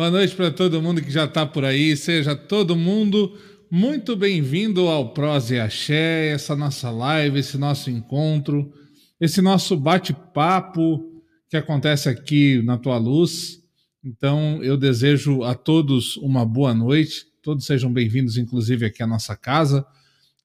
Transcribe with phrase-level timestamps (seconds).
[0.00, 1.94] Boa noite para todo mundo que já está por aí.
[1.94, 3.36] Seja todo mundo
[3.70, 8.72] muito bem-vindo ao Prose e Axé, essa nossa live, esse nosso encontro,
[9.20, 13.62] esse nosso bate-papo que acontece aqui na Tua Luz.
[14.02, 17.26] Então, eu desejo a todos uma boa noite.
[17.42, 19.84] Todos sejam bem-vindos, inclusive aqui à nossa casa.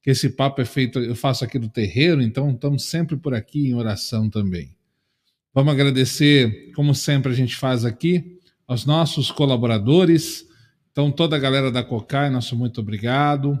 [0.02, 3.70] Que esse papo é feito, eu faço aqui do terreiro, então estamos sempre por aqui
[3.70, 4.76] em oração também.
[5.54, 8.35] Vamos agradecer, como sempre a gente faz aqui,
[8.66, 10.44] aos nossos colaboradores.
[10.90, 13.58] Então, toda a galera da Cocai, nosso muito obrigado.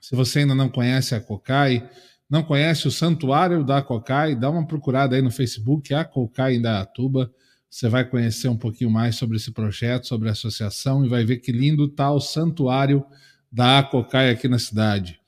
[0.00, 1.88] Se você ainda não conhece a Cocai,
[2.28, 7.30] não conhece o Santuário da Cocai, dá uma procurada aí no Facebook, a Cocai Indaiatuba.
[7.68, 11.38] Você vai conhecer um pouquinho mais sobre esse projeto, sobre a associação e vai ver
[11.38, 13.04] que lindo está o Santuário
[13.50, 15.18] da Cocai aqui na cidade.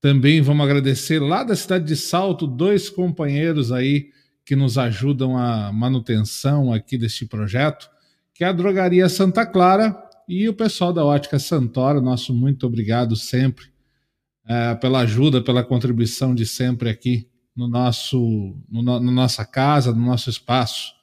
[0.00, 4.08] Também vamos agradecer lá da cidade de Salto, dois companheiros aí
[4.46, 7.90] que nos ajudam a manutenção aqui deste projeto
[8.40, 9.94] que é a Drogaria Santa Clara
[10.26, 12.00] e o pessoal da Ótica Santoro.
[12.00, 13.66] Nosso muito obrigado sempre
[14.48, 20.06] é, pela ajuda, pela contribuição de sempre aqui no nosso, no, na nossa casa, no
[20.06, 20.94] nosso espaço.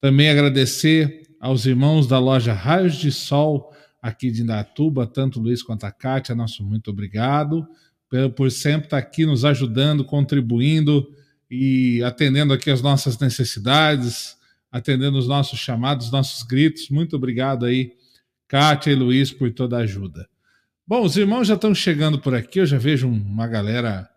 [0.00, 5.62] Também agradecer aos irmãos da loja Raios de Sol aqui de Indatuba, tanto o Luiz
[5.62, 7.68] quanto a Kátia, nosso muito obrigado
[8.08, 11.06] por, por sempre estar aqui nos ajudando, contribuindo
[11.50, 14.42] e atendendo aqui as nossas necessidades,
[14.74, 16.88] atendendo os nossos chamados, nossos gritos.
[16.90, 17.92] Muito obrigado aí,
[18.48, 20.28] Kátia e Luiz, por toda a ajuda.
[20.84, 24.10] Bom, os irmãos já estão chegando por aqui, eu já vejo uma galera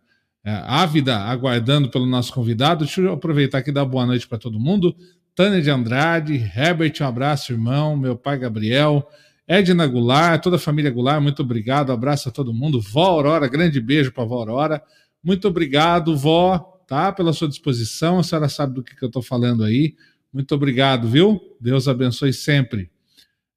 [0.43, 2.85] é, ávida aguardando pelo nosso convidado.
[2.85, 4.95] Deixa eu aproveitar aqui e dar boa noite para todo mundo.
[5.35, 9.07] Tânia de Andrade, Herbert, um abraço, irmão, meu pai Gabriel,
[9.47, 12.81] Edna Goulart, toda a família Goulart, muito obrigado, abraço a todo mundo.
[12.81, 14.81] Vó Aurora, grande beijo para vó Aurora.
[15.23, 17.11] Muito obrigado, vó, tá?
[17.11, 19.93] Pela sua disposição, a senhora sabe do que, que eu estou falando aí.
[20.37, 21.41] Muito obrigado, viu?
[21.59, 22.91] Deus abençoe sempre.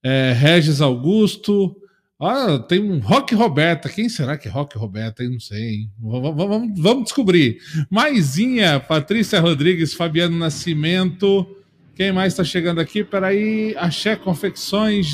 [0.02, 1.76] É, Regis Augusto.
[2.18, 3.86] Ah, tem um Rock Roberta.
[3.86, 5.22] Quem será que é Rock Roberta?
[5.22, 5.90] Eu não sei.
[5.98, 7.58] Vamos, vamos, vamos descobrir.
[7.90, 11.54] Maisinha, Patrícia Rodrigues, Fabiano Nascimento.
[11.94, 13.04] Quem mais está chegando aqui?
[13.04, 13.74] Peraí.
[13.76, 15.06] Axé Confecções,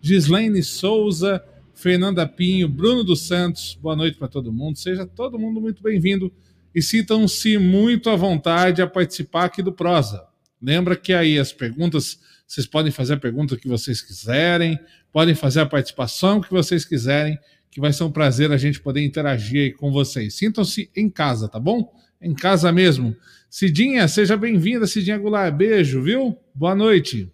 [0.00, 1.42] Gislaine Souza,
[1.74, 3.76] Fernanda Pinho, Bruno dos Santos.
[3.82, 4.78] Boa noite para todo mundo.
[4.78, 6.32] Seja todo mundo muito bem-vindo
[6.72, 10.35] e sintam-se muito à vontade a participar aqui do Prosa.
[10.60, 14.78] Lembra que aí as perguntas, vocês podem fazer a pergunta que vocês quiserem,
[15.12, 17.38] podem fazer a participação que vocês quiserem,
[17.70, 20.34] que vai ser um prazer a gente poder interagir aí com vocês.
[20.34, 21.92] Sintam-se em casa, tá bom?
[22.20, 23.14] Em casa mesmo.
[23.50, 25.54] Cidinha, seja bem-vinda, Cidinha Goulart.
[25.54, 26.38] Beijo, viu?
[26.54, 27.30] Boa noite.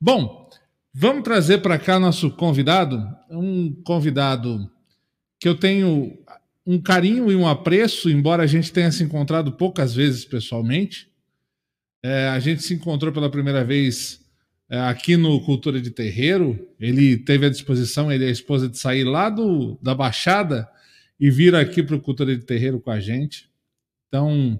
[0.00, 0.48] Bom,
[0.92, 4.70] vamos trazer para cá nosso convidado, um convidado
[5.38, 6.16] que eu tenho
[6.66, 11.08] um carinho e um apreço, embora a gente tenha se encontrado poucas vezes pessoalmente.
[12.08, 14.24] É, a gente se encontrou pela primeira vez
[14.70, 16.56] é, aqui no Cultura de Terreiro.
[16.78, 20.68] Ele teve à disposição, ele e a esposa, de sair lá do, da Baixada
[21.18, 23.50] e vir aqui para o Cultura de Terreiro com a gente.
[24.06, 24.56] Então,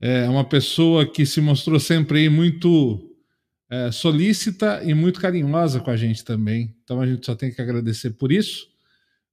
[0.00, 3.14] é uma pessoa que se mostrou sempre muito
[3.68, 6.74] é, solícita e muito carinhosa com a gente também.
[6.82, 8.68] Então, a gente só tem que agradecer por isso.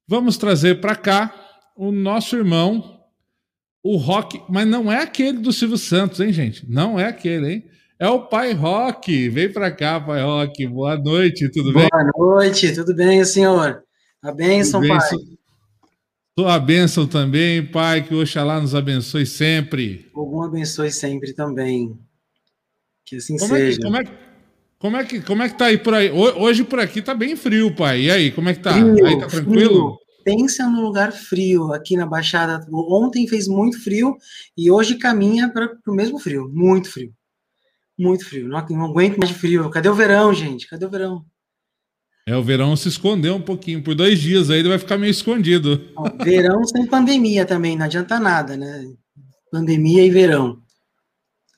[0.06, 1.34] Vamos trazer para cá
[1.78, 2.97] o nosso irmão
[3.88, 6.70] o rock, mas não é aquele do Silvio Santos, hein, gente?
[6.70, 7.64] Não é aquele, hein?
[7.98, 9.30] É o Pai Rock.
[9.30, 10.68] Vem para cá, Pai Rock.
[10.68, 12.12] Boa noite, tudo Boa bem?
[12.14, 13.82] Boa noite, tudo bem, senhor?
[14.22, 15.00] A bênção, bem, Pai.
[16.38, 20.06] Sua bênção também, Pai, que Oxalá nos abençoe sempre.
[20.14, 21.98] Algum abençoe sempre também.
[23.06, 23.72] Que assim como seja.
[23.72, 24.04] É que, como, é,
[24.78, 26.12] como, é que, como é que tá aí por aí?
[26.12, 28.02] Hoje por aqui tá bem frio, Pai.
[28.02, 28.74] E aí, como é que tá?
[28.74, 29.96] Frio, aí tá tranquilo?
[29.96, 32.68] Frio pensa num lugar frio aqui na Baixada.
[32.70, 34.18] Ontem fez muito frio
[34.58, 36.52] e hoje caminha para o mesmo frio.
[36.54, 37.14] Muito frio.
[37.98, 38.50] Muito frio.
[38.50, 39.70] Não, não aguento mais de frio.
[39.70, 40.68] Cadê o verão, gente?
[40.68, 41.26] Cadê o verão?
[42.28, 43.82] É, o verão se escondeu um pouquinho.
[43.82, 45.82] Por dois dias aí ele vai ficar meio escondido.
[46.22, 48.84] Verão sem pandemia também, não adianta nada, né?
[49.50, 50.58] Pandemia e verão.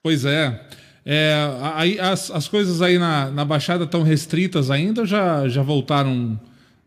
[0.04, 0.64] Pois é.
[1.04, 1.34] é
[1.74, 6.40] aí, as, as coisas aí na, na Baixada estão restritas ainda ou já, já voltaram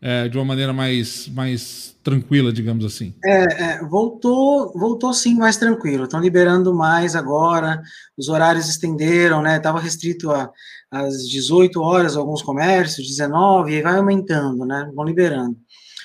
[0.05, 3.13] é, de uma maneira mais, mais tranquila, digamos assim?
[3.23, 6.03] É, é, voltou, voltou sim mais tranquilo.
[6.03, 7.81] Estão liberando mais agora.
[8.17, 9.55] Os horários estenderam, né?
[9.55, 10.51] Estava restrito a,
[10.91, 14.91] às 18 horas alguns comércios, 19, e vai aumentando, né?
[14.93, 15.55] Vão liberando.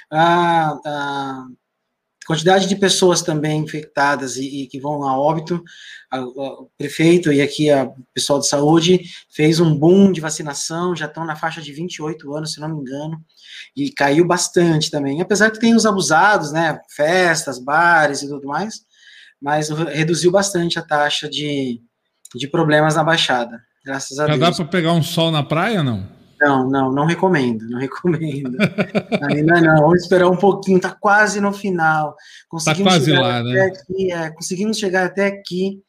[0.09, 1.47] A, a
[2.25, 5.61] quantidade de pessoas também infectadas e, e que vão a óbito,
[6.09, 11.07] a, o prefeito e aqui o pessoal de saúde fez um boom de vacinação, já
[11.07, 13.21] estão na faixa de 28 anos, se não me engano
[13.77, 15.21] e caiu bastante também.
[15.21, 18.81] Apesar que tem os abusados, né, festas, bares e tudo mais,
[19.41, 21.81] mas reduziu bastante a taxa de,
[22.35, 24.41] de problemas na Baixada, graças a Já Deus.
[24.41, 26.19] Já dá para pegar um sol na praia, não?
[26.41, 28.57] Não, não, não recomendo, não recomendo.
[29.29, 32.15] Ainda não, vamos esperar um pouquinho, tá quase no final.
[32.49, 33.61] Conseguimos tá quase lá, né?
[33.63, 35.83] Aqui, é, conseguimos chegar até aqui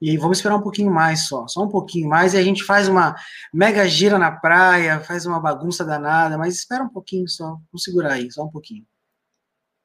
[0.00, 2.88] e vamos esperar um pouquinho mais só, só um pouquinho mais, e a gente faz
[2.88, 3.14] uma
[3.52, 8.12] mega gira na praia, faz uma bagunça danada, mas espera um pouquinho só, vamos segurar
[8.12, 8.84] aí, só um pouquinho.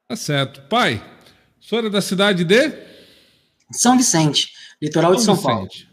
[0.08, 0.62] Tá certo.
[0.68, 1.02] Pai,
[1.60, 2.72] o senhor é da cidade de?
[3.72, 4.48] São Vicente,
[4.82, 5.90] litoral São de São Vicente, Paulo.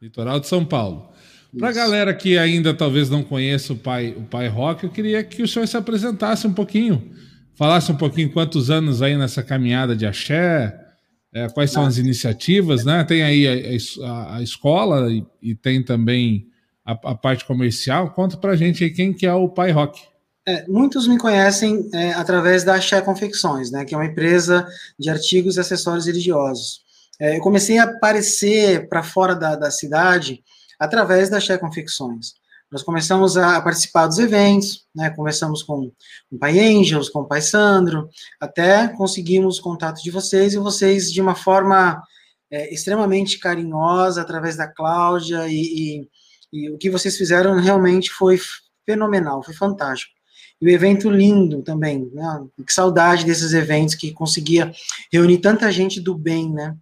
[0.00, 1.12] Litoral de São Paulo.
[1.56, 5.24] Para a galera que ainda talvez não conheça o pai, o pai Rock, eu queria
[5.24, 7.10] que o senhor se apresentasse um pouquinho,
[7.54, 10.87] falasse um pouquinho quantos anos aí nessa caminhada de axé,
[11.32, 13.04] é, quais são as iniciativas, né?
[13.04, 16.46] Tem aí a, a, a escola e, e, tem também
[16.84, 18.10] a, a, parte comercial.
[18.10, 20.00] Conta para gente aí quem que é o Pai Rock.
[20.46, 23.84] É, muitos me conhecem é, através da Axé Confecções, né?
[23.84, 24.66] Que é uma empresa
[24.98, 26.80] de artigos e acessórios religiosos.
[27.20, 30.42] É, eu comecei a aparecer para fora da, da cidade
[30.78, 32.34] através da Xé Confecções.
[32.70, 35.08] Nós começamos a participar dos eventos, né?
[35.08, 35.90] Conversamos com
[36.30, 41.20] o Pai Angels, com o Pai Sandro, até conseguimos contato de vocês e vocês, de
[41.20, 42.02] uma forma
[42.50, 46.08] é, extremamente carinhosa, através da Cláudia, e, e,
[46.52, 48.38] e, o que vocês fizeram realmente foi
[48.84, 50.12] fenomenal, foi fantástico.
[50.60, 52.46] E o evento lindo também, né?
[52.66, 54.72] Que saudade desses eventos que conseguia
[55.10, 56.76] reunir tanta gente do bem, né?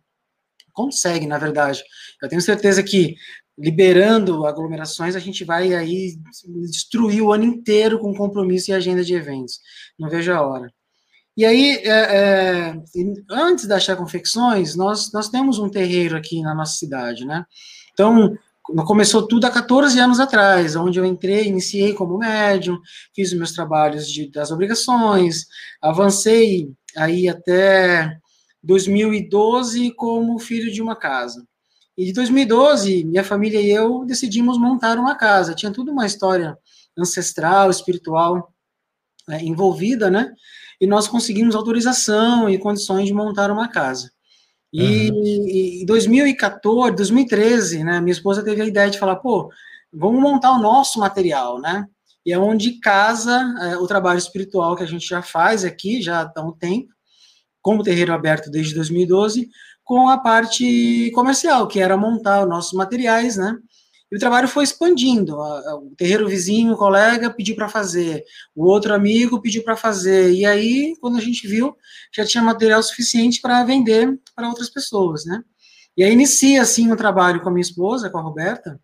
[0.72, 1.84] Consegue, na verdade.
[2.20, 3.14] Eu tenho certeza que
[3.58, 6.18] liberando aglomerações, a gente vai aí
[6.70, 9.60] destruir o ano inteiro com compromisso e agenda de eventos.
[9.98, 10.72] Não vejo a hora.
[11.36, 12.82] E aí, é, é,
[13.30, 17.44] antes da Chá Confecções, nós, nós temos um terreiro aqui na nossa cidade, né?
[17.92, 18.36] Então,
[18.86, 22.78] começou tudo há 14 anos atrás, onde eu entrei, iniciei como médium,
[23.14, 25.46] fiz os meus trabalhos de, das obrigações,
[25.80, 28.18] avancei aí até
[28.62, 31.46] 2012 como filho de uma casa.
[31.96, 35.54] E de 2012, minha família e eu decidimos montar uma casa.
[35.54, 36.56] Tinha tudo uma história
[36.96, 38.52] ancestral, espiritual
[39.30, 40.32] é, envolvida, né?
[40.80, 44.10] E nós conseguimos autorização e condições de montar uma casa.
[44.72, 45.82] E uhum.
[45.82, 49.50] em 2014, 2013, né, minha esposa teve a ideia de falar, pô,
[49.92, 51.86] vamos montar o nosso material, né?
[52.26, 56.30] E é onde casa é, o trabalho espiritual que a gente já faz aqui, já
[56.36, 56.88] há um tempo,
[57.62, 59.48] como terreiro aberto desde 2012,
[59.86, 63.56] com a parte comercial, que era montar os nossos materiais, né?
[64.10, 65.36] E o trabalho foi expandindo.
[65.38, 68.24] O terreiro vizinho, o colega, pediu para fazer,
[68.54, 70.32] o outro amigo pediu para fazer.
[70.32, 71.72] E aí, quando a gente viu,
[72.12, 75.40] já tinha material suficiente para vender para outras pessoas, né?
[75.96, 78.80] E aí inicia, assim, um trabalho com a minha esposa, com a Roberta,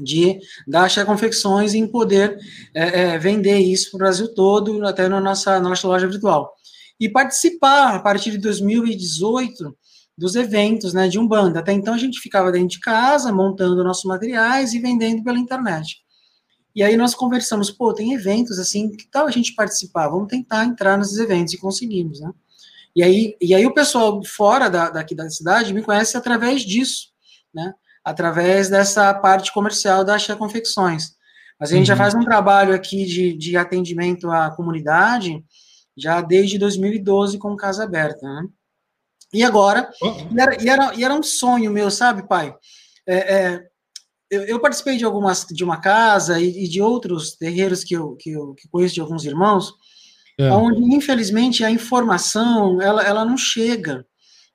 [0.00, 2.38] de dar Axé Confecções em poder
[2.72, 6.54] é, é, vender isso para o Brasil todo, até na nossa, nossa loja virtual.
[7.00, 9.76] E participar, a partir de 2018,
[10.20, 11.60] dos eventos, né, de Umbanda.
[11.60, 15.96] Até então a gente ficava dentro de casa, montando nossos materiais e vendendo pela internet.
[16.76, 20.08] E aí nós conversamos, pô, tem eventos assim, que tal a gente participar?
[20.08, 22.30] Vamos tentar entrar nesses eventos e conseguimos, né?
[22.94, 27.08] E aí, e aí o pessoal fora da, daqui da cidade me conhece através disso,
[27.52, 27.72] né?
[28.04, 31.14] Através dessa parte comercial da Axé Confecções.
[31.58, 31.86] Mas a gente uhum.
[31.86, 35.42] já faz um trabalho aqui de, de atendimento à comunidade
[35.96, 38.46] já desde 2012 com Casa Aberta, né?
[39.32, 42.54] E agora, e, era, e, era, e era um sonho meu, sabe, pai?
[43.06, 43.62] É, é,
[44.30, 48.16] eu, eu, participei de algumas de uma casa e, e, de outros terreiros que eu,
[48.16, 49.72] que eu que conheço de alguns irmãos,
[50.38, 50.50] é.
[50.52, 54.04] onde infelizmente a informação ela, ela não chega,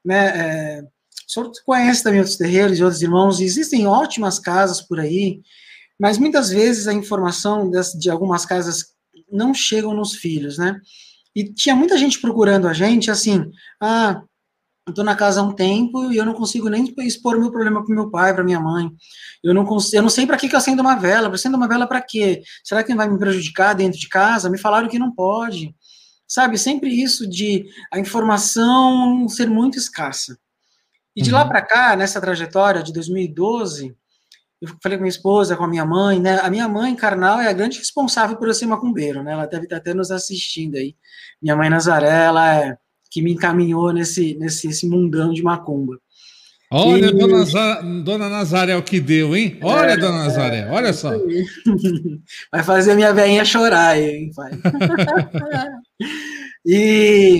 [0.03, 0.27] né?
[0.27, 5.41] É, o senhor conhece também outros terreiros e outros irmãos, existem ótimas casas por aí,
[5.99, 8.93] mas muitas vezes a informação das, de algumas casas
[9.31, 10.79] não chegam nos filhos, né?
[11.35, 13.51] E tinha muita gente procurando a gente, assim,
[13.81, 14.21] ah,
[14.87, 17.83] eu estou na casa há um tempo e eu não consigo nem expor meu problema
[17.83, 18.87] para meu pai, para minha mãe.
[19.43, 21.33] Eu não consigo, eu não sei para que, que eu acendo uma vela.
[21.33, 22.43] Acendo uma vela para quê?
[22.63, 24.47] Será que vai me prejudicar dentro de casa?
[24.47, 25.75] Me falaram que não pode.
[26.27, 30.37] Sabe, sempre isso de a informação ser muito escassa.
[31.15, 31.37] E de uhum.
[31.37, 33.95] lá para cá, nessa trajetória de 2012,
[34.61, 36.39] eu falei com minha esposa, com a minha mãe, né?
[36.41, 39.33] A minha mãe carnal é a grande responsável por eu ser macumbeiro, né?
[39.33, 40.95] Ela deve estar até nos assistindo aí.
[41.41, 42.77] Minha mãe Nazaré, ela é
[43.15, 45.97] que me encaminhou nesse, nesse, nesse mundão de macumba.
[46.69, 47.11] Olha, e...
[47.13, 49.57] dona, Nazaré, dona Nazaré é o que deu, hein?
[49.61, 51.11] Olha, é, dona Nazaré, é, olha só.
[52.51, 54.51] Vai fazer minha velhinha chorar, hein, pai?
[56.65, 57.39] e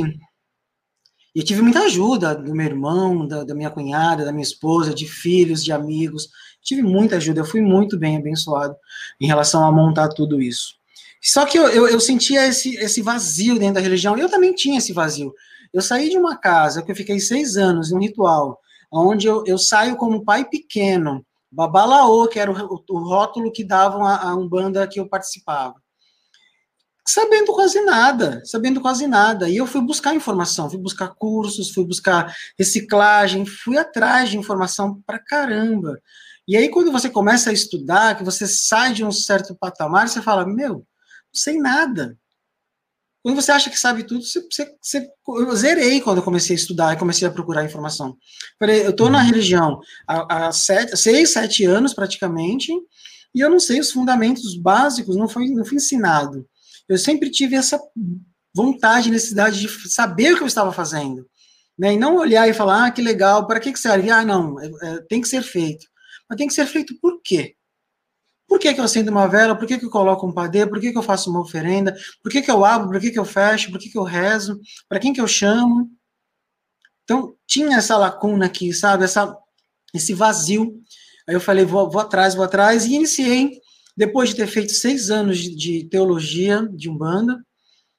[1.35, 5.05] eu tive muita ajuda do meu irmão, da, da, minha cunhada, da minha esposa, de
[5.05, 6.29] filhos, de amigos.
[6.63, 8.77] Tive muita ajuda, eu fui muito bem abençoado
[9.19, 10.75] em relação a montar tudo isso.
[11.21, 14.77] Só que eu, eu, eu sentia esse, esse vazio dentro da religião, eu também tinha
[14.77, 15.33] esse vazio.
[15.75, 18.57] Eu saí de uma casa que eu fiquei seis anos em um ritual,
[18.89, 24.05] onde eu, eu saio como pai pequeno Babalaô, que era o, o rótulo que davam
[24.05, 25.75] a, a Umbanda que eu participava.
[27.05, 29.49] Sabendo quase nada, sabendo quase nada.
[29.49, 35.01] E eu fui buscar informação, fui buscar cursos, fui buscar reciclagem, fui atrás de informação
[35.05, 36.01] pra caramba.
[36.47, 40.21] E aí, quando você começa a estudar, que você sai de um certo patamar, você
[40.21, 40.85] fala: Meu, não
[41.33, 42.17] sei nada.
[43.25, 46.59] Quando você acha que sabe tudo, você, você, você, eu zerei quando eu comecei a
[46.59, 48.15] estudar e comecei a procurar informação.
[48.59, 49.25] Falei, eu estou na uhum.
[49.25, 52.71] religião há, há sete, seis, sete anos praticamente,
[53.33, 56.45] e eu não sei os fundamentos básicos, não foi, não fui ensinado.
[56.87, 57.81] Eu sempre tive essa
[58.53, 61.25] vontade, necessidade de saber o que eu estava fazendo.
[61.79, 61.95] Né?
[61.95, 64.11] E não olhar e falar, ah, que legal, para que, que serve?
[64.11, 65.87] Ah, não, é, é, tem que ser feito.
[66.29, 67.55] Mas tem que ser feito por quê?
[68.47, 69.55] Por que, que eu acendo uma vela?
[69.55, 70.65] Por que, que eu coloco um padê?
[70.67, 71.95] Por que, que eu faço uma oferenda?
[72.21, 72.89] Por que, que eu abro?
[72.89, 73.71] Por que, que eu fecho?
[73.71, 74.59] Por que, que eu rezo?
[74.87, 75.89] Para quem que eu chamo?
[77.03, 79.03] Então, tinha essa lacuna aqui, sabe?
[79.03, 79.35] Essa,
[79.93, 80.79] esse vazio.
[81.27, 83.59] Aí eu falei, vou, vou atrás, vou atrás, e iniciei,
[83.97, 87.43] depois de ter feito seis anos de, de teologia de Umbanda,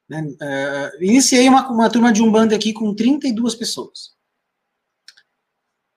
[0.08, 4.14] né, uh, iniciei uma, uma turma de Umbanda aqui com 32 pessoas.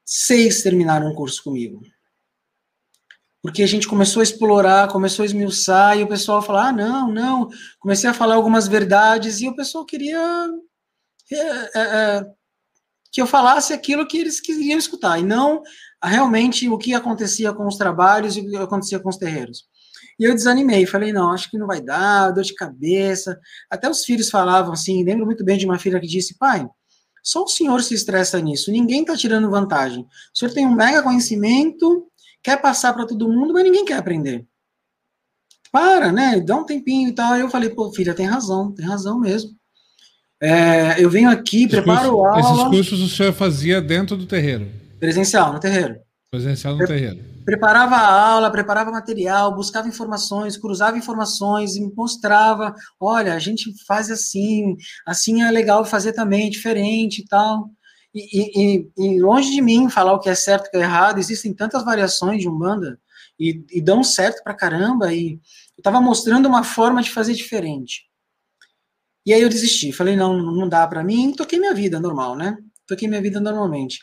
[0.04, 1.82] Seis terminaram o curso comigo
[3.42, 7.12] porque a gente começou a explorar, começou a esmiuçar, e o pessoal falou, ah, não,
[7.12, 10.50] não, comecei a falar algumas verdades, e o pessoal queria
[11.32, 12.26] é, é,
[13.12, 15.62] que eu falasse aquilo que eles queriam escutar, e não
[16.04, 19.66] realmente o que acontecia com os trabalhos e o que acontecia com os terreiros.
[20.20, 23.40] E eu desanimei, falei, não, acho que não vai dar, dor de cabeça.
[23.70, 26.68] Até os filhos falavam assim, lembro muito bem de uma filha que disse, pai,
[27.24, 30.04] só o senhor se estressa nisso, ninguém está tirando vantagem.
[30.04, 32.09] O senhor tem um mega conhecimento,
[32.44, 34.46] quer passar para todo mundo, mas ninguém quer aprender.
[35.72, 36.40] Para, né?
[36.40, 37.34] Dá um tempinho e tal.
[37.34, 39.52] Aí eu falei, pô, filha, tem razão, tem razão mesmo.
[40.42, 42.62] É, eu venho aqui, esses preparo cursos, aula.
[42.62, 44.68] Esses cursos o senhor fazia dentro do terreiro?
[45.00, 45.98] Presencial, no terreiro.
[46.32, 47.30] Presencial no Pre terreiro.
[47.44, 54.12] Preparava a aula, preparava material, buscava informações, cruzava informações e mostrava: olha, a gente faz
[54.12, 57.70] assim, assim é legal fazer também, diferente e tal.
[58.20, 60.82] E, e, e, longe de mim falar o que é certo e o que é
[60.82, 63.00] errado, existem tantas variações de Umbanda
[63.40, 65.40] e, e dão certo pra caramba, e eu
[65.78, 68.10] estava mostrando uma forma de fazer diferente.
[69.26, 72.58] E aí eu desisti, falei, não, não dá para mim, toquei minha vida normal, né?
[72.88, 74.00] Toquei minha vida normalmente.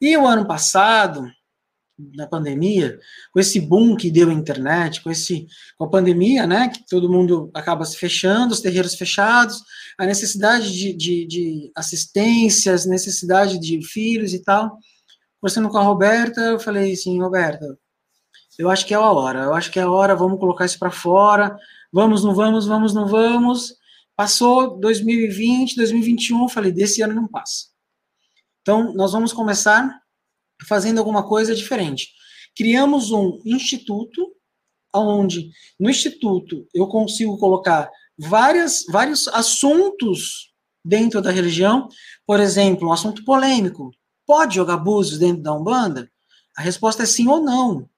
[0.00, 1.24] E o ano passado,
[1.98, 2.98] na pandemia,
[3.32, 5.46] com esse boom que deu a internet, com esse
[5.76, 9.62] com a pandemia, né, que todo mundo acaba se fechando, os terreiros fechados,
[9.98, 14.78] a necessidade de, de, de assistências, necessidade de filhos e tal.
[15.40, 17.78] Conversando com a Roberta, eu falei assim, Roberta,
[18.58, 20.78] eu acho que é a hora, eu acho que é a hora, vamos colocar isso
[20.78, 21.56] para fora,
[21.92, 23.74] vamos, não vamos, vamos, não vamos.
[24.14, 27.66] Passou 2020, 2021, eu falei, desse ano não passa.
[28.60, 30.01] Então, nós vamos começar
[30.66, 32.08] fazendo alguma coisa diferente.
[32.56, 34.32] Criamos um instituto,
[34.94, 40.52] onde no instituto eu consigo colocar várias, vários assuntos
[40.84, 41.88] dentro da religião.
[42.26, 43.90] Por exemplo, um assunto polêmico.
[44.26, 46.10] Pode jogar búzios dentro da Umbanda?
[46.56, 47.88] A resposta é sim ou não.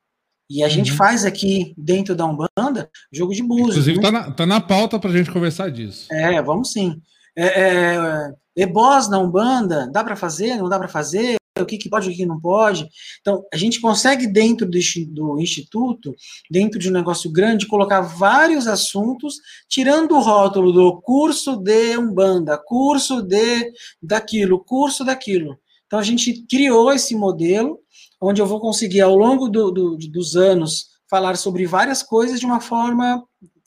[0.48, 0.72] E a uhum.
[0.72, 3.88] gente faz aqui dentro da Umbanda jogo de búzios.
[3.88, 6.12] Inclusive, está na, tá na pauta para a gente conversar disso.
[6.12, 7.00] É, vamos sim.
[7.36, 10.56] É, é, Ebós na Umbanda, dá para fazer?
[10.56, 11.36] Não dá para fazer?
[11.62, 12.88] O que, que pode, o que não pode.
[13.20, 16.14] Então, a gente consegue, dentro do, do, instituto,
[16.50, 19.36] dentro de um negócio grande, colocar vários assuntos,
[19.68, 25.56] tirando o rótulo do curso de Umbanda, curso de daquilo, curso daquilo.
[25.86, 27.78] Então, a gente criou esse modelo,
[28.20, 32.46] onde eu vou conseguir, ao longo do, do, dos anos, falar sobre várias coisas de
[32.46, 33.22] uma forma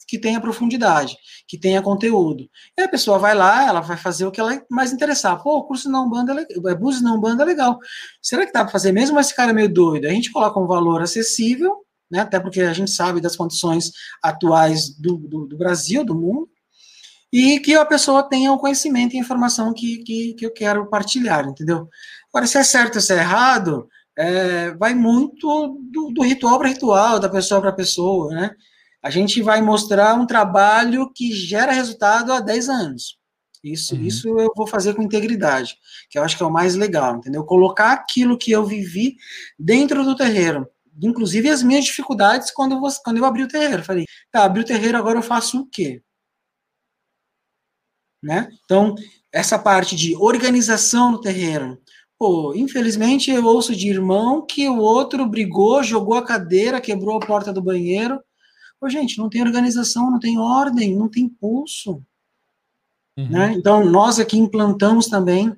[0.08, 1.14] que tenha profundidade,
[1.46, 2.48] que tenha conteúdo.
[2.76, 5.40] E a pessoa vai lá, ela vai fazer o que ela mais interessar.
[5.42, 7.78] Pô, curso não banda é é Búzios não banda é legal.
[8.22, 10.06] Será que dá para fazer mesmo esse cara é meio doido?
[10.06, 14.88] A gente coloca um valor acessível, né, até porque a gente sabe das condições atuais
[14.98, 16.48] do, do, do Brasil, do mundo,
[17.30, 20.88] e que a pessoa tenha o conhecimento e a informação que, que, que eu quero
[20.88, 21.86] partilhar, entendeu?
[22.32, 23.86] Agora, se é certo ou se é errado,
[24.16, 28.50] é, vai muito do, do ritual para ritual, da pessoa para pessoa, né?
[29.02, 33.18] A gente vai mostrar um trabalho que gera resultado há 10 anos.
[33.62, 34.02] Isso, uhum.
[34.02, 35.76] isso eu vou fazer com integridade,
[36.08, 37.44] que eu acho que é o mais legal, entendeu?
[37.44, 39.16] Colocar aquilo que eu vivi
[39.58, 40.68] dentro do terreiro,
[41.02, 43.82] inclusive as minhas dificuldades quando eu, quando eu abri o terreiro.
[43.82, 46.02] Falei, tá, abri o terreiro, agora eu faço o quê?
[48.22, 48.48] Né?
[48.64, 48.94] Então,
[49.32, 51.80] essa parte de organização no terreiro.
[52.18, 57.24] Pô, infelizmente eu ouço de irmão que o outro brigou, jogou a cadeira, quebrou a
[57.24, 58.20] porta do banheiro,
[58.80, 62.02] Pô, gente, não tem organização, não tem ordem, não tem pulso.
[63.16, 63.28] Uhum.
[63.28, 63.52] Né?
[63.54, 65.56] Então, nós aqui implantamos também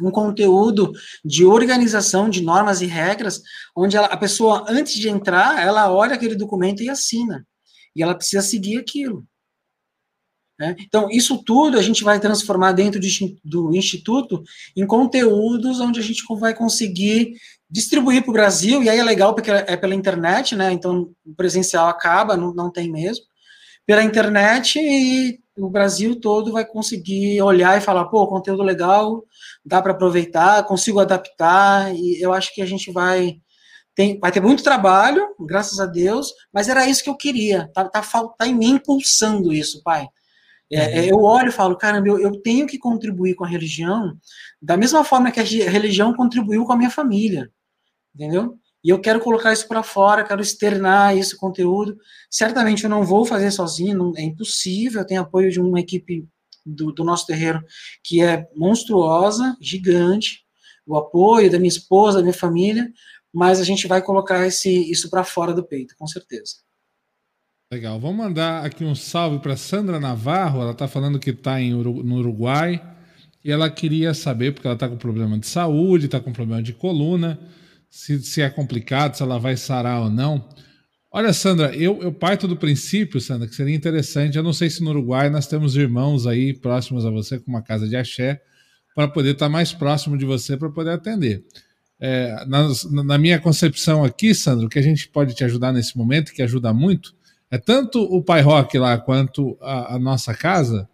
[0.00, 0.92] um conteúdo
[1.24, 3.42] de organização de normas e regras,
[3.76, 7.46] onde ela, a pessoa, antes de entrar, ela olha aquele documento e assina.
[7.94, 9.26] E ela precisa seguir aquilo.
[10.58, 10.76] Né?
[10.80, 14.42] Então, isso tudo a gente vai transformar dentro de, do Instituto
[14.76, 17.34] em conteúdos onde a gente vai conseguir
[17.70, 20.72] distribuir para o Brasil, e aí é legal porque é pela internet, né?
[20.72, 23.24] Então, o presencial acaba, não, não tem mesmo.
[23.86, 29.24] Pela internet, e o Brasil todo vai conseguir olhar e falar, pô, conteúdo legal,
[29.64, 33.36] dá para aproveitar, consigo adaptar, e eu acho que a gente vai.
[33.94, 37.68] Tem, vai ter muito trabalho, graças a Deus, mas era isso que eu queria.
[37.74, 38.02] Tá, tá,
[38.38, 40.08] tá em mim impulsando isso, pai.
[40.72, 44.16] É, é, eu olho e falo, caramba, eu, eu, tenho que contribuir com a religião
[44.62, 47.50] da mesma forma que a religião contribuiu com a minha família,
[48.14, 48.58] entendeu?
[48.82, 51.98] E eu quero colocar isso para fora, quero externar esse conteúdo.
[52.30, 55.00] Certamente eu não vou fazer sozinho, não, é impossível.
[55.00, 56.26] Eu tenho apoio de uma equipe
[56.64, 57.62] do, do nosso terreiro
[58.02, 60.44] que é monstruosa, gigante,
[60.86, 62.90] o apoio da minha esposa, da minha família,
[63.32, 66.56] mas a gente vai colocar esse, isso para fora do peito, com certeza.
[67.72, 68.00] Legal.
[68.00, 70.60] Vamos mandar aqui um salve para Sandra Navarro.
[70.60, 72.82] Ela está falando que está no Uruguai
[73.44, 76.72] e ela queria saber, porque ela está com problema de saúde, está com problema de
[76.72, 77.38] coluna,
[77.90, 80.48] se, se é complicado, se ela vai sarar ou não.
[81.10, 84.38] Olha, Sandra, eu, eu parto do princípio, Sandra, que seria interessante.
[84.38, 87.62] Eu não sei se no Uruguai nós temos irmãos aí próximos a você com uma
[87.62, 88.40] casa de axé
[88.94, 91.44] para poder estar mais próximo de você para poder atender.
[91.98, 92.68] É, na,
[93.04, 96.42] na minha concepção aqui, Sandra, o que a gente pode te ajudar nesse momento, que
[96.42, 97.14] ajuda muito,
[97.50, 100.88] é tanto o Pai Rock lá quanto a, a nossa casa,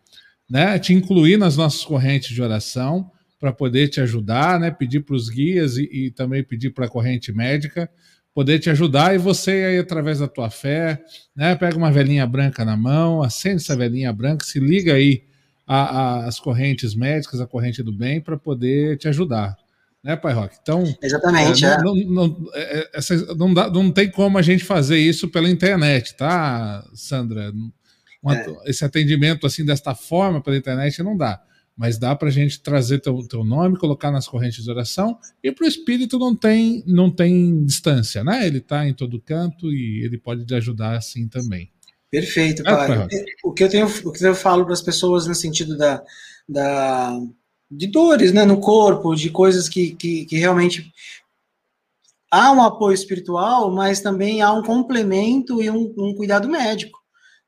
[0.48, 0.78] né?
[0.78, 4.70] Te incluir nas nossas correntes de oração para poder te ajudar, né?
[4.70, 7.90] Pedir para os guias e, e, também pedir para a corrente médica
[8.34, 11.02] poder te ajudar e você aí através da tua fé,
[11.34, 11.54] né?
[11.54, 15.24] Pega uma velhinha branca na mão, acende essa velhinha branca, se liga aí
[15.66, 19.56] às correntes médicas, a corrente do bem para poder te ajudar
[20.06, 20.56] né, Pai Rock?
[20.62, 21.64] Então, exatamente.
[21.64, 24.98] É, não, não, não, é, é, essa, não, dá, não tem como a gente fazer
[24.98, 27.52] isso pela internet, tá, Sandra?
[28.22, 28.46] Uma, é.
[28.66, 31.42] Esse atendimento assim desta forma pela internet não dá.
[31.76, 35.52] Mas dá para a gente trazer teu, teu nome, colocar nas correntes de oração, e
[35.52, 38.46] para o espírito não tem, não tem distância, né?
[38.46, 41.70] Ele está em todo canto e ele pode te ajudar assim também.
[42.10, 42.86] Perfeito, pai.
[42.88, 43.08] pai
[43.44, 46.02] o que eu tenho, o que eu falo para as pessoas no sentido da,
[46.48, 47.20] da
[47.70, 50.92] de dores né, no corpo, de coisas que, que, que realmente
[52.30, 56.95] há um apoio espiritual, mas também há um complemento e um, um cuidado médico.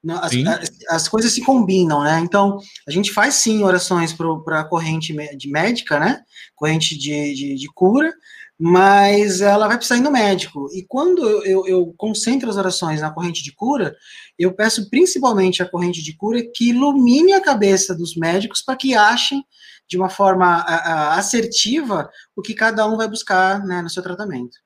[0.06, 2.20] As, as, as, coisas se combinam, né?
[2.20, 6.22] Então, a gente faz sim orações para a corrente de médica, né?
[6.54, 8.14] Corrente de, de, de, cura,
[8.56, 10.68] mas ela vai precisar ir no médico.
[10.72, 13.96] E quando eu, eu, eu, concentro as orações na corrente de cura,
[14.38, 18.94] eu peço principalmente a corrente de cura que ilumine a cabeça dos médicos para que
[18.94, 19.44] achem
[19.88, 24.02] de uma forma a, a, assertiva o que cada um vai buscar né, no seu
[24.02, 24.58] tratamento.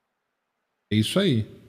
[0.92, 1.61] É isso aí.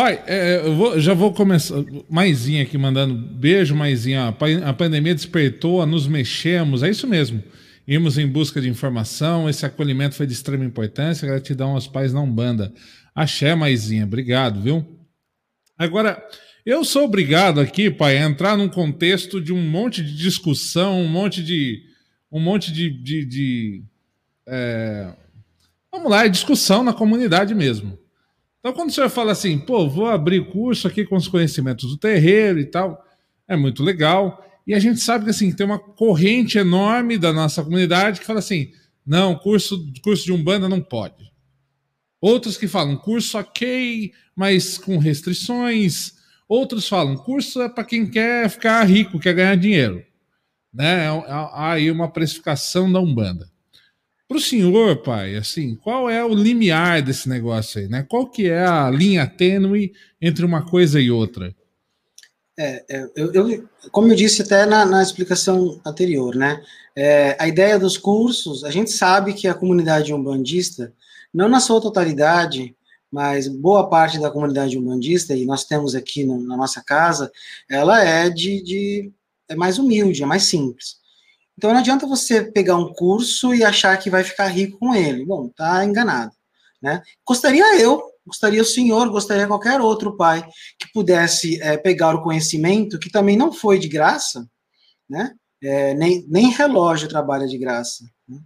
[0.00, 1.74] Pai, é, eu vou, já vou começar.
[2.08, 4.34] Maisinha aqui mandando beijo, Maisinha.
[4.64, 7.44] A pandemia despertou, nos mexemos, é isso mesmo.
[7.86, 11.28] Irmos em busca de informação, esse acolhimento foi de extrema importância.
[11.28, 12.72] Gratidão aos pais não banda.
[13.14, 14.86] Axé, Maisinha, obrigado, viu?
[15.76, 16.26] Agora,
[16.64, 21.08] eu sou obrigado aqui, pai, a entrar num contexto de um monte de discussão, um
[21.08, 21.78] monte de
[22.32, 22.88] um monte de.
[22.88, 23.82] de, de
[24.48, 25.12] é,
[25.92, 27.98] vamos lá, é discussão na comunidade mesmo.
[28.60, 31.96] Então, quando o senhor fala assim, pô, vou abrir curso aqui com os conhecimentos do
[31.96, 33.02] terreiro e tal,
[33.48, 34.44] é muito legal.
[34.66, 38.38] E a gente sabe que assim, tem uma corrente enorme da nossa comunidade que fala
[38.38, 38.70] assim:
[39.04, 41.30] não, curso, curso de Umbanda não pode.
[42.20, 46.12] Outros que falam curso ok, mas com restrições.
[46.46, 50.04] Outros falam curso é para quem quer ficar rico, quer ganhar dinheiro
[50.72, 51.08] né?
[51.26, 53.50] Há aí uma precificação da Umbanda.
[54.30, 58.06] Para o senhor, pai, assim, qual é o limiar desse negócio aí, né?
[58.08, 61.52] Qual que é a linha tênue entre uma coisa e outra?
[62.56, 66.62] É, é eu, eu, como eu disse até na, na explicação anterior, né?
[66.94, 70.94] É, a ideia dos cursos, a gente sabe que a comunidade umbandista,
[71.34, 72.76] não na sua totalidade,
[73.10, 77.32] mas boa parte da comunidade umbandista, e nós temos aqui no, na nossa casa,
[77.68, 79.12] ela é de, de
[79.48, 80.99] é mais humilde, é mais simples.
[81.60, 85.26] Então não adianta você pegar um curso e achar que vai ficar rico com ele.
[85.26, 86.32] Bom, tá enganado,
[86.80, 87.02] né?
[87.22, 90.42] Gostaria eu, gostaria o senhor, gostaria qualquer outro pai
[90.78, 94.48] que pudesse é, pegar o conhecimento que também não foi de graça,
[95.06, 95.34] né?
[95.62, 98.04] É, nem, nem relógio trabalha de graça.
[98.26, 98.38] Né?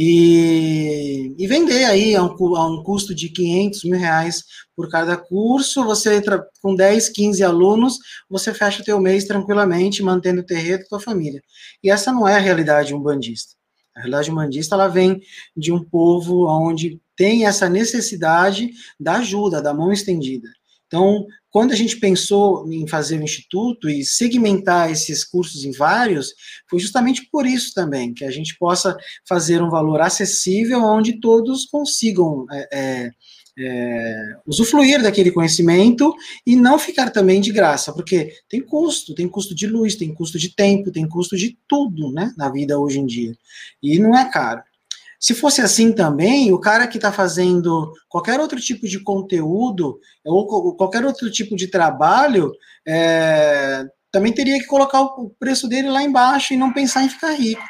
[0.00, 4.44] E, e vender aí a um, a um, custo de 500 mil reais
[4.76, 7.98] por cada curso, você entra com 10, 15 alunos,
[8.30, 11.42] você fecha o teu mês tranquilamente, mantendo o terreno da tua família.
[11.82, 13.56] E essa não é a realidade um bandista.
[13.92, 15.20] A realidade humanista ela vem
[15.56, 20.48] de um povo onde tem essa necessidade da ajuda, da mão estendida.
[20.88, 26.34] Então, quando a gente pensou em fazer o instituto e segmentar esses cursos em vários,
[26.68, 28.96] foi justamente por isso também, que a gente possa
[29.28, 33.10] fazer um valor acessível onde todos consigam é, é,
[33.58, 36.14] é, usufruir daquele conhecimento
[36.46, 40.38] e não ficar também de graça, porque tem custo, tem custo de luz, tem custo
[40.38, 43.36] de tempo, tem custo de tudo, né, na vida hoje em dia.
[43.82, 44.62] E não é caro.
[45.18, 50.76] Se fosse assim também, o cara que está fazendo qualquer outro tipo de conteúdo ou
[50.76, 52.52] qualquer outro tipo de trabalho,
[52.86, 57.32] é, também teria que colocar o preço dele lá embaixo e não pensar em ficar
[57.32, 57.62] rico.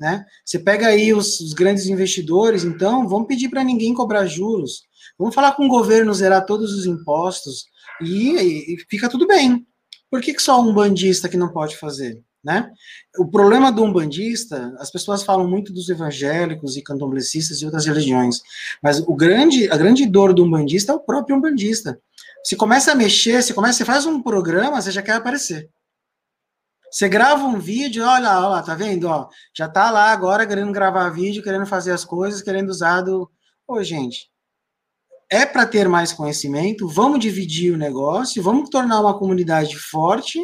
[0.00, 0.24] Né?
[0.44, 4.82] Você pega aí os, os grandes investidores, então, vamos pedir para ninguém cobrar juros,
[5.18, 7.66] vamos falar com o governo zerar todos os impostos
[8.00, 9.66] e, e fica tudo bem.
[10.10, 12.22] Por que, que só um bandista que não pode fazer?
[12.48, 12.72] Né?
[13.18, 18.40] O problema do umbandista, as pessoas falam muito dos evangélicos e candomblecistas e outras religiões,
[18.82, 22.00] mas o grande, a grande dor do umbandista é o próprio umbandista.
[22.42, 25.68] Se começa a mexer, se começa, você faz um programa, você já quer aparecer.
[26.90, 29.08] Você grava um vídeo, olha, lá, tá vendo?
[29.08, 33.30] Ó, já tá lá agora querendo gravar vídeo, querendo fazer as coisas, querendo usar do.
[33.66, 34.30] Ô, gente,
[35.30, 40.38] é para ter mais conhecimento, vamos dividir o negócio, vamos tornar uma comunidade forte,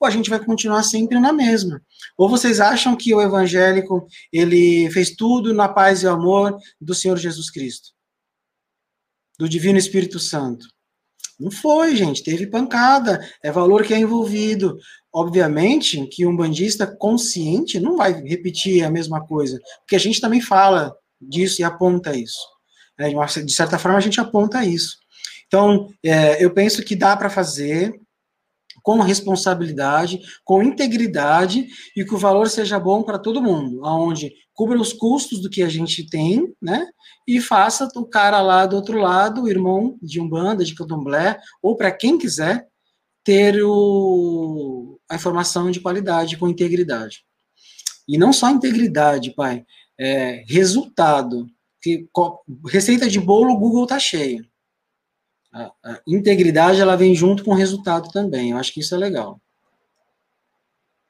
[0.00, 1.80] ou a gente vai continuar sempre na mesma.
[2.16, 7.16] Ou vocês acham que o evangélico ele fez tudo na paz e amor do Senhor
[7.16, 7.90] Jesus Cristo?
[9.38, 10.66] Do Divino Espírito Santo?
[11.38, 14.78] Não foi, gente, teve pancada, é valor que é envolvido.
[15.12, 20.40] Obviamente que um bandista consciente não vai repetir a mesma coisa, porque a gente também
[20.40, 22.53] fala disso e aponta isso.
[22.98, 24.98] É, de certa forma, a gente aponta isso.
[25.46, 27.92] Então, é, eu penso que dá para fazer,
[28.82, 34.78] com responsabilidade, com integridade e que o valor seja bom para todo mundo, aonde cubra
[34.78, 36.86] os custos do que a gente tem, né?
[37.26, 41.76] E faça o cara lá do outro lado, o irmão de Umbanda, de Candomblé, ou
[41.76, 42.66] para quem quiser,
[43.24, 47.24] ter o, a informação de qualidade, com integridade.
[48.06, 49.64] E não só integridade, pai,
[49.98, 51.46] é resultado.
[51.84, 52.08] Que,
[52.66, 54.44] receita de bolo, o Google tá cheio
[55.54, 58.50] a, a integridade ela vem junto com o resultado também.
[58.50, 59.40] Eu acho que isso é legal.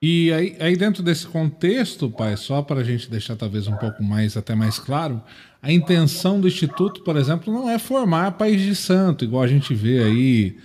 [0.03, 4.03] E aí, aí, dentro desse contexto, pai, só para a gente deixar talvez um pouco
[4.03, 5.23] mais até mais claro,
[5.63, 9.75] a intenção do instituto, por exemplo, não é formar país de santo, igual a gente
[9.75, 10.59] vê aí,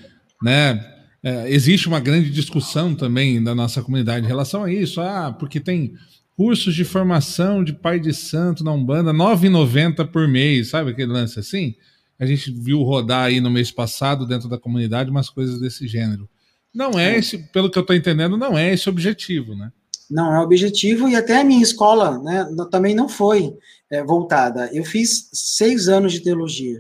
[0.44, 0.96] né?
[1.24, 5.62] É, existe uma grande discussão também da nossa comunidade em relação a isso, ah, porque
[5.62, 5.94] tem
[6.40, 11.12] cursos de formação de pai de santo na Umbanda, R$ 9,90 por mês, sabe aquele
[11.12, 11.76] lance assim?
[12.18, 16.30] A gente viu rodar aí no mês passado dentro da comunidade umas coisas desse gênero.
[16.74, 19.70] Não é esse, pelo que eu estou entendendo, não é esse o objetivo, né?
[20.10, 23.54] Não é o objetivo e até a minha escola, né, também não foi
[23.92, 24.70] é, voltada.
[24.72, 26.80] Eu fiz seis anos de teologia.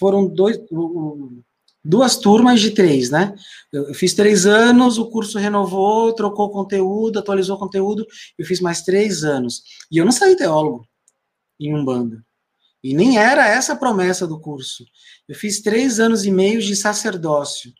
[0.00, 0.58] foram dois,
[1.84, 3.34] duas turmas de três, né?
[3.72, 8.06] Eu fiz três anos, o curso renovou, trocou conteúdo, atualizou conteúdo,
[8.38, 9.62] eu fiz mais três anos.
[9.90, 10.86] E eu não saí teólogo
[11.58, 12.24] em Umbanda.
[12.82, 14.84] E nem era essa a promessa do curso.
[15.28, 17.72] Eu fiz três anos e meio de sacerdócio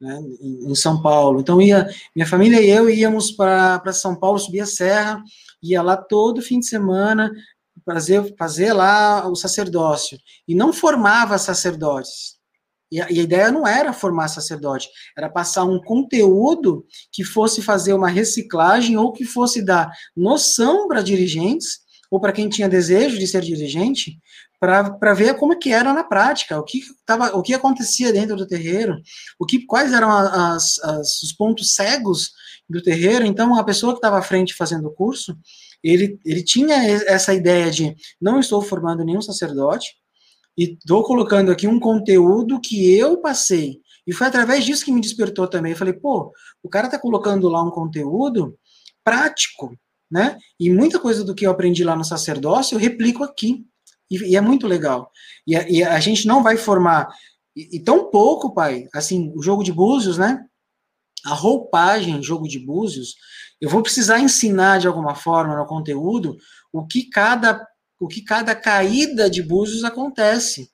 [0.00, 1.40] né, em São Paulo.
[1.40, 5.22] Então, ia, minha família e eu íamos para São Paulo, subir a serra,
[5.62, 7.32] ia lá todo fim de semana
[7.84, 10.18] fazer, fazer lá o sacerdócio.
[10.46, 12.33] E não formava sacerdotes.
[12.90, 17.62] E a, e a ideia não era formar sacerdote, era passar um conteúdo que fosse
[17.62, 23.18] fazer uma reciclagem ou que fosse dar noção para dirigentes ou para quem tinha desejo
[23.18, 24.18] de ser dirigente,
[24.60, 28.46] para ver como que era na prática, o que tava, o que acontecia dentro do
[28.46, 28.96] terreiro,
[29.38, 32.30] o que quais eram as, as, os pontos cegos
[32.68, 33.26] do terreiro.
[33.26, 35.36] Então, a pessoa que estava à frente fazendo o curso,
[35.82, 39.96] ele, ele tinha essa ideia de não estou formando nenhum sacerdote
[40.56, 43.80] e estou colocando aqui um conteúdo que eu passei.
[44.06, 45.72] E foi através disso que me despertou também.
[45.72, 48.56] Eu falei, pô, o cara está colocando lá um conteúdo
[49.02, 49.76] prático,
[50.10, 50.38] né?
[50.60, 53.64] E muita coisa do que eu aprendi lá no sacerdócio eu replico aqui.
[54.10, 55.10] E, e é muito legal.
[55.46, 57.08] E a, e a, gente não vai formar.
[57.56, 60.44] E, e, tão pouco, pai, assim, o jogo de búzios, né?
[61.24, 63.14] A roupagem, jogo de búzios,
[63.60, 66.36] eu vou precisar ensinar de alguma forma no conteúdo
[66.70, 67.66] o que cada,
[68.00, 70.70] o que cada caída de búzios acontece.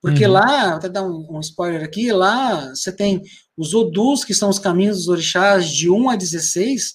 [0.00, 0.32] Porque uhum.
[0.32, 3.22] lá, vou até dar um, um, spoiler aqui, lá você tem
[3.56, 6.94] os odus, que são os caminhos dos orixás, de 1 a 16,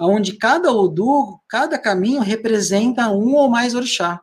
[0.00, 4.20] onde cada Odu, cada caminho representa um ou mais orixá.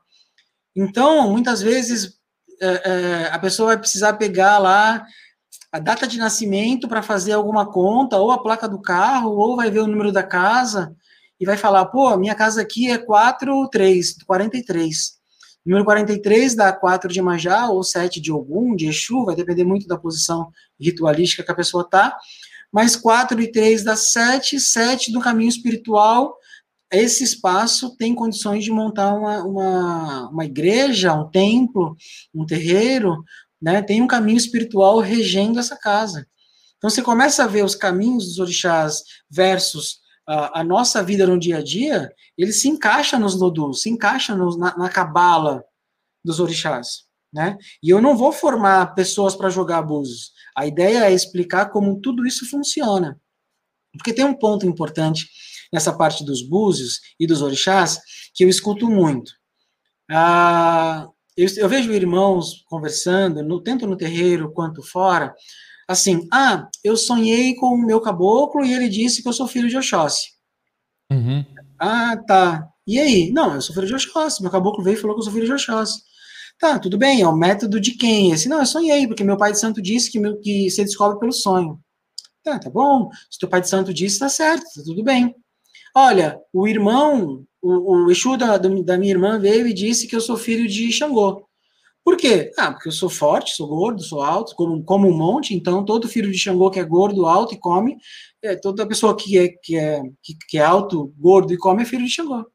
[0.75, 2.17] Então, muitas vezes,
[2.61, 5.05] é, é, a pessoa vai precisar pegar lá
[5.71, 9.69] a data de nascimento para fazer alguma conta, ou a placa do carro, ou vai
[9.69, 10.95] ver o número da casa.
[11.39, 15.17] E vai falar, pô, minha casa aqui é 4, 3, 43.
[15.65, 19.85] Número 43 dá 4 de Manjá ou 7 de Ogum, de Exu, vai depender muito
[19.85, 22.17] da posição ritualística que a pessoa tá.
[22.71, 26.37] Mas 4 e 3 dá 7, 7 do caminho espiritual.
[26.89, 31.97] Esse espaço tem condições de montar uma, uma, uma igreja, um templo,
[32.33, 33.23] um terreiro,
[33.61, 33.81] né?
[33.81, 36.25] Tem um caminho espiritual regendo essa casa.
[36.77, 41.57] Então você começa a ver os caminhos dos orixás versus a, nossa vida no dia
[41.57, 45.63] a dia, ele se encaixa nos nodus, se encaixa no, na cabala
[46.23, 47.07] dos orixás.
[47.33, 47.57] Né?
[47.81, 50.31] E eu não vou formar pessoas para jogar abusos.
[50.55, 53.19] A ideia é explicar como tudo isso funciona.
[53.93, 55.27] Porque tem um ponto importante
[55.71, 57.99] nessa parte dos búzios e dos orixás
[58.33, 59.31] que eu escuto muito.
[60.09, 65.33] Ah, eu, eu, vejo irmãos conversando, no, tanto no terreiro quanto fora,
[65.87, 69.69] assim, ah, eu sonhei com o meu caboclo e ele disse que eu sou filho
[69.69, 70.27] de Oxóssi.
[71.11, 71.45] Uhum.
[71.79, 72.67] Ah, tá.
[72.85, 73.31] E aí?
[73.31, 74.41] Não, eu sou filho de Oxóssi.
[74.41, 76.01] Meu caboclo veio e falou que eu sou filho de Oxóssi.
[76.59, 78.31] Tá, tudo bem, é o método de quem?
[78.31, 81.19] Esse, não, eu sonhei, porque meu pai de santo disse que, meu, que você descobre
[81.19, 81.79] pelo sonho.
[82.43, 83.09] Tá, tá bom.
[83.29, 85.35] Se teu pai de santo disse, tá certo, tá tudo bem.
[85.95, 90.21] Olha, o irmão, o, o Exu da, da minha irmã veio e disse que eu
[90.21, 91.46] sou filho de Xangô.
[92.07, 92.53] Por quê?
[92.57, 96.07] Ah, porque eu sou forte, sou gordo, sou alto, como, como um monte, então todo
[96.07, 97.97] filho de Xangô que é gordo, alto e come,
[98.41, 101.85] é, toda pessoa que é, que, é, que, que é alto, gordo e come é
[101.85, 102.49] filho de Xangô.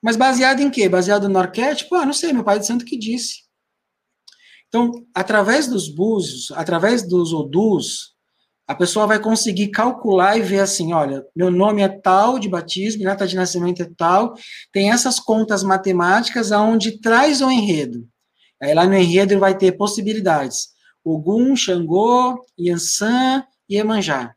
[0.00, 0.88] Mas baseado em quê?
[0.88, 1.94] Baseado no arquétipo?
[1.94, 3.42] Ah, não sei, meu pai de santo que disse.
[4.68, 8.15] Então, através dos búzios, através dos odus,
[8.66, 13.04] a pessoa vai conseguir calcular e ver assim, olha, meu nome é tal de batismo,
[13.04, 14.34] data de nascimento é tal,
[14.72, 18.06] tem essas contas matemáticas aonde traz o enredo.
[18.60, 20.68] Aí lá no enredo vai ter possibilidades.
[21.04, 24.34] Ogum, Xangô, Yansan e Emanjá.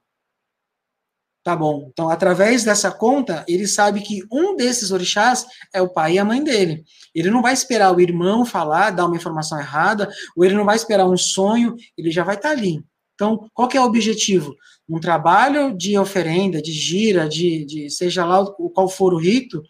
[1.41, 1.87] Tá bom.
[1.91, 6.25] Então, através dessa conta, ele sabe que um desses orixás é o pai e a
[6.25, 6.83] mãe dele.
[7.15, 10.75] Ele não vai esperar o irmão falar, dar uma informação errada, ou ele não vai
[10.75, 12.83] esperar um sonho, ele já vai estar tá ali.
[13.19, 14.55] Então, qual que é o objetivo?
[14.87, 19.61] Um trabalho de oferenda, de gira, de, de seja lá o, qual for o rito,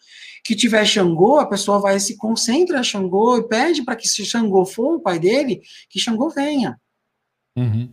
[0.45, 4.23] que tiver Xangô, a pessoa vai se concentra a Xangô e pede para que se
[4.23, 6.79] Xangô for o pai dele, que Xangô venha.
[7.57, 7.89] Uhum.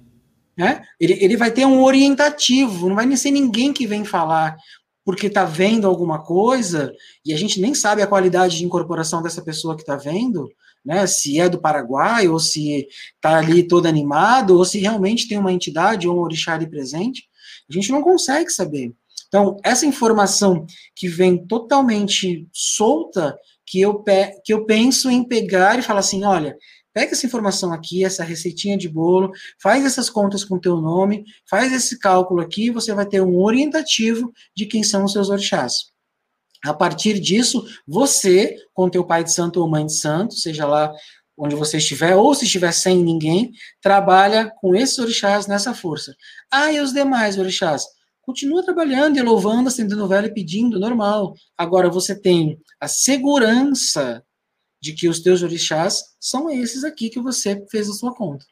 [0.54, 0.82] Né?
[1.00, 4.58] Ele, ele vai ter um orientativo, não vai ser ninguém que vem falar
[5.06, 6.92] porque está vendo alguma coisa
[7.24, 10.50] e a gente nem sabe a qualidade de incorporação dessa pessoa que está vendo,
[10.86, 15.36] né, se é do Paraguai, ou se está ali todo animado, ou se realmente tem
[15.36, 17.24] uma entidade ou um orixá ali presente,
[17.68, 18.94] a gente não consegue saber.
[19.26, 24.04] Então, essa informação que vem totalmente solta, que eu,
[24.44, 26.56] que eu penso em pegar e falar assim, olha,
[26.94, 31.72] pega essa informação aqui, essa receitinha de bolo, faz essas contas com teu nome, faz
[31.72, 35.95] esse cálculo aqui, você vai ter um orientativo de quem são os seus orixás.
[36.66, 40.92] A partir disso, você, com teu pai de santo ou mãe de santo, seja lá
[41.38, 46.14] onde você estiver, ou se estiver sem ninguém, trabalha com esses orixás nessa força.
[46.50, 47.84] Ah, e os demais orixás?
[48.22, 51.34] Continua trabalhando e louvando, acendendo vela e pedindo, normal.
[51.56, 54.24] Agora você tem a segurança
[54.80, 58.44] de que os teus orixás são esses aqui que você fez a sua conta.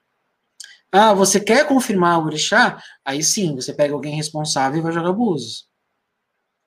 [0.93, 2.81] Ah, você quer confirmar o orixá?
[3.05, 5.67] Aí sim, você pega alguém responsável e vai jogar búzios.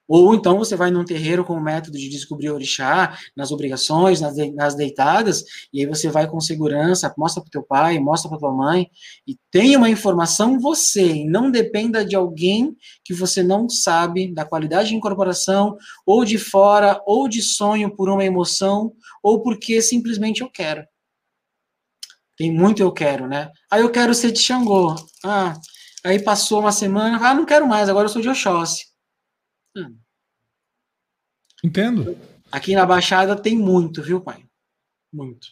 [0.07, 4.35] Ou então você vai num terreiro com o método de descobrir orixá, nas obrigações, nas,
[4.35, 5.43] de, nas deitadas,
[5.73, 8.89] e aí você vai com segurança, mostra para teu pai, mostra para tua mãe,
[9.27, 14.45] e tenha uma informação você, e não dependa de alguém que você não sabe da
[14.45, 20.41] qualidade de incorporação, ou de fora, ou de sonho por uma emoção, ou porque simplesmente
[20.41, 20.85] eu quero.
[22.37, 23.49] Tem muito eu quero, né?
[23.69, 24.95] Ah, eu quero ser de Xangô.
[25.25, 25.55] Ah,
[26.05, 28.85] aí passou uma semana, ah, não quero mais, agora eu sou de Oxóssi.
[31.63, 32.17] Entendo.
[32.51, 34.43] Aqui na Baixada tem muito, viu, pai?
[35.11, 35.47] Muito.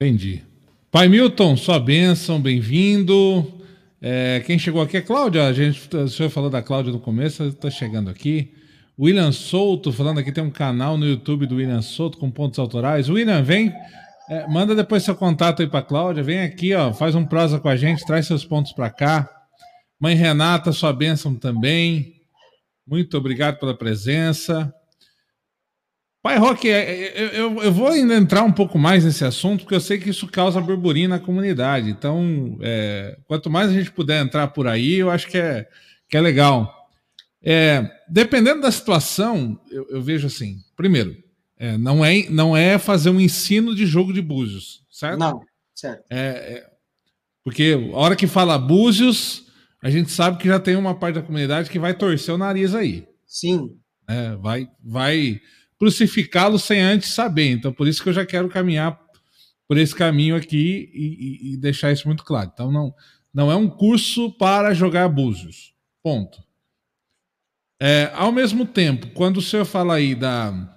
[0.00, 0.42] Entendi.
[0.90, 3.52] Pai Milton, sua bênção, bem-vindo.
[4.00, 5.46] É, quem chegou aqui é Cláudia.
[5.46, 8.52] A gente, o senhor falou da Cláudia no começo, está chegando aqui.
[8.98, 13.10] William Souto, falando aqui, tem um canal no YouTube do William Souto com pontos autorais.
[13.10, 13.72] William, vem,
[14.28, 16.22] é, manda depois seu contato aí para Cláudia.
[16.22, 19.28] Vem aqui, ó, faz um prosa com a gente, traz seus pontos para cá.
[20.00, 22.15] Mãe Renata, sua bênção também.
[22.86, 24.72] Muito obrigado pela presença.
[26.22, 29.60] Pai Roque, é, é, eu, eu, eu, vou ainda entrar um pouco mais nesse assunto,
[29.60, 31.88] porque eu sei que isso causa burburinho na comunidade.
[31.88, 35.68] Então, é, quanto mais a gente puder entrar por aí, eu acho que é,
[36.08, 36.90] que é legal.
[37.40, 41.16] É, dependendo da situação, eu, eu vejo assim: primeiro,
[41.56, 45.20] é, não, é, não é fazer um ensino de jogo de búzios, certo?
[45.20, 45.40] Não,
[45.72, 46.04] certo.
[46.10, 46.68] É,
[47.44, 49.45] porque a hora que fala búzios,
[49.82, 52.74] a gente sabe que já tem uma parte da comunidade que vai torcer o nariz
[52.74, 53.06] aí.
[53.26, 53.78] Sim.
[54.08, 55.40] É, vai vai
[55.78, 57.50] crucificá-lo sem antes saber.
[57.50, 58.98] Então, por isso que eu já quero caminhar
[59.68, 62.50] por esse caminho aqui e, e, e deixar isso muito claro.
[62.52, 62.94] Então, não,
[63.32, 65.74] não é um curso para jogar búzios.
[66.02, 66.42] Ponto.
[67.80, 70.72] É, ao mesmo tempo, quando o senhor fala aí da.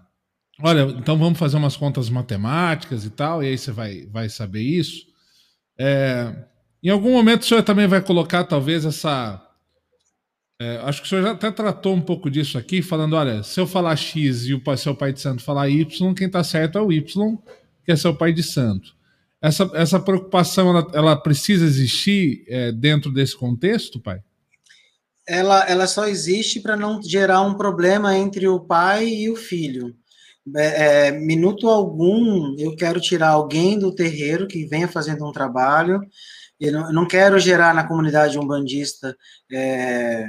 [0.62, 4.62] Olha, então vamos fazer umas contas matemáticas e tal, e aí você vai, vai saber
[4.62, 5.06] isso.
[5.80, 6.36] É,
[6.88, 9.46] em algum momento o senhor também vai colocar, talvez, essa.
[10.62, 13.60] É, acho que o senhor já até tratou um pouco disso aqui, falando: olha, se
[13.60, 16.82] eu falar X e o seu pai de santo falar Y, quem está certo é
[16.82, 17.38] o Y,
[17.86, 18.98] que é seu pai de santo.
[19.42, 24.20] Essa, essa preocupação ela, ela precisa existir é, dentro desse contexto, pai?
[25.26, 29.96] Ela, ela só existe para não gerar um problema entre o pai e o filho.
[30.56, 36.02] É, é, minuto algum eu quero tirar alguém do terreiro que venha fazendo um trabalho.
[36.60, 39.16] Eu não, eu não quero gerar na comunidade umbandista
[39.52, 40.26] é,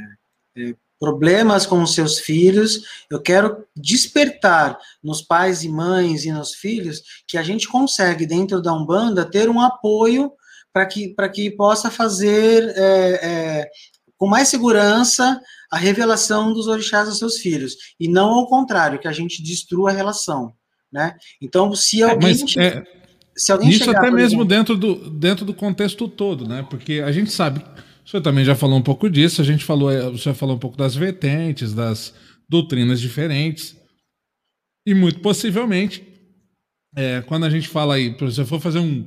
[0.57, 6.55] é problemas com os seus filhos, eu quero despertar nos pais e mães e nos
[6.55, 10.31] filhos que a gente consegue, dentro da Umbanda, ter um apoio
[10.71, 13.71] para que, que possa fazer é, é,
[14.19, 15.40] com mais segurança
[15.71, 19.90] a revelação dos orixás aos seus filhos, e não ao contrário, que a gente destrua
[19.90, 20.53] a relação.
[20.93, 21.16] Né?
[21.40, 22.38] Então, se é, alguém.
[22.40, 22.85] Mas, é,
[23.40, 26.66] se alguém isso até mesmo exemplo, dentro, do, dentro do contexto todo, né?
[26.68, 27.62] Porque a gente sabe
[28.05, 30.57] o senhor também já falou um pouco disso, a gente falou, é, o senhor falou
[30.57, 32.12] um pouco das vertentes, das
[32.48, 33.76] doutrinas diferentes.
[34.85, 36.03] E muito possivelmente,
[36.96, 39.07] é, quando a gente fala aí, se você for fazer um,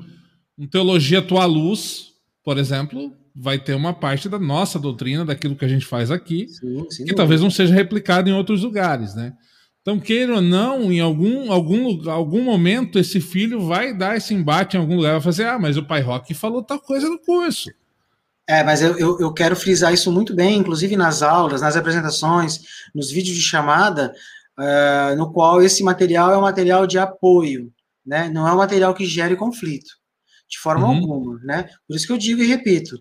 [0.58, 2.14] um teologia tua luz,
[2.46, 6.48] por exemplo, vai ter uma parte da nossa doutrina, daquilo que a gente faz aqui,
[6.48, 7.16] sim, sim, que sim.
[7.16, 9.34] talvez não seja replicado em outros lugares, né?
[9.84, 14.78] Então, queira ou não, em algum, algum, algum momento, esse filho vai dar esse embate
[14.78, 17.70] em algum lugar, vai fazer, ah, mas o pai Rock falou tal coisa no curso.
[18.48, 22.62] É, mas eu, eu, eu, quero frisar isso muito bem, inclusive nas aulas, nas apresentações,
[22.96, 24.14] nos vídeos de chamada,
[24.58, 27.70] uh, no qual esse material é um material de apoio,
[28.06, 28.30] né?
[28.30, 29.92] Não é um material que gere conflito,
[30.50, 30.96] de forma uhum.
[30.96, 31.70] alguma, né?
[31.86, 32.98] Por isso que eu digo e repito,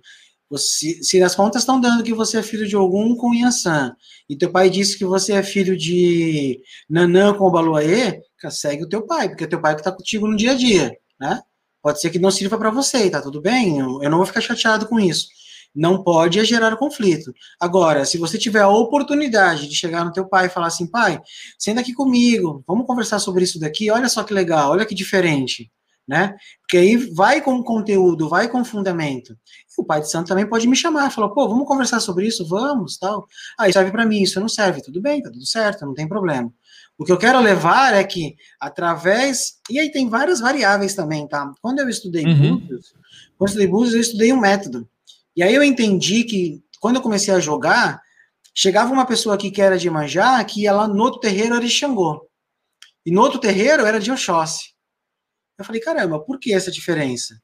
[0.52, 3.96] você, se as contas estão dando que você é filho de algum com Yansan,
[4.28, 6.60] e teu pai disse que você é filho de
[6.90, 10.36] Nanã com Baluaê, segue o teu pai, porque é teu pai que está contigo no
[10.36, 11.40] dia a dia, né?
[11.80, 13.78] Pode ser que não sirva para você, tá tudo bem?
[13.78, 15.28] Eu não vou ficar chateado com isso.
[15.74, 17.32] Não pode gerar conflito.
[17.58, 21.18] Agora, se você tiver a oportunidade de chegar no teu pai e falar assim, pai,
[21.58, 25.72] senta aqui comigo, vamos conversar sobre isso daqui, olha só que legal, olha que diferente,
[26.06, 26.34] né?
[26.60, 29.32] Porque aí vai com conteúdo, vai com fundamento.
[29.32, 32.46] E o pai de santo também pode me chamar, falar, pô, vamos conversar sobre isso,
[32.46, 33.26] vamos, tal.
[33.58, 36.52] Aí serve para mim, isso não serve, tudo bem, tá tudo certo, não tem problema.
[36.98, 39.58] O que eu quero levar é que, através.
[39.70, 41.50] E aí tem várias variáveis também, tá?
[41.60, 42.58] Quando eu estudei uhum.
[42.58, 42.94] Búzios,
[43.38, 44.88] quando eu estudei Búzios, eu estudei um método.
[45.34, 48.00] E aí eu entendi que, quando eu comecei a jogar,
[48.54, 51.64] chegava uma pessoa aqui que era de Manjá, que ia lá no outro terreiro era
[51.64, 52.28] de Xangô.
[53.04, 54.71] E no outro terreiro era de Oxóssi.
[55.58, 57.40] Eu falei, caramba, por que essa diferença?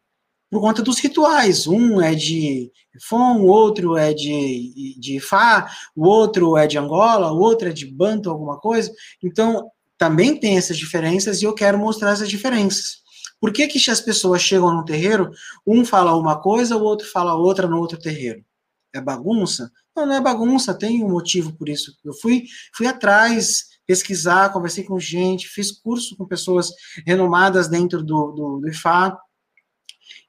[0.50, 1.66] por conta dos rituais.
[1.66, 2.70] Um é de
[3.06, 7.72] Fon, o outro é de, de Fá, o outro é de Angola, o outro é
[7.72, 8.92] de Banto, alguma coisa.
[9.22, 12.98] Então, também tem essas diferenças e eu quero mostrar essas diferenças.
[13.40, 15.30] Por que, que as pessoas chegam no terreiro,
[15.66, 18.44] um fala uma coisa, o outro fala outra no outro terreiro?
[18.92, 19.70] É bagunça?
[19.94, 21.92] Não, não é bagunça, tem um motivo por isso.
[22.04, 22.44] Eu fui,
[22.74, 26.70] fui atrás, pesquisar, conversei com gente, fiz curso com pessoas
[27.06, 29.18] renomadas dentro do, do, do IFA,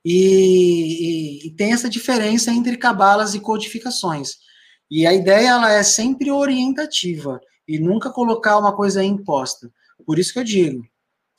[0.04, 4.38] e, e, e tem essa diferença entre cabalas e codificações.
[4.90, 9.70] E a ideia ela é sempre orientativa e nunca colocar uma coisa imposta.
[10.06, 10.88] Por isso que eu digo,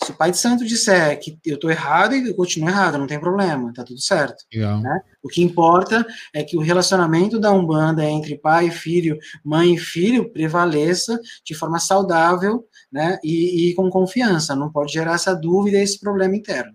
[0.03, 3.21] se o pai de santo disser que eu estou errado, eu continuo errado, não tem
[3.21, 4.45] problema, tá tudo certo.
[4.81, 5.01] Né?
[5.23, 9.79] O que importa é que o relacionamento da Umbanda entre pai e filho, mãe e
[9.79, 13.19] filho, prevaleça de forma saudável né?
[13.23, 14.57] e, e com confiança.
[14.57, 16.73] Não pode gerar essa dúvida e esse problema interno.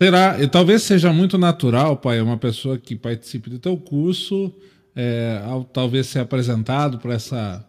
[0.00, 4.52] Será, e talvez seja muito natural, pai, uma pessoa que participe do teu curso,
[4.94, 7.64] é, ao talvez ser apresentado por essa,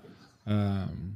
[0.45, 1.15] uh,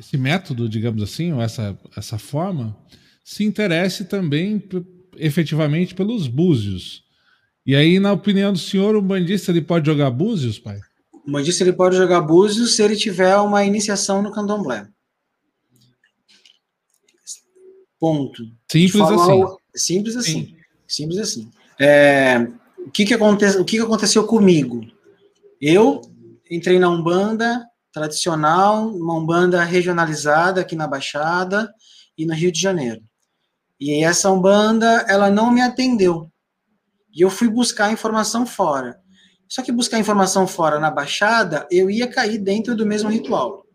[0.00, 2.76] esse método, digamos assim, ou essa, essa forma,
[3.22, 4.62] se interesse também
[5.16, 7.04] efetivamente pelos búzios.
[7.66, 10.78] E aí, na opinião do senhor, o bandista ele pode jogar búzios, pai?
[11.12, 14.88] O bandista ele pode jogar búzios se ele tiver uma iniciação no candomblé.
[17.98, 18.42] Ponto.
[18.72, 19.44] Simples assim.
[19.74, 20.32] Simples assim.
[20.32, 20.56] Sim.
[20.88, 21.50] Simples assim.
[21.78, 22.38] É,
[22.78, 24.80] o que que, aconte, o que que aconteceu comigo?
[25.60, 26.00] Eu
[26.50, 31.72] entrei na Umbanda tradicional, uma Umbanda regionalizada aqui na Baixada
[32.16, 33.02] e no Rio de Janeiro.
[33.78, 36.30] E essa Umbanda, ela não me atendeu.
[37.12, 39.00] E eu fui buscar informação fora.
[39.48, 43.66] Só que buscar informação fora na Baixada, eu ia cair dentro do mesmo ritual.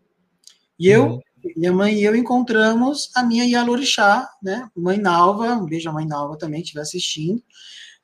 [0.78, 1.20] E eu, uhum.
[1.56, 4.68] minha mãe e eu encontramos a minha Yalorixá, né?
[4.74, 7.42] Mãe Nalva, um beijo à mãe Nalva também, que estiver assistindo.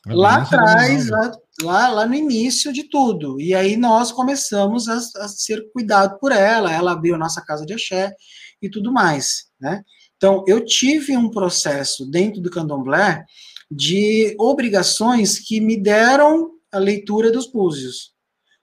[0.06, 3.40] É lá atrás, lá, lá, lá, no início de tudo.
[3.40, 7.66] E aí nós começamos a, a ser cuidado por ela, ela abriu a nossa casa
[7.66, 8.14] de axé
[8.60, 9.82] e tudo mais, né?
[10.16, 13.24] Então, eu tive um processo dentro do candomblé
[13.68, 18.12] de obrigações que me deram a leitura dos búzios.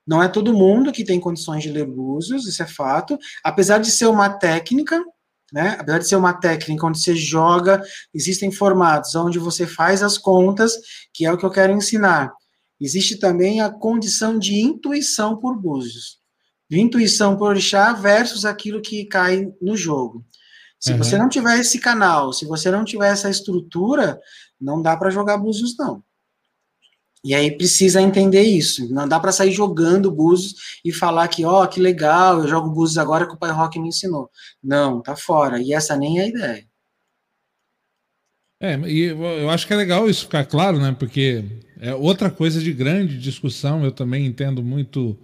[0.07, 3.17] Não é todo mundo que tem condições de ler búzios, isso é fato.
[3.43, 5.03] Apesar de ser uma técnica,
[5.51, 5.75] né?
[5.79, 7.81] Apesar de ser uma técnica onde você joga,
[8.13, 10.73] existem formatos onde você faz as contas,
[11.13, 12.31] que é o que eu quero ensinar.
[12.79, 16.19] Existe também a condição de intuição por búzios.
[16.69, 20.23] De intuição por orixá versus aquilo que cai no jogo.
[20.79, 20.97] Se uhum.
[20.99, 24.19] você não tiver esse canal, se você não tiver essa estrutura,
[24.59, 26.01] não dá para jogar búzios, não.
[27.21, 28.91] E aí precisa entender isso.
[28.93, 32.69] Não dá para sair jogando búzios e falar que, ó, oh, que legal, eu jogo
[32.69, 34.29] búzios agora que o pai Rock me ensinou.
[34.63, 35.61] Não, tá fora.
[35.61, 36.68] E essa nem é a ideia.
[38.61, 40.93] É, e eu acho que é legal isso ficar claro, né?
[40.97, 41.45] Porque
[41.79, 45.17] é outra coisa de grande discussão, eu também entendo muito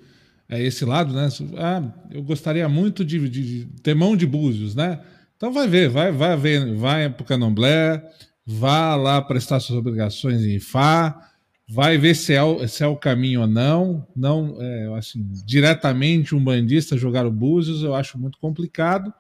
[0.48, 1.28] é, esse lado, né?
[1.58, 5.02] Ah, eu gostaria muito de, de, de ter mão de búzios, né?
[5.36, 8.02] Então vai ver, vai, vai ver, vai para o Candomblé,
[8.46, 11.30] vá lá prestar suas obrigações em Ifá,
[11.68, 14.08] vai ver se é, o, se é o caminho ou não.
[14.16, 19.14] Não, é, assim, diretamente um bandista jogar o Búzios eu acho muito complicado,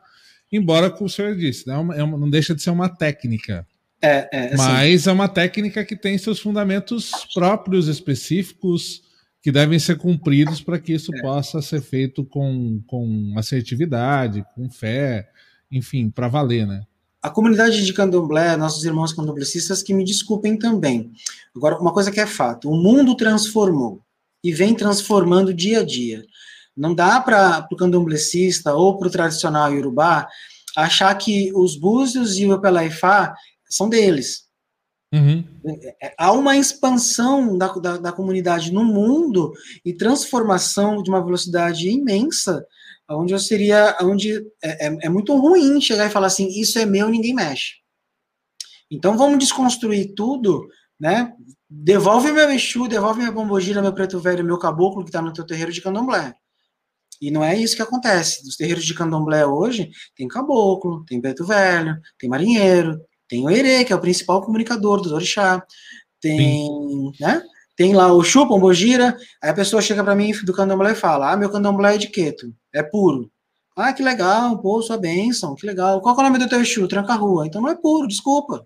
[0.49, 3.67] embora, como o senhor disse, né, é uma, é não deixa de ser uma técnica.
[4.01, 9.01] É, é, assim, Mas é uma técnica que tem seus fundamentos próprios, específicos,
[9.41, 11.21] que devem ser cumpridos para que isso é.
[11.21, 15.29] possa ser feito com, com assertividade, com fé,
[15.71, 16.83] enfim, para valer, né?
[17.21, 21.11] A comunidade de candomblé, nossos irmãos candomblecistas, que me desculpem também.
[21.55, 24.01] Agora, uma coisa que é fato: o mundo transformou
[24.43, 26.23] e vem transformando dia a dia.
[26.77, 30.27] Não dá para o candomblecista ou para o tradicional iorubá
[30.75, 33.33] achar que os búzios e o pelaifá
[33.69, 34.45] são deles.
[35.13, 35.43] Uhum.
[36.01, 39.53] É, há uma expansão da, da, da, comunidade no mundo
[39.85, 42.65] e transformação de uma velocidade imensa
[43.09, 46.85] onde eu seria, onde é, é, é, muito ruim chegar e falar assim, isso é
[46.85, 47.75] meu, ninguém mexe.
[48.89, 50.67] Então vamos desconstruir tudo,
[50.99, 51.33] né?
[51.69, 55.45] Devolve meu Exu, devolve minha bombogira, meu preto velho, meu caboclo que está no teu
[55.45, 56.33] terreiro de candomblé.
[57.21, 58.43] E não é isso que acontece.
[58.45, 63.83] Nos terreiros de candomblé hoje, tem caboclo, tem preto velho, tem marinheiro, tem o erê,
[63.83, 65.63] que é o principal comunicador do orixá,
[66.21, 67.11] tem, Sim.
[67.19, 67.41] né?
[67.75, 70.95] Tem lá o chupa, o bogira, aí a pessoa chega para mim do candomblé e
[70.95, 73.29] fala: Ah, meu candomblé é de queto, é puro.
[73.75, 75.99] Ah, que legal, pô, sua bênção, que legal.
[76.01, 76.87] Qual é o nome do teu Exu?
[76.87, 77.45] Tranca a rua.
[77.45, 78.65] Então não é puro, desculpa.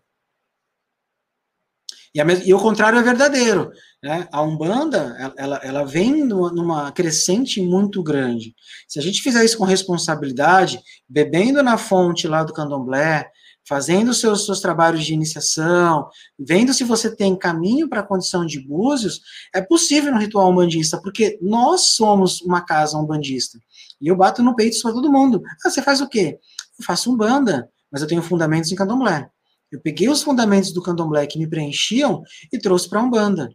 [2.13, 3.71] E, e o contrário é verdadeiro.
[4.03, 4.27] Né?
[4.31, 8.55] A Umbanda, ela, ela vem numa crescente muito grande.
[8.87, 13.29] Se a gente fizer isso com responsabilidade, bebendo na fonte lá do candomblé,
[13.69, 16.09] fazendo seus, seus trabalhos de iniciação,
[16.39, 19.21] vendo se você tem caminho para a condição de búzios,
[19.53, 23.59] é possível no ritual umbandista, porque nós somos uma casa umbandista.
[24.01, 25.43] E eu bato no peito para todo mundo.
[25.63, 26.39] Ah, você faz o quê?
[26.79, 29.29] Eu faço umbanda, mas eu tenho fundamentos em candomblé.
[29.71, 33.51] Eu peguei os fundamentos do candomblé que me preenchiam e trouxe para a umbanda.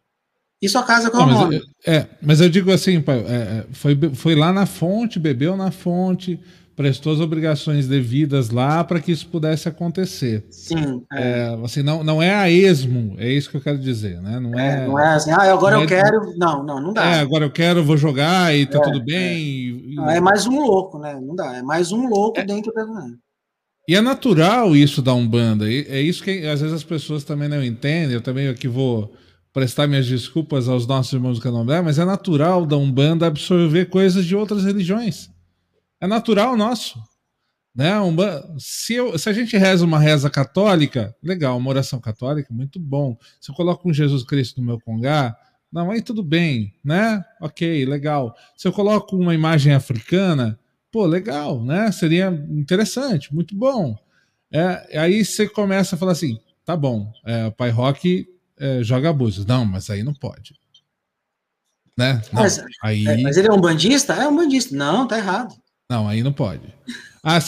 [0.63, 3.99] Isso a casa com a mas, É, mas eu digo assim, pai, é, é, foi,
[4.15, 6.39] foi lá na fonte, bebeu na fonte,
[6.77, 10.45] prestou as obrigações devidas lá para que isso pudesse acontecer.
[10.51, 11.03] Sim.
[11.13, 11.23] É.
[11.23, 14.41] É, assim, não, não é a esmo, é isso que eu quero dizer, né?
[14.41, 16.37] Não é, é não é assim, ah, agora eu é quero.
[16.37, 17.05] Não, não, não dá.
[17.05, 19.39] É, agora eu quero, vou jogar e tá é, tudo bem.
[19.39, 21.19] E, não, é mais um louco, né?
[21.21, 22.85] Não dá, é mais um louco dentro da.
[23.87, 27.63] E é natural isso da Umbanda, é isso que às vezes as pessoas também não
[27.63, 29.13] entendem, eu também aqui vou
[29.53, 34.25] prestar minhas desculpas aos nossos irmãos do Candomblé, mas é natural da Umbanda absorver coisas
[34.25, 35.31] de outras religiões.
[36.05, 37.03] É natural nosso.
[37.75, 37.93] Né?
[38.59, 43.17] Se, eu, se a gente reza uma reza católica, legal, uma oração católica, muito bom.
[43.41, 45.35] Se eu coloco um Jesus Cristo no meu congá,
[45.73, 47.25] não, aí tudo bem, né?
[47.41, 48.37] Ok, legal.
[48.55, 50.59] Se eu coloco uma imagem africana,
[50.93, 51.91] pô, legal, né?
[51.91, 53.97] Seria interessante, muito bom.
[54.53, 58.29] É, aí você começa a falar assim, tá bom, é, o pai Rock
[58.59, 59.47] é, joga abusos.
[59.47, 60.55] Não, mas aí não pode.
[61.97, 62.21] Né?
[62.31, 63.07] Não, mas, aí...
[63.07, 64.13] É, mas ele é um bandista?
[64.13, 64.77] É um bandista.
[64.77, 65.64] Não, tá errado.
[65.91, 66.63] Não, aí não pode.
[67.23, 67.39] Ah,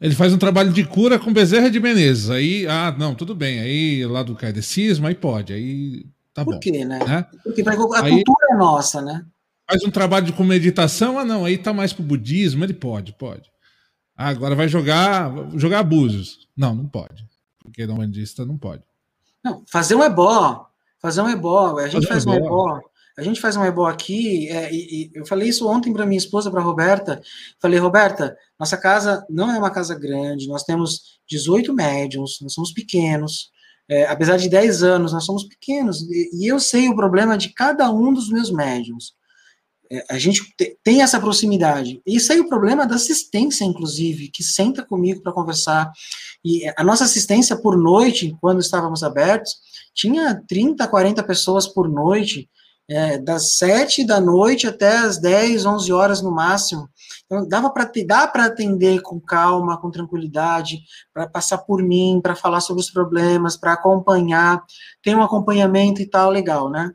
[0.00, 2.30] ele faz um trabalho de cura com Bezerra de Menezes.
[2.30, 3.60] Aí, ah, não, tudo bem.
[3.60, 5.52] Aí lá do kardecismo, aí pode.
[5.52, 6.04] Aí
[6.34, 6.58] tá Por bom.
[6.58, 6.98] Por quê, né?
[6.98, 7.26] né?
[7.44, 9.24] Porque a aí, cultura é nossa, né?
[9.70, 13.12] Faz um trabalho de, com meditação, ah, não, aí tá mais pro budismo, ele pode,
[13.12, 13.50] pode.
[14.16, 16.48] Ah, agora vai jogar, jogar abusos.
[16.56, 17.24] Não, não pode.
[17.58, 18.82] Porque não bandista não pode.
[19.42, 20.66] Não, fazer um ebó.
[21.00, 21.78] Fazer um ebó.
[21.78, 22.80] A gente fazer faz um ebó.
[23.16, 26.18] A gente faz um ebó aqui, é, e, e, eu falei isso ontem para minha
[26.18, 27.20] esposa, para Roberta.
[27.60, 32.72] Falei, Roberta, nossa casa não é uma casa grande, nós temos 18 médiums, nós somos
[32.72, 33.50] pequenos.
[33.88, 36.00] É, apesar de 10 anos, nós somos pequenos.
[36.02, 39.12] E, e, eu sei o problema de cada um dos meus médiums.
[39.90, 42.00] É, a gente te, tem essa proximidade.
[42.06, 45.92] E sei o problema da assistência, inclusive, que senta comigo para conversar.
[46.42, 49.52] E a nossa assistência por noite, quando estávamos abertos,
[49.94, 52.48] tinha 30, 40 pessoas por noite
[52.92, 56.88] é, das sete da noite até as 10, 11 horas no máximo.
[57.24, 60.80] Então, dava para dá para atender com calma, com tranquilidade,
[61.12, 64.62] para passar por mim, para falar sobre os problemas, para acompanhar.
[65.02, 66.92] Tem um acompanhamento e tal, legal, né?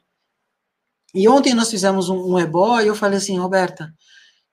[1.15, 3.91] E ontem nós fizemos um, um ebó e eu falei assim, Roberta,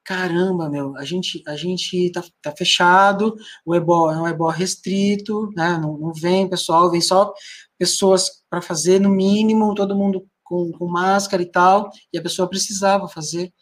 [0.05, 3.34] caramba, meu, a gente, a gente tá, tá fechado,
[3.66, 5.78] o ebó é um ebó restrito, né?
[5.78, 7.32] Não, não vem pessoal, vem só
[7.78, 12.49] pessoas para fazer no mínimo, todo mundo com, com máscara e tal, e a pessoa
[12.49, 13.53] precisava fazer.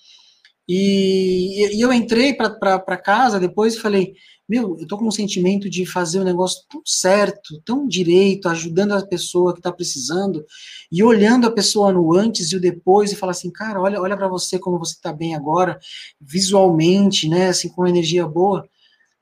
[0.68, 4.14] E, e eu entrei para casa depois e falei,
[4.48, 8.92] meu, eu tô com um sentimento de fazer um negócio tão certo, tão direito, ajudando
[8.92, 10.44] a pessoa que está precisando,
[10.90, 14.16] e olhando a pessoa no antes e o depois, e falar assim, cara, olha, olha
[14.16, 15.78] para você como você está bem agora,
[16.20, 18.68] visualmente, né, assim, com energia boa.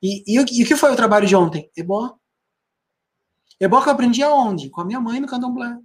[0.02, 1.70] E, e, e o que foi o trabalho de ontem?
[1.76, 2.14] Ebó.
[3.60, 4.70] Ebó que eu aprendi aonde?
[4.70, 5.76] Com a minha mãe no candomblé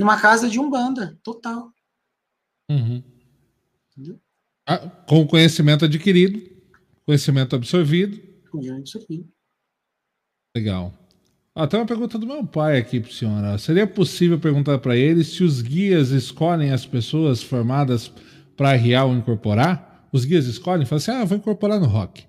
[0.00, 1.70] numa casa de umbanda, total.
[2.70, 3.02] Uhum.
[4.66, 6.40] Ah, com conhecimento adquirido,
[7.04, 8.18] conhecimento absorvido.
[8.50, 9.28] Conhecimento absorvido.
[10.56, 10.94] Legal.
[11.54, 13.58] Ah, tem uma pergunta do meu pai aqui para senhora.
[13.58, 18.10] Seria possível perguntar para ele se os guias escolhem as pessoas formadas
[18.56, 20.08] para real incorporar?
[20.10, 20.86] Os guias escolhem?
[20.86, 22.24] Falam assim, ah, vou incorporar no rock.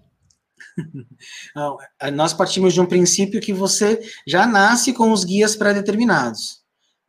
[1.55, 1.77] Não,
[2.13, 6.60] nós partimos de um princípio que você já nasce com os guias pré-determinados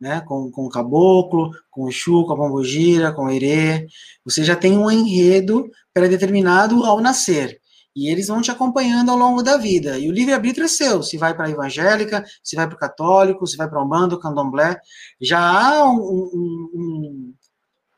[0.03, 3.87] né, com, com o caboclo, com o Exu, com a pombogira, com o erê,
[4.25, 7.57] você já tem um enredo pré-determinado ao nascer,
[7.95, 11.17] e eles vão te acompanhando ao longo da vida, e o livre-arbítrio é seu, se
[11.17, 14.77] vai para a evangélica, se vai para o católico, se vai para o umbanda, candomblé,
[15.21, 17.33] já há um, um, um,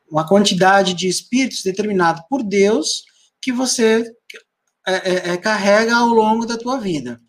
[0.08, 3.02] uma quantidade de espíritos determinado por Deus
[3.42, 4.04] que você
[4.86, 7.20] é, é, é, carrega ao longo da tua vida.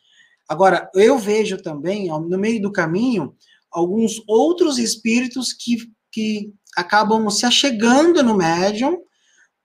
[0.47, 3.35] Agora, eu vejo também, no meio do caminho,
[3.77, 5.77] alguns outros espíritos que,
[6.11, 8.97] que acabam se achegando no médium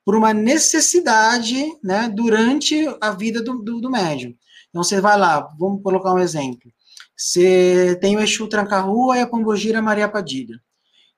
[0.04, 4.34] por uma necessidade, né, durante a vida do, do, do médium.
[4.68, 6.70] Então, você vai lá, vamos colocar um exemplo.
[7.16, 10.60] Você tem o Exu Tranca-Rua e a Pombogira Maria Padilha.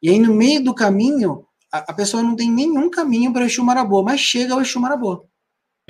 [0.00, 3.46] E aí, no meio do caminho, a, a pessoa não tem nenhum caminho para o
[3.46, 5.26] Exu Marabô, mas chega ao Exu Marabô.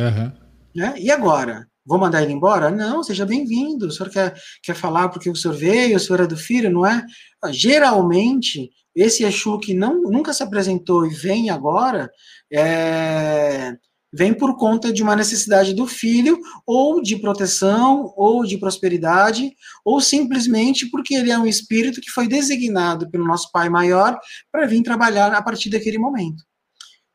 [0.00, 0.32] Uhum.
[0.74, 0.94] Né?
[0.98, 1.68] E agora?
[1.86, 2.70] Vou mandar ele embora?
[2.70, 3.86] Não, seja bem-vindo.
[3.86, 6.86] O senhor quer, quer falar porque o senhor veio, o senhor é do filho, não
[6.86, 7.04] é?
[7.50, 12.10] Geralmente, esse Exu que não, nunca se apresentou e vem agora,
[12.52, 13.76] é,
[14.12, 19.52] vem por conta de uma necessidade do filho, ou de proteção, ou de prosperidade,
[19.84, 24.16] ou simplesmente porque ele é um espírito que foi designado pelo nosso Pai Maior
[24.52, 26.44] para vir trabalhar a partir daquele momento.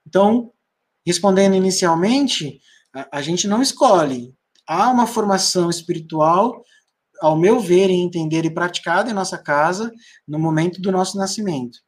[0.06, 0.52] Então,
[1.08, 2.60] respondendo inicialmente,
[2.94, 4.36] a, a gente não escolhe,
[4.70, 6.64] há uma formação espiritual,
[7.20, 9.92] ao meu ver, em entender e praticada em nossa casa,
[10.28, 11.80] no momento do nosso nascimento.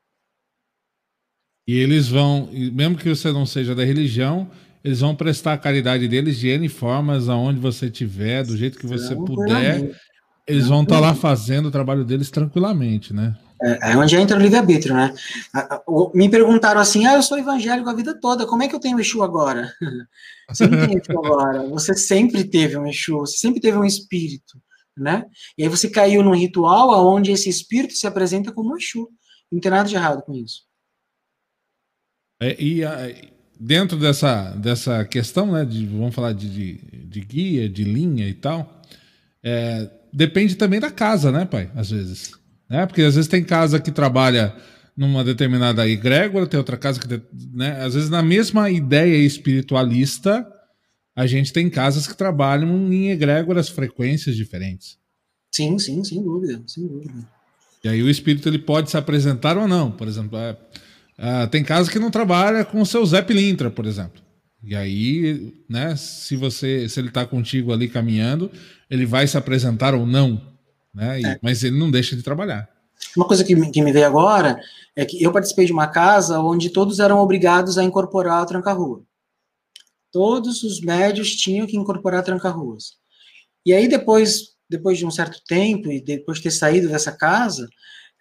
[1.68, 4.50] E eles vão, mesmo que você não seja da religião,
[4.84, 8.88] eles vão prestar a caridade deles de N formas, aonde você estiver, do jeito que
[8.88, 9.96] você puder.
[10.48, 13.38] Eles vão estar tá lá fazendo o trabalho deles tranquilamente, né?
[13.64, 15.14] É, é onde entra o livre-arbítrio, né?
[16.14, 19.00] Me perguntaram assim: ah, eu sou evangélico a vida toda, como é que eu tenho
[19.00, 19.72] Exu agora?
[20.50, 24.62] Você não tem Exu agora, você sempre teve um Exu, você sempre teve um espírito,
[24.98, 25.24] né?
[25.58, 29.08] E aí você caiu num ritual onde esse espírito se apresenta como Exu.
[29.50, 30.64] Não tem nada de errado com isso.
[32.42, 32.98] É, e a,
[33.62, 36.74] dentro dessa, dessa questão, né, de, vamos falar de, de,
[37.06, 38.82] de guia, de linha e tal,
[39.44, 41.72] é, depende também da casa, né, pai?
[41.76, 42.41] Às vezes.
[42.72, 42.86] Né?
[42.86, 44.56] Porque às vezes tem casa que trabalha
[44.96, 47.22] numa determinada egrégora, tem outra casa que.
[47.54, 47.84] Né?
[47.84, 50.48] Às vezes, na mesma ideia espiritualista,
[51.14, 54.98] a gente tem casas que trabalham em egrégoras, frequências diferentes.
[55.54, 57.14] Sim, sim, sem dúvida, sem dúvida.
[57.84, 59.92] E aí o espírito ele pode se apresentar ou não.
[59.92, 60.56] Por exemplo, é,
[61.18, 64.22] é, tem casas que não trabalha com o seu Zé Pilintra, por exemplo.
[64.64, 68.50] E aí, né, se você, se ele está contigo ali caminhando,
[68.90, 70.51] ele vai se apresentar ou não
[70.94, 71.22] né?
[71.22, 71.40] E, é.
[71.42, 72.70] Mas ele não deixa de trabalhar.
[73.16, 74.60] Uma coisa que me, que me veio agora
[74.96, 79.04] é que eu participei de uma casa onde todos eram obrigados a incorporar a tranca-rua.
[80.12, 82.96] Todos os médios tinham que incorporar tranca-ruas.
[83.66, 87.68] E aí depois, depois de um certo tempo e depois de ter saído dessa casa,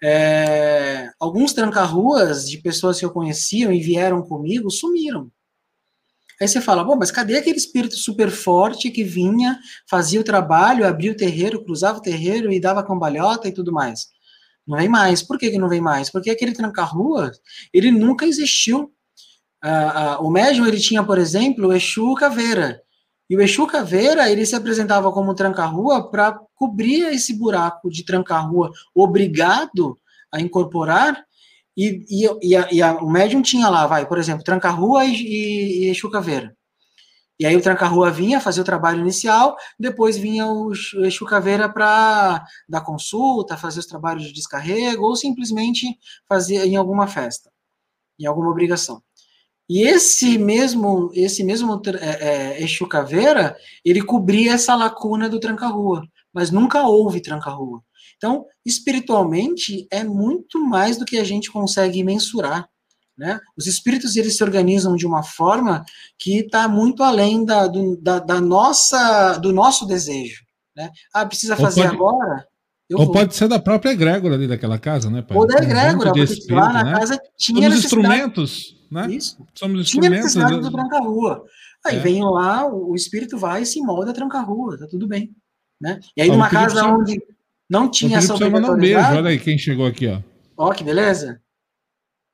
[0.02, 5.30] é, alguns tranca-ruas de pessoas que eu conheciam e vieram comigo sumiram.
[6.40, 10.86] Aí você fala, bom, mas cadê aquele espírito super forte que vinha, fazia o trabalho,
[10.86, 14.08] abria o terreiro, cruzava o terreiro e dava cambalhota e tudo mais?
[14.66, 15.22] Não vem mais.
[15.22, 16.08] Por que, que não vem mais?
[16.08, 17.30] Porque aquele tranca-rua,
[17.74, 18.90] ele nunca existiu.
[19.62, 22.80] Ah, ah, o médium, ele tinha, por exemplo, o Exu Caveira.
[23.28, 28.70] E o Exu Caveira, ele se apresentava como tranca-rua para cobrir esse buraco de tranca-rua
[28.94, 29.98] obrigado
[30.32, 31.22] a incorporar
[31.76, 35.90] e, e, e, a, e a, o médium tinha lá, vai, por exemplo, tranca-rua e,
[35.90, 36.54] e, e Caveira.
[37.40, 42.44] E aí o tranca-rua vinha fazer o trabalho inicial, depois vinha o Exu Caveira para
[42.68, 45.98] dar consulta, fazer os trabalhos de descarrego, ou simplesmente
[46.28, 47.50] fazer em alguma festa,
[48.18, 49.02] em alguma obrigação.
[49.66, 56.02] E esse mesmo, esse mesmo é, é, Exu Caveira, ele cobria essa lacuna do tranca-rua,
[56.34, 57.82] mas nunca houve tranca-rua.
[58.20, 62.68] Então, espiritualmente, é muito mais do que a gente consegue mensurar.
[63.16, 63.40] Né?
[63.56, 65.82] Os espíritos eles se organizam de uma forma
[66.18, 70.42] que está muito além da, do, da, da, nossa, do nosso desejo.
[70.76, 70.90] Né?
[71.14, 72.46] Ah, precisa fazer pode, agora?
[72.92, 73.12] ou vou.
[73.12, 75.36] pode ser da própria egrégora ali daquela casa, né, pai?
[75.36, 76.92] Ou da egrégora, um porque espírito, lá na né?
[76.92, 79.10] casa tinha Somos instrumentos, né?
[79.10, 79.46] Isso.
[79.54, 81.44] Somos tinha necessidade do tranca-rua.
[81.86, 82.00] Aí é.
[82.00, 85.34] vem lá, o, o espírito vai e se molda tranca-rua, tá tudo bem.
[85.80, 85.98] Né?
[86.14, 87.18] E aí, ah, numa casa onde
[87.70, 88.76] não tinha essa obrigatoriedade.
[88.76, 90.20] Um beijo, olha aí quem chegou aqui, ó.
[90.56, 91.40] Ó, que beleza.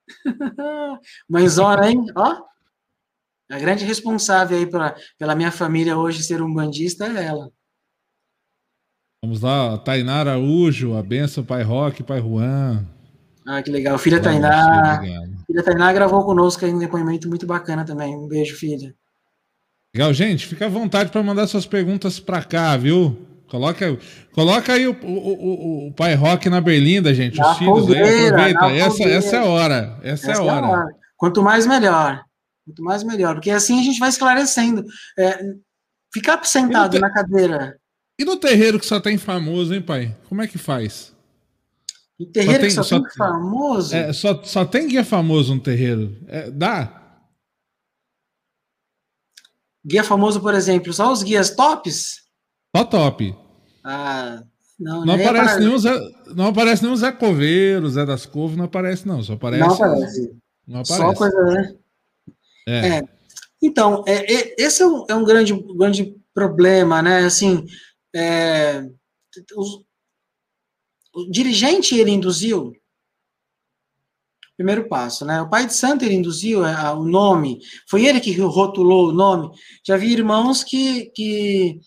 [1.28, 2.06] Mãezona, hein?
[2.16, 2.42] Ó.
[3.50, 7.50] A grande responsável aí pela, pela minha família hoje ser um bandista é ela.
[9.22, 12.84] Vamos lá, Tainara Araújo, a benção, pai Roque, pai Juan.
[13.46, 13.98] Ah, que legal.
[13.98, 15.00] Filha Tainá.
[15.46, 18.16] Filha Tainá gravou conosco aí um depoimento muito bacana também.
[18.16, 18.94] Um beijo, filha.
[19.94, 20.46] Legal, gente.
[20.46, 23.16] Fica à vontade para mandar suas perguntas para cá, viu?
[23.48, 23.98] Coloca,
[24.32, 27.38] coloca aí o, o, o, o pai Rock na Berlinda, gente.
[27.38, 28.66] Na os filhos aí, aproveita.
[28.72, 30.00] Essa, essa é a hora.
[30.02, 30.66] Essa, essa é a hora.
[30.66, 30.94] É a hora.
[31.16, 32.24] Quanto mais melhor.
[32.64, 33.34] Quanto mais melhor.
[33.34, 34.84] Porque assim a gente vai esclarecendo.
[35.16, 35.38] É,
[36.12, 37.78] ficar sentado na cadeira.
[38.18, 40.16] E no terreiro que só tem famoso, hein, pai?
[40.28, 41.14] Como é que faz?
[42.18, 43.94] No terreiro só tem, que só, só tem famoso?
[43.94, 46.16] É, só, só tem guia famoso no terreiro.
[46.26, 47.02] É, dá?
[49.84, 52.25] Guia famoso, por exemplo, só os guias tops?
[52.76, 53.34] Só top.
[53.82, 54.42] Ah,
[54.78, 55.58] não, não aparece, para...
[55.60, 55.98] nenhum Zé,
[56.34, 59.22] não aparece nenhum Zé Coveiro, Zé das Covas, não aparece, não.
[59.22, 59.64] Só aparece.
[59.64, 60.36] Não aparece.
[60.66, 61.02] Não aparece.
[61.02, 61.76] Só coisa, né?
[62.68, 62.88] É.
[62.88, 63.08] é.
[63.62, 67.24] Então, é, é, esse é um, é um grande, grande problema, né?
[67.24, 67.64] Assim,
[68.14, 68.86] é,
[69.56, 69.82] os,
[71.14, 72.74] o dirigente ele induziu
[74.56, 75.40] primeiro passo, né?
[75.42, 79.50] O pai de santo ele induziu é, o nome, foi ele que rotulou o nome.
[79.86, 81.80] Já vi irmãos que, que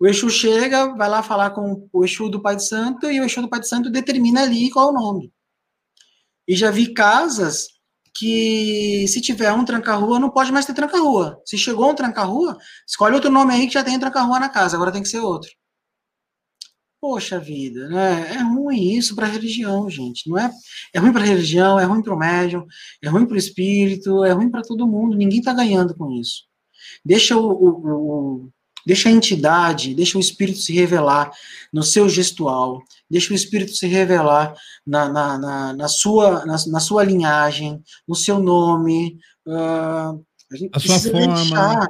[0.00, 3.24] o Exu chega, vai lá falar com o Exu do Pai de Santo e o
[3.24, 5.32] Exu do Pai de Santo determina ali qual é o nome.
[6.46, 7.66] E já vi casas
[8.16, 11.40] que se tiver um tranca-rua, não pode mais ter tranca-rua.
[11.44, 14.92] Se chegou um tranca-rua, escolhe outro nome aí que já tem tranca-rua na casa, agora
[14.92, 15.50] tem que ser outro.
[17.00, 18.34] Poxa vida, né?
[18.34, 20.28] É ruim isso para a religião, gente.
[20.28, 20.50] Não é?
[20.92, 22.66] É ruim para a religião, é ruim para o médium,
[23.00, 25.16] é ruim para o espírito, é ruim para todo mundo.
[25.16, 26.42] Ninguém está ganhando com isso.
[27.04, 28.50] Deixa o, o, o,
[28.88, 31.30] Deixa a entidade, deixa o Espírito se revelar
[31.70, 34.54] no seu gestual, deixa o Espírito se revelar
[34.86, 39.18] na, na, na, na sua, na, na, sua linhagem, no seu nome.
[39.46, 41.88] Uh, a, gente a sua forma, deixar,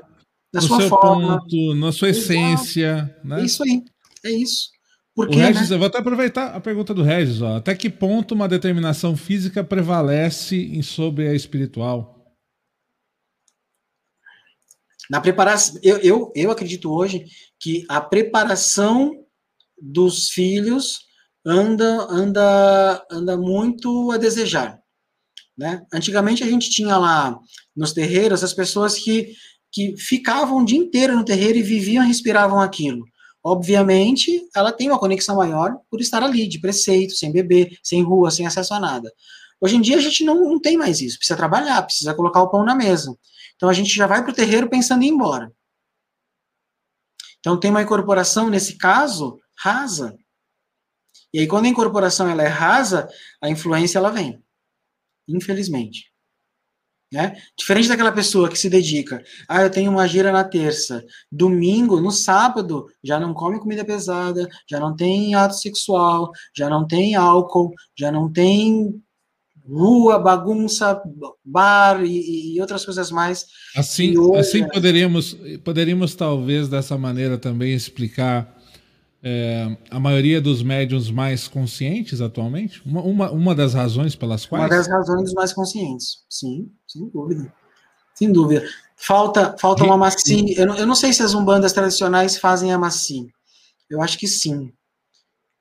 [0.53, 3.17] na sua forma, ponto, na sua essência.
[3.23, 3.43] Né?
[3.43, 3.85] É isso aí,
[4.25, 4.69] é isso.
[5.15, 5.77] Porque, o Regis, né?
[5.77, 7.41] eu vou até aproveitar a pergunta do Regis.
[7.41, 7.59] Ó.
[7.59, 12.18] Até que ponto uma determinação física prevalece em sobre a espiritual?
[15.11, 17.27] Na preparação, eu, eu, eu acredito hoje
[17.59, 19.13] que a preparação
[19.81, 21.01] dos filhos
[21.45, 24.79] anda, anda, anda muito a desejar.
[25.57, 25.85] Né?
[25.93, 27.39] Antigamente a gente tinha lá
[27.75, 29.33] nos terreiros as pessoas que,
[29.73, 33.05] que ficavam o dia inteiro no terreiro e viviam e respiravam aquilo.
[33.43, 38.31] Obviamente, ela tem uma conexão maior por estar ali, de preceito, sem beber, sem rua,
[38.31, 39.11] sem acesso a nada.
[39.61, 42.51] Hoje em dia a gente não, não tem mais isso, precisa trabalhar, precisa colocar o
[42.51, 43.13] pão na mesa.
[43.59, 45.53] Então a gente já vai para o terreiro pensando em ir embora.
[47.41, 50.17] Então tem uma incorporação, nesse caso, rasa.
[51.35, 53.09] E aí quando a incorporação ela é rasa,
[53.43, 54.41] a influência ela vem.
[55.27, 56.13] Infelizmente.
[57.13, 57.41] Né?
[57.59, 61.03] Diferente daquela pessoa que se dedica, ah, eu tenho uma gira na terça,
[61.33, 66.87] domingo, no sábado, já não come comida pesada, já não tem ato sexual, já não
[66.87, 69.03] tem álcool, já não tem
[69.69, 71.01] rua, bagunça,
[71.45, 73.47] bar e, e outras coisas mais.
[73.77, 78.57] Assim, hoje, assim poderíamos, poderíamos talvez dessa maneira também explicar
[79.23, 82.81] é, a maioria dos médiums mais conscientes atualmente?
[82.87, 84.65] Uma, uma, uma das razões pelas quais?
[84.65, 87.53] Uma das razões mais conscientes, sim, sem dúvida.
[88.15, 88.65] Sem dúvida.
[88.97, 90.55] Falta, falta uma maci.
[90.57, 93.29] Eu, eu não sei se as umbandas tradicionais fazem a maci.
[93.89, 94.73] Eu acho que sim.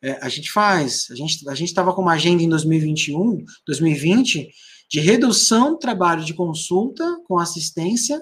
[0.02, 1.08] É, a gente faz.
[1.12, 4.50] A gente a estava com uma agenda em 2021, 2020,
[4.89, 8.22] de redução do trabalho de consulta com assistência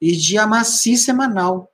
[0.00, 1.68] e de amaci semanal.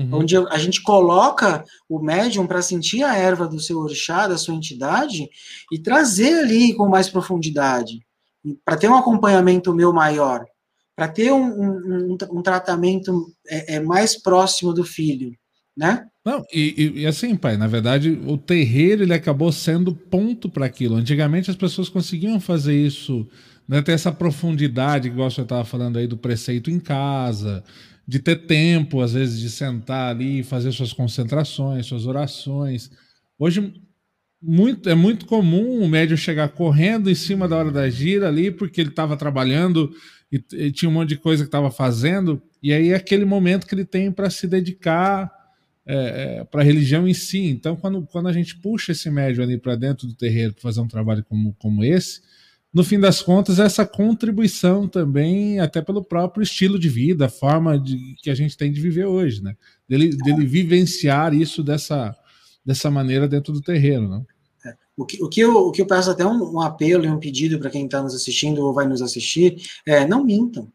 [0.00, 0.20] Uhum.
[0.20, 4.54] Onde a gente coloca o médium para sentir a erva do seu orixá, da sua
[4.54, 5.28] entidade,
[5.72, 8.04] e trazer ali com mais profundidade,
[8.64, 10.44] para ter um acompanhamento meu maior,
[10.96, 15.36] para ter um, um, um tratamento é, é, mais próximo do filho,
[15.76, 16.08] né?
[16.24, 20.96] Não, e, e, assim, pai, na verdade, o terreiro ele acabou sendo ponto para aquilo.
[20.96, 23.28] Antigamente as pessoas conseguiam fazer isso,
[23.68, 27.62] né, ter essa profundidade, igual você estava falando aí do preceito em casa,
[28.08, 32.90] de ter tempo, às vezes, de sentar ali e fazer suas concentrações, suas orações.
[33.38, 33.74] Hoje
[34.42, 38.50] muito, é muito comum o médium chegar correndo em cima da hora da gira ali,
[38.50, 39.90] porque ele estava trabalhando
[40.32, 43.66] e, e, tinha um monte de coisa que estava fazendo, e aí é aquele momento
[43.66, 45.30] que ele tem para se dedicar
[45.86, 47.44] é, é, para a religião em si.
[47.46, 50.80] Então, quando, quando a gente puxa esse médium ali para dentro do terreiro para fazer
[50.80, 52.22] um trabalho como, como esse,
[52.72, 57.78] no fim das contas, essa contribuição também, até pelo próprio estilo de vida, a forma
[57.78, 59.54] de, que a gente tem de viver hoje, né?
[59.88, 62.16] Dele, dele vivenciar isso dessa,
[62.66, 64.22] dessa maneira dentro do terreno, né?
[64.96, 67.18] O que, o, que eu, o que eu peço até um, um apelo e um
[67.18, 70.72] pedido para quem está nos assistindo ou vai nos assistir é não mintam.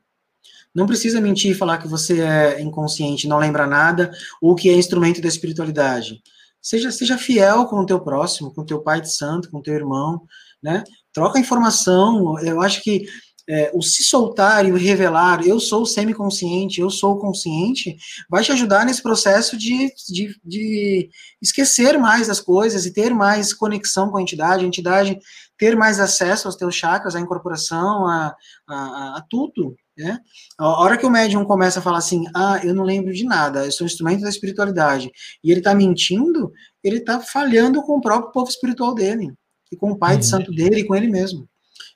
[0.74, 4.12] Não precisa mentir e falar que você é inconsciente, não lembra nada,
[4.42, 6.22] ou que é instrumento da espiritualidade.
[6.62, 9.62] Seja, seja fiel com o teu próximo, com o teu pai de santo, com o
[9.64, 10.22] teu irmão,
[10.62, 10.84] né?
[11.14, 12.38] troca informação.
[12.40, 13.06] Eu acho que
[13.50, 17.98] é, o se soltar e o revelar, eu sou semiconsciente, eu sou consciente,
[18.30, 21.10] vai te ajudar nesse processo de, de, de,
[21.42, 25.18] esquecer mais das coisas e ter mais conexão com a entidade, a entidade
[25.58, 28.36] ter mais acesso aos teus chakras, à incorporação, a,
[28.68, 29.76] a, a tudo.
[30.00, 30.18] Né?
[30.58, 33.66] A hora que o médium começa a falar assim, ah, eu não lembro de nada,
[33.66, 35.12] eu sou um instrumento da espiritualidade,
[35.44, 39.34] e ele está mentindo, ele está falhando com o próprio povo espiritual dele
[39.70, 40.20] e com o pai uhum.
[40.22, 41.50] de santo dele e com ele mesmo.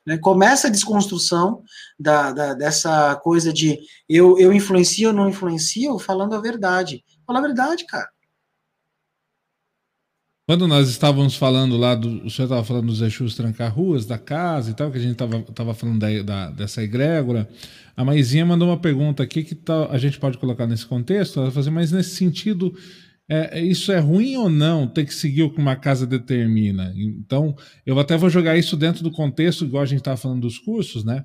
[0.06, 0.18] Né?
[0.18, 1.62] Começa a desconstrução
[1.98, 7.02] da, da, dessa coisa de eu, eu influencio ou não influencio, falando a verdade.
[7.26, 8.10] Fala a verdade, cara.
[10.46, 14.18] Quando nós estávamos falando lá, do, o senhor estava falando dos Exus trancar ruas, da
[14.18, 17.48] casa e tal, que a gente estava tava falando da, da, dessa egrégora,
[17.96, 21.50] a Maisinha mandou uma pergunta aqui que tá, a gente pode colocar nesse contexto, ela
[21.50, 22.74] fazer, mas nesse sentido
[23.26, 26.92] é, é, isso é ruim ou não ter que seguir o que uma casa determina?
[26.94, 30.58] Então, eu até vou jogar isso dentro do contexto, igual a gente estava falando dos
[30.58, 31.24] cursos, né?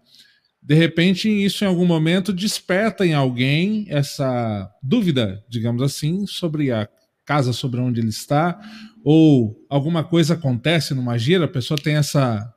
[0.64, 6.88] De repente, isso em algum momento desperta em alguém essa dúvida, digamos assim, sobre a
[7.26, 8.60] casa, sobre onde ele está,
[9.04, 12.54] ou alguma coisa acontece numa gira, a pessoa tem essa,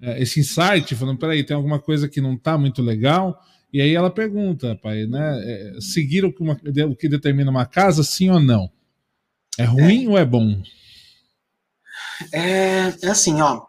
[0.00, 3.40] é, esse insight, falando: peraí, tem alguma coisa que não está muito legal.
[3.72, 5.40] E aí ela pergunta, pai, né?
[5.44, 6.56] É, seguir o que, uma,
[6.88, 8.70] o que determina uma casa, sim ou não?
[9.58, 10.62] É ruim é, ou é bom?
[12.32, 13.66] É, é assim, ó.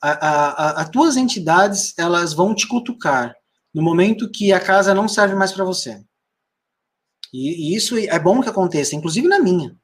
[0.00, 3.34] As tuas entidades elas vão te cutucar
[3.74, 6.00] no momento que a casa não serve mais para você.
[7.32, 9.76] E, e, isso é bom que aconteça, inclusive na minha.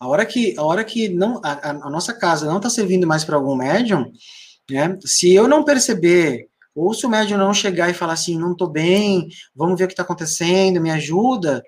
[0.00, 3.22] A hora que a hora que não a, a nossa casa não está servindo mais
[3.22, 4.10] para algum médium,
[4.70, 4.98] né?
[5.04, 8.68] Se eu não perceber ou se o médium não chegar e falar assim, não estou
[8.68, 11.62] bem, vamos ver o que está acontecendo, me ajuda,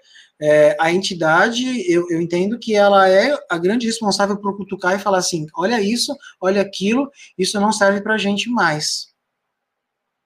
[0.44, 4.98] é, a entidade, eu, eu, entendo que ela é a grande responsável por cutucar e
[4.98, 7.08] falar assim: olha isso, olha aquilo,
[7.38, 9.12] isso não serve para gente mais.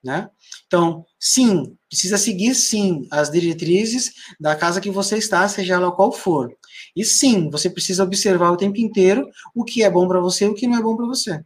[0.03, 0.27] Né?
[0.65, 6.11] Então, sim, precisa seguir sim as diretrizes da casa que você está, seja ela qual
[6.11, 6.56] for.
[6.97, 10.47] E sim, você precisa observar o tempo inteiro o que é bom para você e
[10.47, 11.39] o que não é bom para você.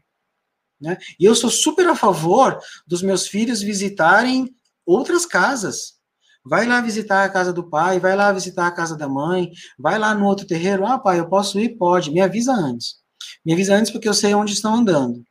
[0.79, 0.97] Né?
[1.19, 4.49] E eu sou super a favor dos meus filhos visitarem
[4.85, 5.95] outras casas.
[6.43, 9.99] Vai lá visitar a casa do pai, vai lá visitar a casa da mãe, vai
[9.99, 10.85] lá no outro terreiro.
[10.85, 11.75] Ah, pai, eu posso ir?
[11.77, 12.11] Pode.
[12.11, 12.95] Me avisa antes.
[13.45, 15.21] Me avisa antes porque eu sei onde estão andando.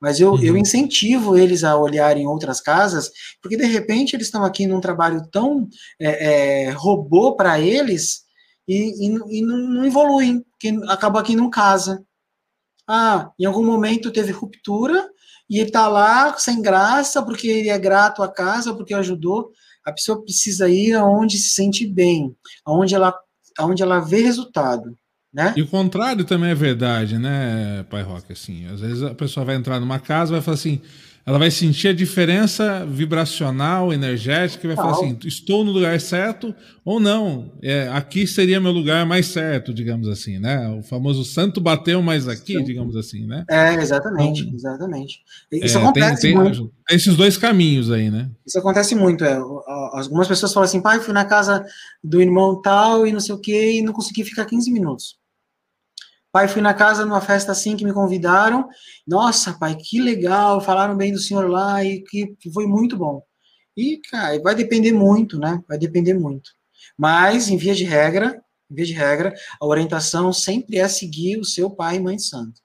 [0.00, 0.42] Mas eu, uhum.
[0.42, 3.10] eu incentivo eles a olharem outras casas,
[3.42, 5.68] porque de repente eles estão aqui num trabalho tão
[6.00, 8.25] é, é, robô para eles
[8.66, 12.04] e, e, e não, não evoluem, porque acaba aqui não casa.
[12.88, 15.08] Ah, em algum momento teve ruptura
[15.50, 19.50] e ele está lá sem graça porque ele é grato à casa, porque ajudou
[19.86, 23.14] a pessoa precisa ir aonde se sente bem, aonde ela,
[23.56, 24.98] aonde ela vê resultado.
[25.32, 25.54] Né?
[25.56, 28.32] E o contrário também é verdade, né, Pai Roque?
[28.32, 30.80] Assim, às vezes a pessoa vai entrar numa casa e vai falar assim:
[31.26, 36.54] ela vai sentir a diferença vibracional, energética, e vai falar assim: estou no lugar certo
[36.84, 37.52] ou não.
[37.60, 40.68] É, aqui seria meu lugar mais certo, digamos assim, né?
[40.68, 42.62] O famoso santo bateu mais aqui, Sim.
[42.62, 43.44] digamos assim, né?
[43.50, 45.18] É, exatamente, então, exatamente.
[45.50, 46.72] Isso é, acontece tem, tem, muito.
[46.86, 48.30] Tem esses dois caminhos aí, né?
[48.46, 49.24] Isso acontece muito.
[49.24, 49.34] É.
[49.34, 51.64] Algumas pessoas falam assim: pai, fui na casa
[52.04, 55.18] do irmão tal e não sei o quê, e não consegui ficar 15 minutos.
[56.36, 58.68] Pai, fui na casa numa festa assim que me convidaram.
[59.06, 63.22] Nossa, pai, que legal, falaram bem do senhor lá e que foi muito bom.
[63.74, 65.58] E, cara, vai depender muito, né?
[65.66, 66.50] Vai depender muito.
[66.94, 68.38] Mas, em via de regra,
[68.70, 72.60] em via de regra, a orientação sempre é seguir o seu pai e mãe santo.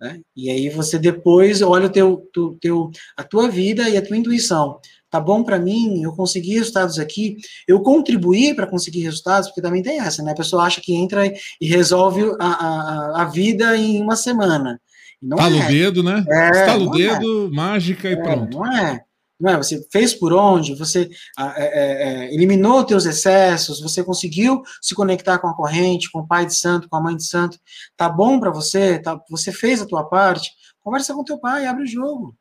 [0.00, 0.20] Né?
[0.36, 4.16] E aí você depois olha o teu, teu, teu, a tua vida e a tua
[4.16, 4.78] intuição
[5.12, 7.36] tá bom para mim, eu consegui resultados aqui,
[7.68, 10.32] eu contribuí para conseguir resultados, porque também tem essa, né?
[10.32, 14.80] A pessoa acha que entra e resolve a, a, a vida em uma semana.
[15.20, 15.66] Não Estala é.
[15.66, 16.24] o dedo, né?
[16.26, 16.96] É, Estala o é.
[16.96, 17.54] dedo, é.
[17.54, 18.56] mágica e é, pronto.
[18.56, 19.04] Não é.
[19.38, 24.94] Não é, você fez por onde, você é, é, eliminou teus excessos, você conseguiu se
[24.94, 27.58] conectar com a corrente, com o pai de santo, com a mãe de santo,
[27.96, 30.48] tá bom para você, tá, você fez a tua parte,
[30.80, 32.34] conversa com teu pai, abre o jogo.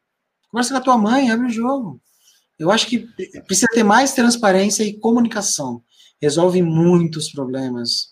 [0.50, 2.00] Conversa com a tua mãe, abre o jogo.
[2.62, 3.00] Eu acho que
[3.48, 5.82] precisa ter mais transparência e comunicação.
[6.22, 8.12] Resolve muitos problemas.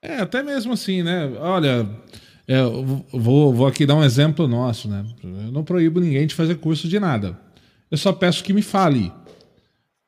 [0.00, 1.26] É, até mesmo assim, né?
[1.40, 1.88] Olha,
[2.46, 2.62] é,
[3.12, 5.04] vou, vou aqui dar um exemplo nosso, né?
[5.24, 7.36] Eu não proíbo ninguém de fazer curso de nada.
[7.90, 9.12] Eu só peço que me fale.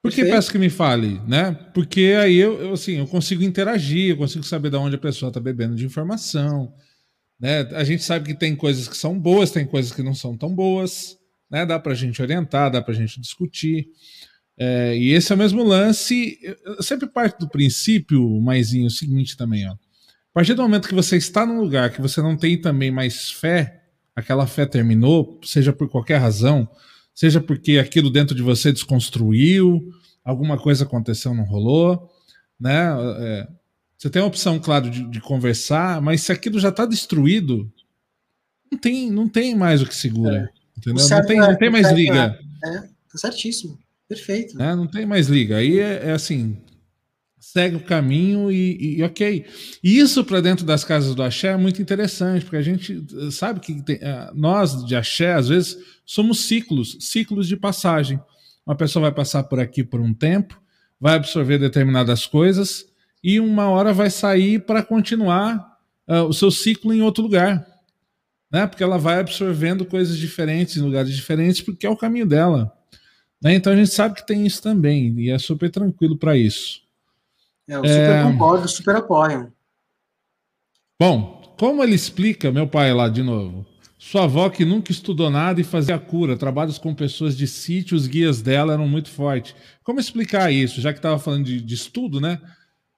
[0.00, 1.52] Por que peço que me fale, né?
[1.74, 5.28] Porque aí eu, eu, assim, eu consigo interagir, eu consigo saber de onde a pessoa
[5.28, 6.72] está bebendo de informação.
[7.40, 7.62] Né?
[7.72, 10.54] A gente sabe que tem coisas que são boas, tem coisas que não são tão
[10.54, 11.18] boas
[11.54, 11.64] né?
[11.64, 13.86] Dá para a gente orientar, dá para a gente discutir.
[14.58, 16.36] É, e esse é o mesmo lance.
[16.64, 19.72] Eu sempre parte do princípio, Maisinho, o seguinte também, ó.
[19.72, 23.30] A partir do momento que você está num lugar que você não tem também mais
[23.30, 23.84] fé,
[24.16, 26.68] aquela fé terminou, seja por qualquer razão,
[27.14, 29.80] seja porque aquilo dentro de você desconstruiu,
[30.24, 32.10] alguma coisa aconteceu, não rolou,
[32.58, 32.88] né?
[33.20, 33.48] É,
[33.96, 37.72] você tem a opção, claro, de, de, conversar, mas se aquilo já está destruído,
[38.72, 40.50] não tem, não tem mais o que segura.
[40.52, 40.63] É.
[40.76, 41.08] Entendeu?
[41.08, 42.38] Não tem, não tem mais liga.
[42.64, 43.78] É, tá certíssimo.
[44.08, 44.60] Perfeito.
[44.60, 45.56] É, não tem mais liga.
[45.56, 46.56] Aí é, é assim,
[47.38, 49.46] segue o caminho e, e ok.
[49.82, 53.60] E isso para dentro das casas do axé é muito interessante, porque a gente sabe
[53.60, 58.20] que tem, é, nós de axé, às vezes, somos ciclos, ciclos de passagem.
[58.66, 60.60] Uma pessoa vai passar por aqui por um tempo,
[61.00, 62.86] vai absorver determinadas coisas
[63.22, 67.73] e uma hora vai sair para continuar uh, o seu ciclo em outro lugar
[68.54, 68.68] né?
[68.68, 72.72] Porque ela vai absorvendo coisas diferentes em lugares diferentes, porque é o caminho dela.
[73.42, 73.52] Né?
[73.56, 76.80] Então a gente sabe que tem isso também, e é super tranquilo para isso.
[77.68, 78.22] É, eu super é...
[78.22, 79.52] concordo, super apoio.
[81.00, 83.66] Bom, como ele explica, meu pai lá de novo,
[83.98, 88.06] sua avó que nunca estudou nada e fazia cura, trabalhos com pessoas de sítio, os
[88.06, 89.52] guias dela eram muito fortes.
[89.82, 90.80] Como explicar isso?
[90.80, 92.40] Já que estava falando de, de, estudo, né?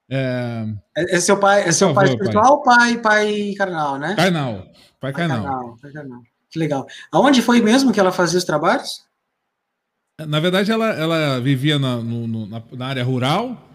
[0.09, 0.65] É...
[0.95, 4.15] é, é seu pai, é seu pai espiritual ou pai, pai carnal, né?
[4.15, 4.65] Carnal.
[4.99, 5.43] Pai, pai canal.
[5.43, 5.77] canal.
[5.81, 6.21] Pai canal.
[6.49, 6.87] Que legal.
[7.11, 9.05] Aonde foi mesmo que ela fazia os trabalhos?
[10.25, 13.69] Na verdade, ela, ela vivia na, no, na, na área rural,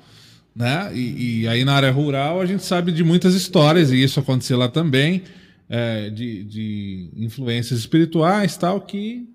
[0.57, 0.91] né?
[0.93, 4.59] E, e, aí na área rural a gente sabe de muitas histórias, e isso aconteceu
[4.59, 5.23] lá também,
[5.69, 9.29] é, de, de influências espirituais tal, que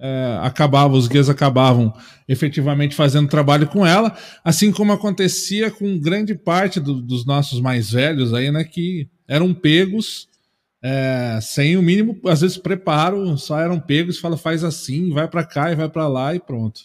[0.00, 1.92] é, acabavam, os guias acabavam
[2.26, 7.90] efetivamente fazendo trabalho com ela, assim como acontecia com grande parte do, dos nossos mais
[7.90, 8.64] velhos aí, né?
[8.64, 10.28] Que eram pegos
[10.82, 15.44] é, sem o mínimo, às vezes, preparo, só eram pegos, fala, faz assim, vai para
[15.44, 16.80] cá e vai para lá e pronto.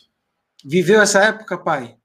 [0.64, 1.96] Viveu essa época, pai?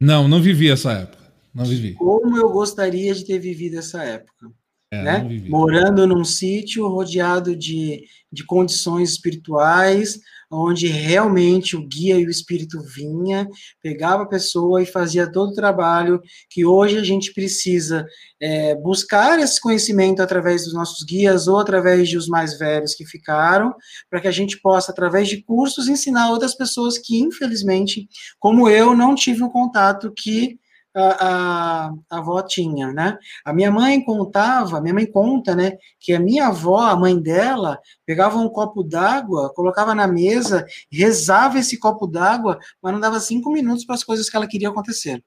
[0.00, 1.24] Não, não vivi essa época.
[1.54, 1.94] Não vivi.
[1.94, 4.50] Como eu gostaria de ter vivido essa época.
[4.90, 5.42] É, né?
[5.48, 10.20] Morando num sítio rodeado de, de condições espirituais,
[10.50, 13.48] onde realmente o guia e o espírito vinha,
[13.82, 18.06] pegava a pessoa e fazia todo o trabalho que hoje a gente precisa
[18.40, 23.04] é, buscar esse conhecimento através dos nossos guias ou através de os mais velhos que
[23.04, 23.74] ficaram,
[24.08, 28.08] para que a gente possa, através de cursos, ensinar outras pessoas que, infelizmente,
[28.38, 30.60] como eu, não tive um contato que
[30.96, 33.18] a, a, a avó tinha, né?
[33.44, 37.78] A minha mãe contava, minha mãe conta, né, que a minha avó, a mãe dela,
[38.06, 43.52] pegava um copo d'água, colocava na mesa, rezava esse copo d'água, mas não dava cinco
[43.52, 45.22] minutos para as coisas que ela queria acontecer.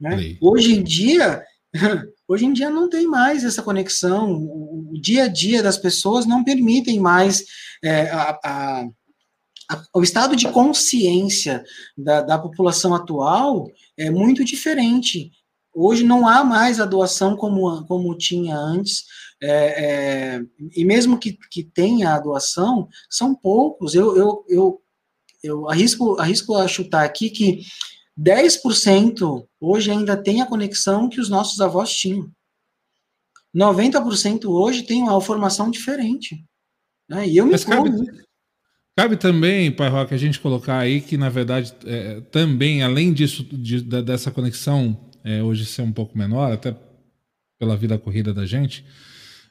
[0.00, 0.36] Né?
[0.40, 1.42] Hoje em dia,
[2.28, 6.44] hoje em dia não tem mais essa conexão, o, dia a dia das pessoas não
[6.44, 7.44] permitem mais
[7.82, 8.88] é, a, a
[9.94, 11.64] o estado de consciência
[11.96, 13.66] da, da população atual
[14.06, 15.30] é muito diferente.
[15.74, 19.04] Hoje não há mais a doação como, como tinha antes.
[19.42, 20.42] É, é,
[20.76, 23.94] e mesmo que, que tenha a doação, são poucos.
[23.94, 24.82] Eu, eu, eu,
[25.42, 27.62] eu arrisco, arrisco a chutar aqui que
[28.18, 32.30] 10% hoje ainda tem a conexão que os nossos avós tinham.
[33.54, 36.44] 90% hoje tem uma formação diferente.
[37.08, 37.28] Né?
[37.28, 37.90] E eu me cabe,
[38.96, 43.42] cabe também, Pai Roca, a gente colocar aí que, na verdade, é, também, além disso,
[43.50, 46.74] de, dessa conexão é, hoje ser um pouco menor, até
[47.58, 48.84] pela vida corrida da gente,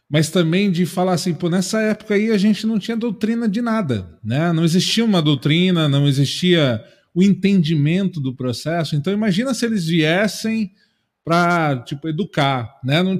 [0.10, 3.62] mas também de falar assim, pô, nessa época aí a gente não tinha doutrina de
[3.62, 4.52] nada, né?
[4.52, 6.84] Não existia uma doutrina, não existia
[7.16, 8.94] o entendimento do processo.
[8.96, 10.72] Então imagina se eles viessem
[11.24, 13.02] para tipo educar, né?
[13.02, 13.18] Não,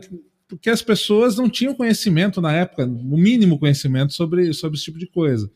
[0.50, 5.00] porque as pessoas não tinham conhecimento na época, o mínimo conhecimento sobre, sobre esse tipo
[5.00, 5.50] de coisa.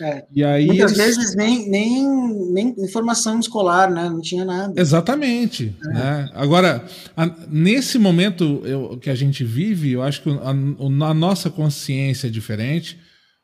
[0.00, 1.16] É, e aí muitas eles...
[1.16, 4.08] vezes nem, nem, nem informação escolar, né?
[4.08, 4.78] Não tinha nada.
[4.80, 5.74] Exatamente.
[5.84, 5.88] É.
[5.88, 6.30] Né?
[6.34, 6.84] Agora,
[7.16, 12.26] a, nesse momento eu, que a gente vive, eu acho que a, a nossa consciência
[12.26, 12.98] é diferente,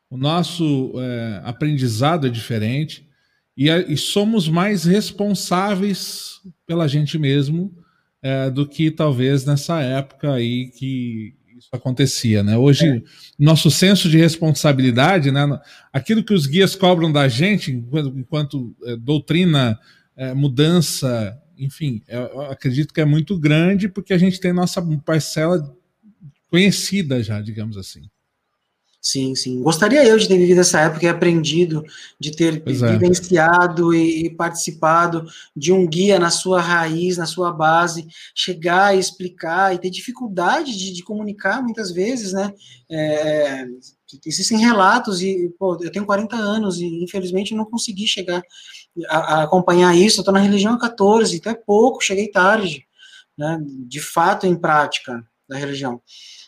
[0.09, 3.07] o nosso é, aprendizado é diferente,
[3.57, 6.33] e, a, e somos mais responsáveis
[6.67, 7.73] pela gente mesmo
[8.21, 12.57] é, do que talvez nessa época aí que isso acontecia, né?
[12.57, 13.01] Hoje, é.
[13.39, 15.47] nosso senso de responsabilidade, né?
[15.91, 19.79] Aquilo que os guias cobram da gente, enquanto, enquanto é, doutrina,
[20.15, 24.81] é, mudança, enfim, é, eu acredito que é muito grande porque a gente tem nossa
[25.05, 25.75] parcela
[26.49, 28.01] conhecida já, digamos assim.
[29.05, 29.61] Sim, sim.
[29.61, 31.83] Gostaria eu de ter vivido essa época e aprendido,
[32.17, 32.93] de ter pois é.
[32.93, 33.97] vivenciado é.
[33.97, 39.77] e, participado de um guia na sua raiz, na sua base, chegar e explicar e
[39.77, 42.53] ter dificuldade de, de comunicar muitas vezes, né?
[42.89, 43.65] É,
[44.25, 48.41] existem relatos e, pô, eu tenho 40 anos e infelizmente não consegui chegar
[49.09, 50.19] a, a acompanhar isso.
[50.19, 52.85] Eu estou na religião há 14, então é pouco, cheguei tarde,
[53.37, 53.59] né?
[53.85, 56.01] De fato, em prática da religião.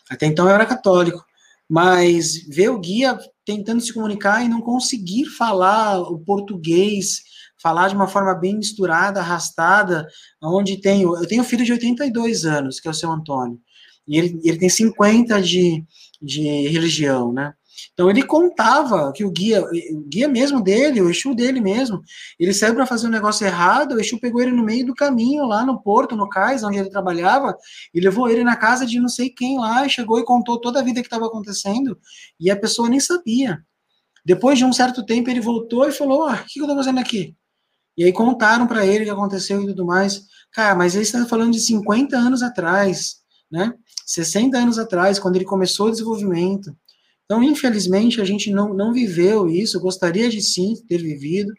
[0.08, 1.25] Até então eu era católico
[1.68, 7.22] mas ver o guia tentando se comunicar e não conseguir falar o português,
[7.62, 10.06] falar de uma forma bem misturada, arrastada,
[10.42, 13.58] onde tenho, eu tenho um filho de 82 anos, que é o seu Antônio,
[14.06, 15.84] e ele, ele tem 50 de,
[16.22, 17.52] de religião, né?
[17.92, 22.02] Então ele contava que o guia, o guia mesmo dele, o Exu dele mesmo,
[22.38, 25.46] ele saiu para fazer um negócio errado, o Exu pegou ele no meio do caminho,
[25.46, 27.56] lá no porto, no cais, onde ele trabalhava,
[27.92, 30.82] e levou ele na casa de não sei quem lá, chegou e contou toda a
[30.82, 31.98] vida que estava acontecendo,
[32.38, 33.62] e a pessoa nem sabia.
[34.26, 36.98] Depois de um certo tempo, ele voltou e falou: ah, o que eu estou fazendo
[36.98, 37.36] aqui?
[37.96, 40.22] E aí contaram para ele o que aconteceu e tudo mais.
[40.52, 43.18] Cara, mas ele está falando de 50 anos atrás,
[43.50, 43.72] né?
[44.04, 46.76] 60 anos atrás, quando ele começou o desenvolvimento.
[47.26, 51.52] Então, infelizmente, a gente não, não viveu isso, gostaria de sim ter vivido.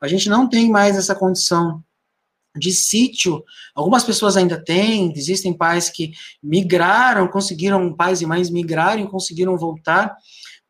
[0.00, 1.82] A gente não tem mais essa condição
[2.56, 3.42] de sítio.
[3.74, 6.12] Algumas pessoas ainda têm, existem pais que
[6.42, 10.14] migraram, conseguiram, pais e mães migraram, conseguiram voltar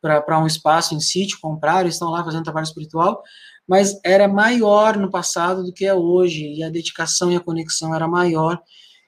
[0.01, 3.23] para um espaço em sítio, compraram, estão lá fazendo trabalho espiritual,
[3.67, 7.95] mas era maior no passado do que é hoje, e a dedicação e a conexão
[7.95, 8.61] era maior.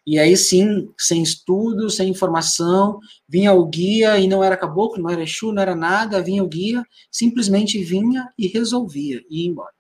[0.06, 5.10] E aí sim, sem estudo, sem informação, vinha o guia e não era caboclo, não
[5.10, 9.72] era Exu, não era nada, vinha o guia, simplesmente vinha e resolvia e ia embora.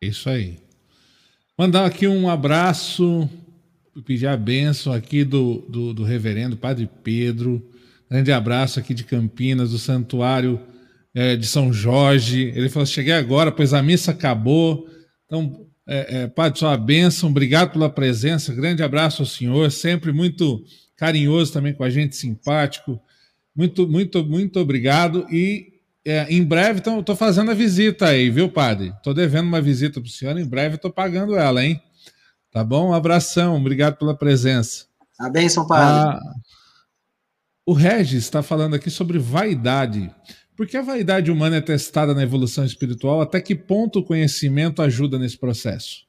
[0.00, 0.58] Isso aí.
[1.58, 3.28] Mandar aqui um abraço,
[4.06, 7.68] pedir a benção aqui do, do, do reverendo Padre Pedro.
[8.08, 10.60] Grande abraço aqui de Campinas, do Santuário
[11.12, 12.52] é, de São Jorge.
[12.54, 14.88] Ele falou: cheguei agora, pois a missa acabou.
[15.26, 20.62] Então, é, é, Padre, sua bênção, obrigado pela presença, grande abraço ao senhor, sempre muito
[20.94, 23.00] carinhoso também com a gente, simpático.
[23.56, 25.26] Muito, muito, muito obrigado.
[25.30, 28.92] E é, em breve estou fazendo a visita aí, viu, padre?
[28.98, 31.80] Estou devendo uma visita para o senhor, em breve estou pagando ela, hein?
[32.52, 32.90] Tá bom?
[32.90, 34.86] Um abração, obrigado pela presença.
[35.18, 36.18] A bênção, padre.
[36.18, 36.20] Ah,
[37.64, 40.14] o Regis está falando aqui sobre vaidade.
[40.58, 43.20] Por que a vaidade humana é testada na evolução espiritual?
[43.20, 46.04] Até que ponto o conhecimento ajuda nesse processo?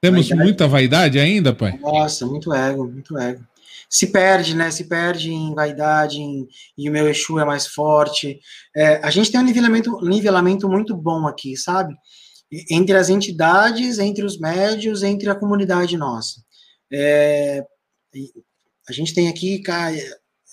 [0.00, 0.48] Temos vaidade.
[0.48, 1.78] muita vaidade ainda, pai?
[1.78, 3.46] Nossa, muito ego, muito ego.
[3.86, 4.70] Se perde, né?
[4.70, 8.40] Se perde em vaidade, em, e o meu Exu é mais forte.
[8.74, 11.94] É, a gente tem um nivelamento, nivelamento muito bom aqui, sabe?
[12.70, 16.40] Entre as entidades, entre os médios, entre a comunidade nossa.
[16.90, 17.62] É,
[18.88, 19.94] a gente tem aqui, cara,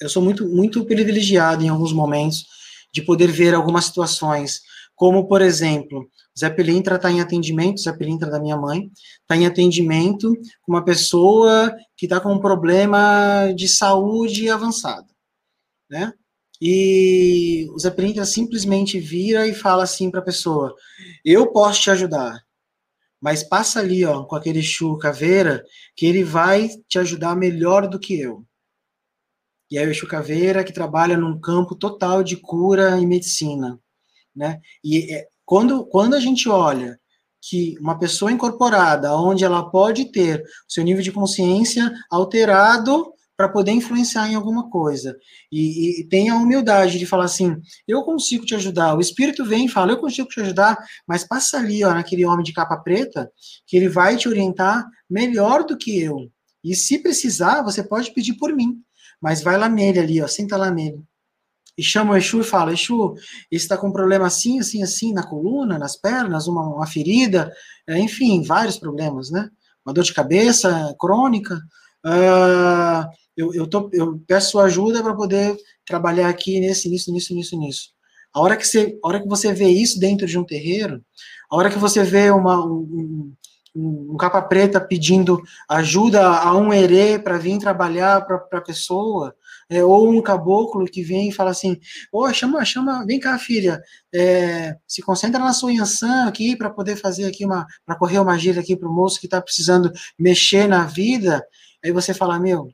[0.02, 2.46] eu sou muito, muito privilegiado em alguns momentos
[2.94, 4.62] de poder ver algumas situações,
[4.96, 8.90] como, por exemplo, Zé Pelintra está em atendimento, Zé Pelintra da minha mãe,
[9.22, 15.08] está em atendimento com uma pessoa que está com um problema de saúde avançado,
[15.90, 16.14] né?
[16.60, 20.74] E o Zé Pelintra simplesmente vira e fala assim para a pessoa:
[21.24, 22.40] Eu posso te ajudar,
[23.22, 25.64] mas passa ali, ó, com aquele chu caveira,
[25.96, 28.47] que ele vai te ajudar melhor do que eu.
[29.70, 33.80] E aí o Exu Caveira, que trabalha num campo total de cura e medicina,
[34.36, 34.60] né?
[34.84, 37.00] E é, quando, quando a gente olha
[37.42, 43.72] que uma pessoa incorporada, onde ela pode ter seu nível de consciência alterado para poder
[43.72, 45.16] influenciar em alguma coisa.
[45.52, 47.56] E, e, tem a humildade de falar assim:
[47.88, 48.96] eu consigo te ajudar.
[48.96, 50.76] O espírito vem e fala: eu consigo te ajudar,
[51.08, 53.32] mas passa ali, ó, naquele homem de capa preta,
[53.68, 56.32] que ele vai te orientar melhor do que eu.
[56.64, 58.82] E se precisar, você pode pedir por mim,
[59.22, 61.04] mas vai lá nele ali, ó, senta lá nele.
[61.78, 63.14] E chama o Exu e fala: Exu,
[63.52, 67.52] está com um problema assim, assim, assim, na coluna, nas pernas, uma, uma ferida,
[67.88, 69.50] é, enfim, vários problemas, né?
[69.86, 71.56] Uma dor de cabeça crônica.
[72.06, 75.56] Uh, eu, eu, tô, eu peço sua ajuda para poder
[75.86, 77.90] trabalhar aqui nesse, nisso, nisso, nisso, nisso.
[78.34, 81.04] A hora que você, a hora que você vê isso dentro de um terreiro,
[81.50, 83.34] a hora que você vê uma, um,
[83.78, 89.36] um, capa preta pedindo ajuda a um herê para vir trabalhar para a pessoa,
[89.70, 91.80] é, ou um caboclo que vem e fala assim,
[92.12, 93.82] ô, oh, chama, chama, vem cá, filha,
[94.14, 98.38] é, se concentra na sua Yansan aqui para poder fazer aqui uma, para correr uma
[98.38, 101.46] gira aqui para o moço que está precisando mexer na vida,
[101.84, 102.70] aí você fala, meu,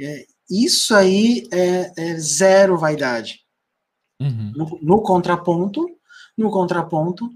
[0.00, 3.40] é, isso aí é, é, zero vaidade.
[4.20, 4.52] Uhum.
[4.54, 5.84] No, no, contraponto,
[6.36, 7.28] no contraponto,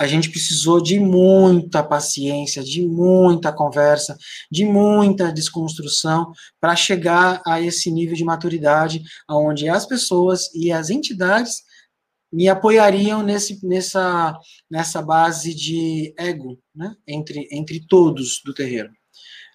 [0.00, 4.16] a gente precisou de muita paciência, de muita conversa,
[4.50, 10.88] de muita desconstrução para chegar a esse nível de maturidade, onde as pessoas e as
[10.88, 11.56] entidades
[12.32, 14.34] me apoiariam nesse, nessa,
[14.70, 18.88] nessa base de ego, né, entre, entre todos do terreiro.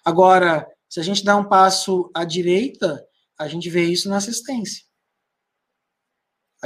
[0.04, 3.04] Agora, se a gente dá um passo à direita,
[3.36, 4.85] a gente vê isso na assistência.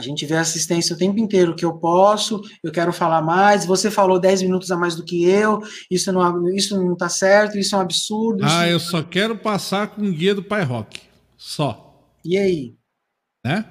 [0.01, 3.91] A gente vê assistência o tempo inteiro, que eu posso, eu quero falar mais, você
[3.91, 7.75] falou 10 minutos a mais do que eu, isso não, isso não tá certo, isso
[7.75, 8.43] é um absurdo.
[8.43, 11.03] Ah, eu só quero passar com o guia do Pai Rock.
[11.37, 12.03] Só.
[12.25, 12.75] E aí?
[13.45, 13.63] Né?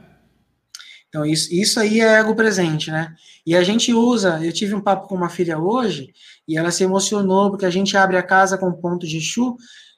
[1.08, 3.16] Então, isso, isso aí é ego presente, né?
[3.44, 6.14] E a gente usa, eu tive um papo com uma filha hoje,
[6.48, 9.56] e ela se emocionou, porque a gente abre a casa com ponto de chu,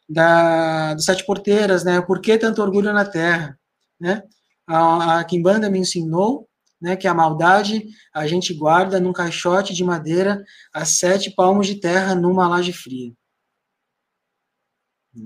[0.07, 1.99] da, do Sete Porteiras, né?
[1.99, 3.59] Por que tanto orgulho na terra,
[3.99, 4.23] né?
[4.71, 6.47] A, a Kimbanda me ensinou,
[6.81, 10.43] né, que a maldade a gente guarda num caixote de madeira
[10.73, 13.13] a sete palmos de terra numa laje fria.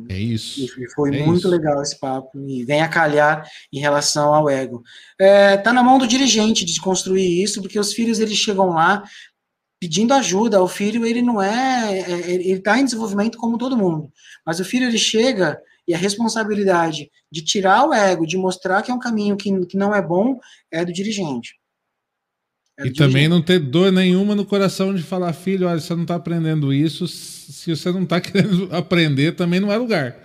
[0.10, 0.62] É isso.
[0.82, 1.48] E foi é muito isso.
[1.48, 4.82] legal esse papo e vem a calhar em relação ao ego.
[5.20, 9.04] É, tá na mão do dirigente de construir isso, porque os filhos eles chegam lá
[9.80, 10.64] pedindo ajuda.
[10.64, 14.12] O filho, ele não é, é ele está em desenvolvimento como todo mundo,
[14.44, 18.92] mas o filho ele chega e a responsabilidade de tirar o ego, de mostrar que
[18.92, 20.40] é um caminho que, que não é bom,
[20.72, 21.56] é do dirigente.
[22.78, 22.98] É do e dirigente.
[22.98, 26.74] também não ter dor nenhuma no coração de falar, filho, olha, você não está aprendendo
[26.74, 30.18] isso, se você não está querendo aprender, também não é lugar.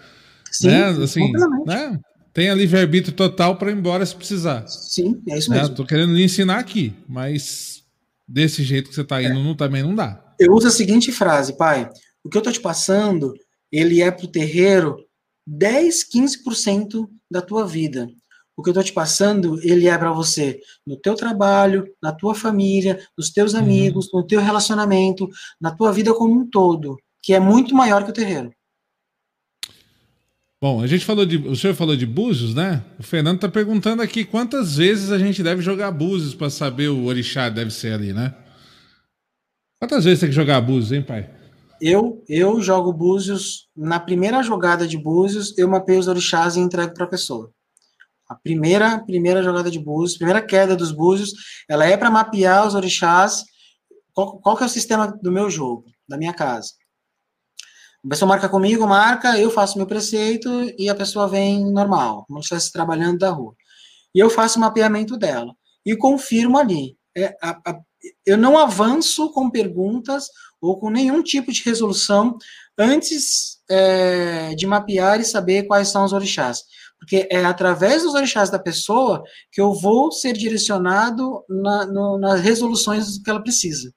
[0.51, 0.89] Sim, né?
[0.89, 1.33] assim,
[1.67, 2.01] né?
[2.33, 4.67] Tem livre-arbítrio total para ir embora se precisar.
[4.67, 5.57] Sim, é isso né?
[5.57, 5.73] mesmo.
[5.73, 7.83] Estou querendo lhe ensinar aqui, mas
[8.27, 9.43] desse jeito que você está indo, é.
[9.43, 10.35] não, também não dá.
[10.39, 11.91] Eu uso a seguinte frase, pai:
[12.23, 13.35] o que eu estou te passando,
[13.71, 14.97] ele é para o terreiro
[15.51, 18.09] 10, 15% da tua vida.
[18.57, 22.35] O que eu estou te passando, ele é para você no teu trabalho, na tua
[22.35, 23.61] família, nos teus uhum.
[23.61, 24.21] amigos, uhum.
[24.21, 25.29] no teu relacionamento,
[25.61, 28.53] na tua vida como um todo, que é muito maior que o terreiro.
[30.63, 31.39] Bom, a gente falou de.
[31.39, 32.85] O senhor falou de Búzios, né?
[32.99, 37.07] O Fernando está perguntando aqui quantas vezes a gente deve jogar Búzios para saber o
[37.07, 38.35] orixá deve ser ali, né?
[39.81, 41.40] Quantas vezes tem que jogar Búzios, hein, pai?
[41.81, 43.69] Eu, eu jogo Búzios.
[43.75, 47.51] Na primeira jogada de Búzios, eu mapei os orixás e entrego para a pessoa.
[48.29, 51.33] A primeira, primeira jogada de Búzios, primeira queda dos Búzios,
[51.69, 53.45] ela é para mapear os orixás.
[54.13, 56.71] Qual, qual que é o sistema do meu jogo, da minha casa?
[58.05, 60.49] A pessoa marca comigo, marca, eu faço meu preceito
[60.79, 63.55] e a pessoa vem normal, como se estivesse trabalhando da rua.
[64.15, 65.55] E eu faço o mapeamento dela
[65.85, 66.97] e confirmo ali.
[67.17, 67.81] É, a, a,
[68.25, 70.29] eu não avanço com perguntas
[70.61, 72.37] ou com nenhum tipo de resolução
[72.79, 76.63] antes é, de mapear e saber quais são os orixás.
[76.99, 82.41] Porque é através dos orixás da pessoa que eu vou ser direcionado na, no, nas
[82.41, 83.91] resoluções que ela precisa.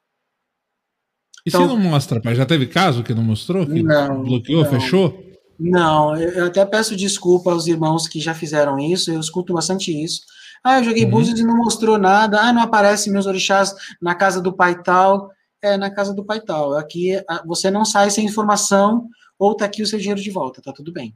[1.45, 2.35] E então, se não mostra, pai?
[2.35, 3.65] Já teve caso que não mostrou?
[3.65, 4.69] Que não, bloqueou, não.
[4.69, 5.21] fechou?
[5.59, 10.21] Não, eu até peço desculpa aos irmãos que já fizeram isso, eu escuto bastante isso.
[10.63, 11.11] Ah, eu joguei uhum.
[11.11, 12.39] búzios e não mostrou nada.
[12.39, 15.29] Ah, não aparece meus orixás na casa do pai tal.
[15.63, 16.73] É, na casa do pai tal.
[16.73, 17.13] Aqui
[17.45, 19.07] você não sai sem informação
[19.39, 21.15] ou tá aqui o seu dinheiro de volta, tá tudo bem.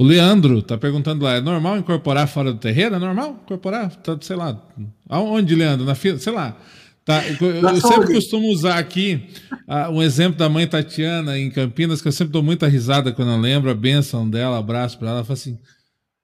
[0.00, 2.94] O Leandro tá perguntando lá, é normal incorporar fora do terreiro?
[2.94, 3.94] É normal incorporar?
[3.96, 4.64] Tá, sei lá.
[5.08, 5.84] Aonde, Leandro?
[5.84, 6.18] Na fila?
[6.18, 6.56] Sei lá.
[7.04, 9.28] Tá, eu, eu sempre costumo usar aqui
[9.66, 13.32] uh, um exemplo da mãe Tatiana em Campinas, que eu sempre dou muita risada quando
[13.32, 15.16] eu lembro a benção dela, abraço para ela.
[15.18, 15.58] Ela fala assim: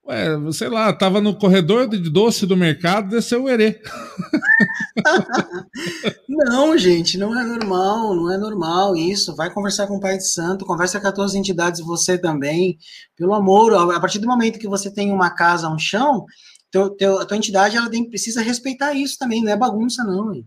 [0.06, 3.80] Ué, sei lá, tava no corredor de doce do mercado, desceu o erê.
[6.28, 9.34] não, gente, não é normal, não é normal isso.
[9.34, 12.76] Vai conversar com o Pai de Santo, conversa com as tuas entidades, você também.
[13.16, 16.26] Pelo amor, a partir do momento que você tem uma casa, um chão,
[16.70, 20.34] teu, teu, a tua entidade ela tem, precisa respeitar isso também, não é bagunça, não.
[20.34, 20.46] Hein?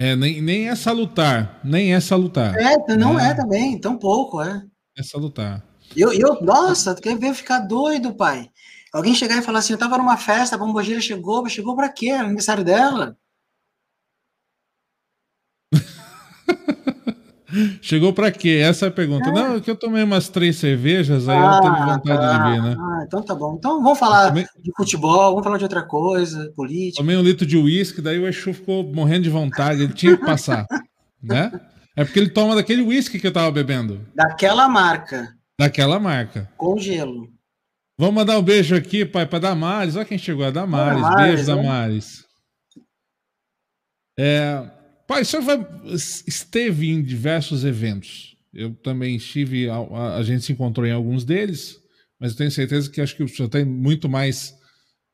[0.00, 2.54] É, nem, nem é salutar, nem é salutar.
[2.54, 4.62] É, não é, é também, tão pouco, é.
[4.96, 5.73] É salutar.
[5.96, 8.50] Eu, eu, nossa, tu quer ver eu ficar doido, pai?
[8.92, 12.10] Alguém chegar e falar assim, eu tava numa festa, a bombogeira chegou, chegou pra quê?
[12.10, 13.16] Era aniversário dela?
[17.80, 18.60] Chegou para quê?
[18.62, 19.28] Essa é a pergunta.
[19.28, 19.32] É.
[19.32, 22.38] Não, é que eu tomei umas três cervejas, aí ah, eu tenho vontade tá.
[22.38, 22.76] de ver, né?
[22.78, 23.54] Ah, então tá bom.
[23.56, 24.44] Então vamos falar tomei...
[24.60, 26.96] de futebol, vamos falar de outra coisa, política.
[26.96, 30.24] Tomei um litro de uísque, daí o Exu ficou morrendo de vontade, ele tinha que
[30.24, 30.66] passar,
[31.22, 31.52] né?
[31.96, 34.00] É porque ele toma daquele uísque que eu tava bebendo.
[34.14, 35.28] Daquela marca.
[35.58, 36.50] Daquela marca.
[36.56, 37.32] Com gelo.
[37.98, 39.94] Vamos mandar um beijo aqui, pai, para Damares.
[39.94, 41.00] Olha quem chegou, a Damares.
[41.00, 41.62] Damares beijo, né?
[41.62, 42.24] Damares.
[44.18, 44.70] É,
[45.06, 48.36] pai, o senhor vai, esteve em diversos eventos.
[48.52, 51.80] Eu também estive, a, a, a, gente se encontrou em alguns deles,
[52.18, 54.54] mas eu tenho certeza que acho que o senhor tem muito mais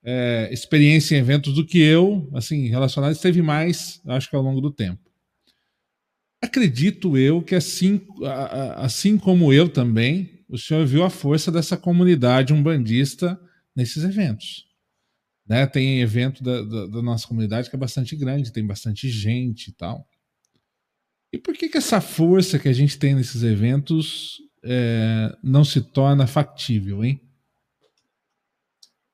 [0.05, 4.61] é, experiência em eventos do que eu, assim, relacionado, esteve mais, acho que ao longo
[4.61, 5.10] do tempo.
[6.43, 8.01] Acredito eu que assim,
[8.77, 13.39] assim como eu também, o senhor viu a força dessa comunidade umbandista
[13.77, 14.67] nesses eventos.
[15.47, 15.67] Né?
[15.67, 19.73] Tem evento da, da, da, nossa comunidade que é bastante grande, tem bastante gente e
[19.73, 20.09] tal.
[21.33, 25.81] E por que, que essa força que a gente tem nesses eventos é, não se
[25.81, 27.21] torna factível, hein?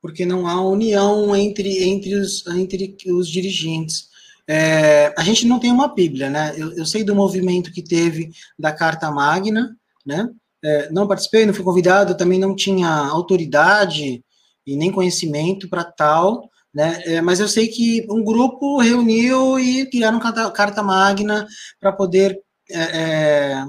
[0.00, 4.08] Porque não há união entre, entre, os, entre os dirigentes.
[4.48, 6.54] É, a gente não tem uma Bíblia, né?
[6.56, 10.28] Eu, eu, sei do movimento que teve da Carta Magna, né?
[10.64, 14.24] É, não participei, não fui convidado, também não tinha autoridade
[14.64, 17.02] e nem conhecimento para tal, né?
[17.06, 21.46] É, mas eu sei que um grupo reuniu e criaram Carta, Carta Magna
[21.80, 22.40] para poder
[22.70, 23.64] é, é,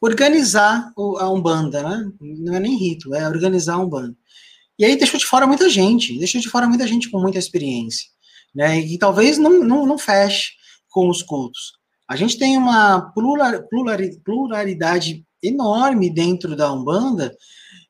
[0.00, 2.10] organizar a Umbanda, né?
[2.20, 4.16] Não é nem rito, é organizar a Umbanda.
[4.76, 8.08] E aí deixou de fora muita gente, deixou de fora muita gente com muita experiência
[8.58, 8.80] né?
[8.80, 10.50] E talvez não, não, não feche
[10.90, 11.74] com os cultos.
[12.10, 17.32] A gente tem uma plural, plural, pluralidade enorme dentro da Umbanda,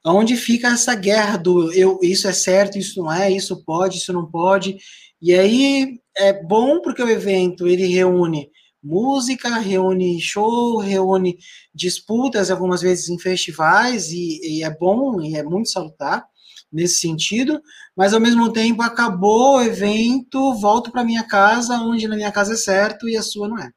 [0.04, 4.12] onde fica essa guerra do eu, isso é certo, isso não é, isso pode, isso
[4.12, 4.76] não pode.
[5.22, 8.50] E aí é bom porque o evento ele reúne
[8.82, 11.38] música, reúne show, reúne
[11.74, 16.26] disputas, algumas vezes em festivais, e, e é bom e é muito salutar
[16.72, 17.60] nesse sentido,
[17.96, 22.54] mas ao mesmo tempo acabou o evento, volto para minha casa, onde na minha casa
[22.54, 23.70] é certo e a sua não é.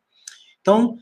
[0.59, 0.95] Então,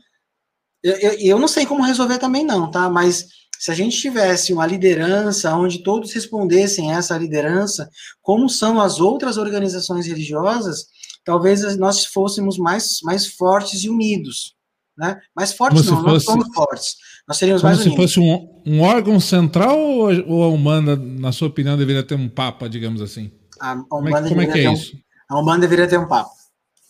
[0.82, 2.88] eu, eu não sei como resolver também não, tá?
[2.88, 3.26] Mas
[3.58, 7.90] se a gente tivesse uma liderança onde todos respondessem a essa liderança,
[8.22, 10.86] como são as outras organizações religiosas,
[11.24, 14.54] talvez nós fôssemos mais, mais fortes e unidos.
[14.96, 15.20] Né?
[15.36, 16.96] Mais fortes como não, fosse, não somos fortes.
[17.26, 21.32] Nós seríamos como mais se fosse um, um, órgão central ou, ou a Umbanda, na
[21.32, 23.30] sua opinião, deveria ter um papa, digamos assim?
[23.60, 24.96] A, a como é, como é que é isso?
[25.30, 26.30] Um, a Umbanda deveria ter um papa.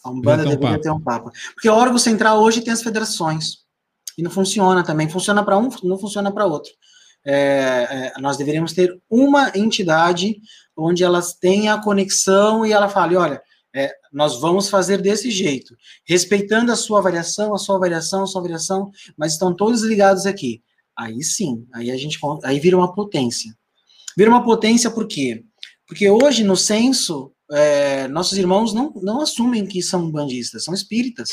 [0.05, 1.31] A Umbanda deveria, deveria ter um papa.
[1.55, 3.59] Porque o órgão central hoje tem as federações.
[4.17, 5.09] E não funciona também.
[5.09, 6.73] Funciona para um, não funciona para outro.
[7.25, 10.37] É, é, nós deveríamos ter uma entidade
[10.77, 13.43] onde elas tenham a conexão e ela fale, olha,
[14.13, 18.91] nós vamos fazer desse jeito, respeitando a sua variação, a sua variação, a sua variação,
[19.17, 20.63] mas estão todos ligados aqui.
[20.99, 23.55] Aí sim, aí a gente aí vira uma potência.
[24.17, 25.45] Vira uma potência por quê?
[25.87, 31.31] Porque hoje no censo é, nossos irmãos não, não assumem que são bandistas, são espíritas.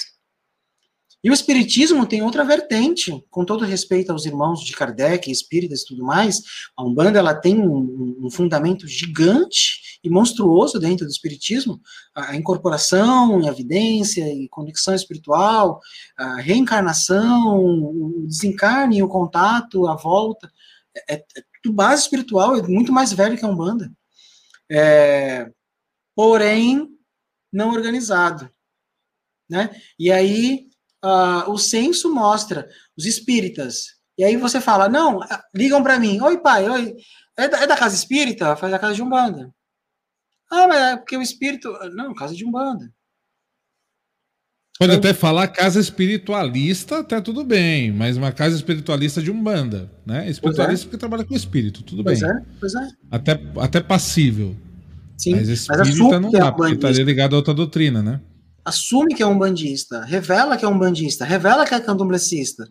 [1.24, 5.86] E o espiritismo tem outra vertente, com todo respeito aos irmãos de Kardec, espíritas e
[5.86, 6.42] tudo mais,
[6.76, 11.80] a Umbanda ela tem um, um fundamento gigante e monstruoso dentro do espiritismo,
[12.16, 15.80] a incorporação, a evidência e conexão espiritual,
[16.18, 20.52] a reencarnação, o desencarne, o contato, a volta,
[21.10, 21.24] é, é
[21.62, 23.92] tudo base espiritual, é muito mais velho que a Umbanda.
[24.72, 25.52] É,
[26.16, 26.88] porém,
[27.52, 28.50] não organizado.
[29.50, 29.70] Né?
[30.00, 30.68] E aí
[31.04, 32.68] uh, o censo mostra
[32.98, 33.98] os espíritas.
[34.18, 35.20] E aí você fala, não,
[35.54, 36.96] ligam para mim, oi pai, oi,
[37.38, 38.56] é da, é da, casa espírita?
[38.56, 39.54] Faz a casa de Umbanda.
[40.50, 41.72] Ah, mas é porque o espírito.
[41.94, 42.92] Não, casa de Umbanda.
[44.80, 49.92] Pode então, até falar casa espiritualista, até tudo bem, mas uma casa espiritualista de Umbanda,
[50.06, 50.30] né?
[50.30, 50.88] Espiritualista é.
[50.88, 52.30] porque trabalha com espírito, tudo pois bem.
[52.30, 52.88] É, pois é.
[53.10, 54.56] Até, até passível.
[55.18, 58.22] Sim, mas espírita mas não dá, porque estaria ligado a outra doutrina, né?
[58.68, 62.68] assume que é um bandista, revela que é um bandista, revela que é candomblecista.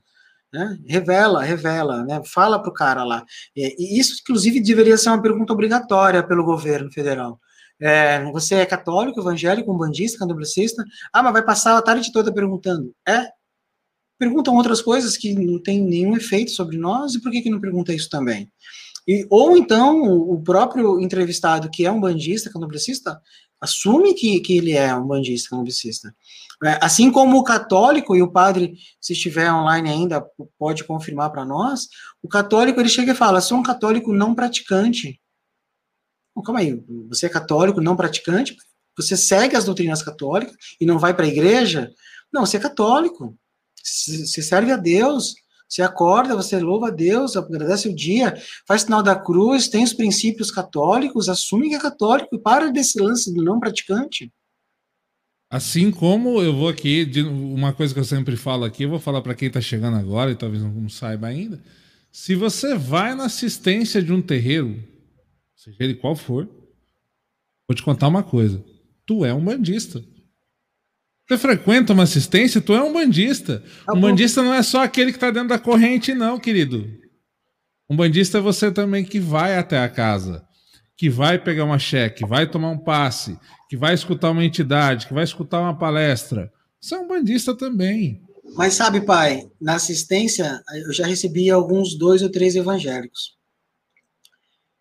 [0.53, 0.79] Né?
[0.87, 2.21] Revela, revela, né?
[2.25, 3.25] fala para o cara lá.
[3.57, 7.41] E isso, inclusive, deveria ser uma pergunta obrigatória pelo governo federal.
[7.81, 10.83] É, você é católico, evangélico, um bandista, candomblessista?
[11.13, 12.93] Ah, mas vai passar a tarde toda perguntando.
[13.07, 13.29] É?
[14.19, 17.61] Perguntam outras coisas que não tem nenhum efeito sobre nós, e por que, que não
[17.61, 18.51] pergunta isso também?
[19.07, 23.21] E, ou então, o próprio entrevistado, que é um bandista, candomblessista,
[23.61, 26.15] assume que, que ele é um bandista, candomblessista.
[26.65, 30.25] É, assim como o católico, e o padre, se estiver online ainda,
[30.59, 31.87] pode confirmar para nós,
[32.23, 35.21] o católico, ele chega e fala, sou um católico não praticante.
[36.37, 38.55] Bom, calma aí, você é católico não praticante?
[38.95, 41.91] Você segue as doutrinas católicas e não vai para a igreja?
[42.31, 43.35] Não, você é católico.
[43.83, 45.35] Você serve a Deus.
[45.69, 49.93] Você acorda, você louva a Deus, agradece o dia, faz sinal da cruz, tem os
[49.93, 54.33] princípios católicos, assume que é católico e para desse lance do não praticante.
[55.51, 59.23] Assim como eu vou aqui, uma coisa que eu sempre falo aqui, eu vou falar
[59.23, 61.61] para quem está chegando agora e talvez não saiba ainda.
[62.13, 64.81] Se você vai na assistência de um terreiro,
[65.67, 66.49] seja ele qual for,
[67.69, 68.65] vou te contar uma coisa:
[69.05, 70.03] tu é um bandista.
[71.29, 73.63] Você frequenta uma assistência, tu é um bandista.
[73.85, 76.89] Tá um bandista não é só aquele que está dentro da corrente, não, querido.
[77.91, 80.47] Um bandista é você também que vai até a casa
[80.97, 83.39] que vai pegar uma cheque, vai tomar um passe,
[83.69, 86.51] que vai escutar uma entidade, que vai escutar uma palestra.
[86.81, 88.23] Você é um bandista também.
[88.55, 93.36] Mas sabe, pai, na assistência eu já recebi alguns dois ou três evangélicos.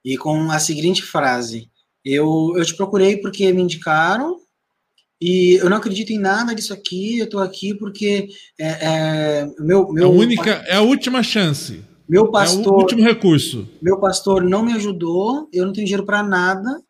[0.06, 1.68] E com a seguinte frase:
[2.06, 4.40] Eu, eu te procurei porque me indicaram,
[5.19, 8.27] e eu não acredito em nada disso aqui, eu estou aqui porque
[8.60, 10.07] é, é, meu, meu.
[10.07, 11.84] A única, é a última chance.
[12.07, 12.65] Meu pastor.
[12.65, 13.68] É o último recurso.
[13.82, 16.82] Meu pastor não me ajudou, eu não tenho dinheiro para nada,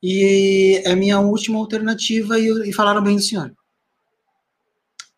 [0.00, 3.52] e é minha última alternativa, e, e, falaram bem do senhor.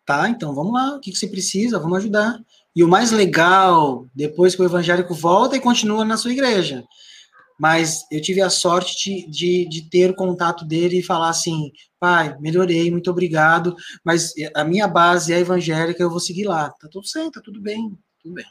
[0.03, 1.79] Tá, então vamos lá, o que, que você precisa?
[1.79, 2.39] Vamos ajudar.
[2.75, 6.83] E o mais legal, depois que o evangélico volta e continua na sua igreja.
[7.59, 11.71] Mas eu tive a sorte de, de, de ter o contato dele e falar assim:
[11.99, 16.69] pai, melhorei, muito obrigado, mas a minha base é evangélica, eu vou seguir lá.
[16.69, 18.45] Tá tudo certo, tá tudo bem, tudo bem.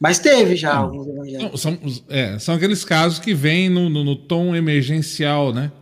[0.00, 1.60] Mas teve já alguns evangélicos.
[1.60, 1.78] São,
[2.08, 5.72] é, são aqueles casos que vêm no, no, no, tom emergencial, né?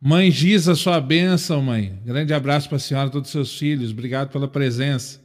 [0.00, 2.00] Mãe Giza, sua bênção, mãe.
[2.04, 3.92] Grande abraço para a senhora e todos os seus filhos.
[3.92, 5.20] Obrigado pela presença.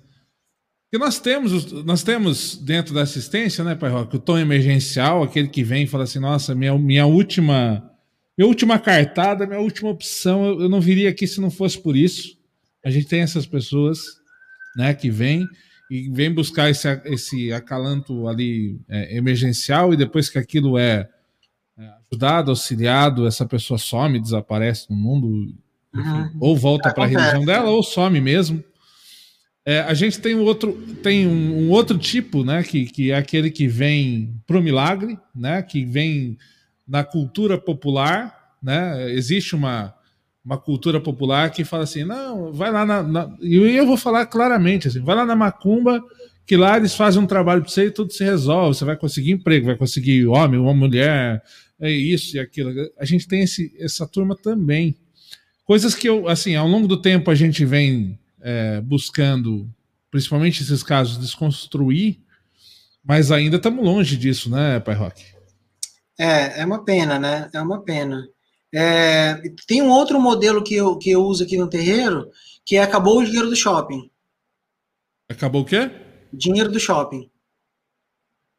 [0.93, 5.47] E nós temos, nós temos dentro da assistência, né, Pai Roque, o tom emergencial, aquele
[5.47, 7.88] que vem e fala assim: nossa, minha, minha última.
[8.38, 11.95] Minha última cartada, minha última opção, eu, eu não viria aqui se não fosse por
[11.95, 12.38] isso.
[12.84, 13.99] A gente tem essas pessoas,
[14.76, 15.45] né, que vêm
[15.91, 21.09] e vem buscar esse, esse acalanto ali é, emergencial e depois que aquilo é,
[21.77, 25.53] é, ajudado, auxiliado, essa pessoa some, desaparece no mundo,
[25.93, 26.38] enfim, uhum.
[26.39, 28.63] ou volta para a religião dela ou some mesmo.
[29.66, 30.74] É, a gente tem, um outro,
[31.04, 35.62] tem um, um, outro tipo, né, que, que é aquele que vem pro milagre, né,
[35.62, 36.38] que vem
[36.88, 39.94] na cultura popular, né, existe uma,
[40.44, 44.26] uma cultura popular que fala assim, não, vai lá na, na, e eu vou falar
[44.26, 46.04] claramente assim, vai lá na macumba
[46.46, 49.32] que lá eles fazem um trabalho para você e tudo se resolve, você vai conseguir
[49.32, 51.42] emprego, vai conseguir homem, uma mulher,
[51.80, 52.72] é isso e aquilo.
[52.98, 54.96] A gente tem esse, essa turma também.
[55.64, 59.69] Coisas que eu, assim, ao longo do tempo a gente vem é, buscando,
[60.09, 62.19] principalmente esses casos, desconstruir,
[63.03, 65.23] mas ainda estamos longe disso, né, Pai Roque?
[66.19, 67.49] É, é uma pena, né?
[67.53, 68.27] É uma pena.
[68.73, 72.30] É, tem um outro modelo que eu, que eu uso aqui no terreiro,
[72.65, 74.09] que é acabou o dinheiro do shopping.
[75.30, 75.91] Acabou o quê?
[76.31, 77.30] Dinheiro do shopping.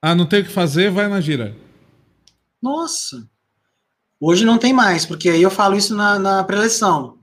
[0.00, 1.56] Ah, não tem o que fazer, vai na gira.
[2.60, 3.28] Nossa.
[4.20, 7.18] Hoje não tem mais, porque aí eu falo isso na, na preleção.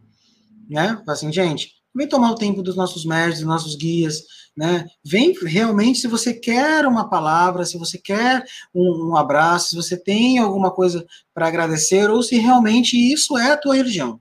[0.69, 1.01] Né?
[1.07, 4.23] Assim, gente, vem tomar o tempo dos nossos mestres, dos nossos guias,
[4.55, 4.85] né?
[5.03, 8.41] Vem realmente se você quer uma palavra, se você quer
[8.73, 13.51] um, um abraço, se você tem alguma coisa para agradecer, ou se realmente isso é
[13.51, 14.19] a tua religião.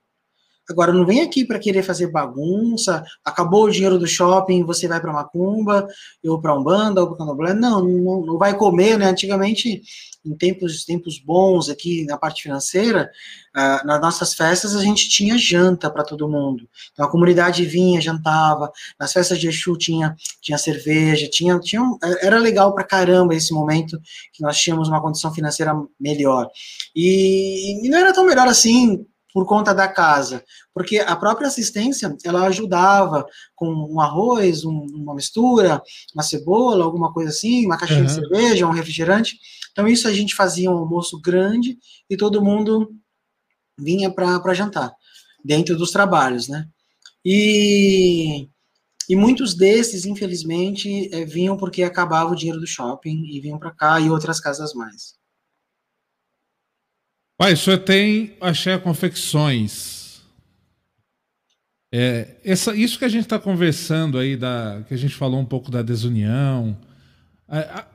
[0.69, 5.01] Agora, não vem aqui para querer fazer bagunça, acabou o dinheiro do shopping, você vai
[5.01, 5.89] para Macumba,
[6.27, 7.55] ou para Umbanda, ou para Candomblé.
[7.55, 9.07] Não, não, não vai comer, né?
[9.07, 9.81] Antigamente,
[10.25, 13.11] em tempos, tempos bons aqui na parte financeira,
[13.57, 16.69] uh, nas nossas festas a gente tinha janta para todo mundo.
[16.93, 21.83] Então a comunidade vinha, jantava, nas festas de Exu tinha, tinha cerveja, tinha, tinha
[22.21, 24.01] era legal para caramba esse momento
[24.33, 26.49] que nós tínhamos uma condição financeira melhor.
[26.95, 29.07] E, e não era tão melhor assim
[29.39, 30.45] por conta da casa,
[30.75, 33.25] porque a própria assistência ela ajudava
[33.55, 35.81] com um arroz, um, uma mistura,
[36.13, 38.07] uma cebola, alguma coisa assim, uma caixinha uhum.
[38.07, 39.39] de cerveja, um refrigerante.
[39.71, 41.79] Então isso a gente fazia um almoço grande
[42.11, 42.91] e todo mundo
[43.79, 44.93] vinha para jantar.
[45.45, 46.67] dentro dos trabalhos, né?
[47.25, 48.49] E,
[49.09, 53.71] e muitos desses, infelizmente, é, vinham porque acabava o dinheiro do shopping e vinham para
[53.71, 55.15] cá e outras casas mais.
[57.39, 60.21] Pai, o senhor tem Axé Confecções.
[61.95, 65.45] É, essa, isso que a gente está conversando aí, da, que a gente falou um
[65.45, 66.77] pouco da desunião,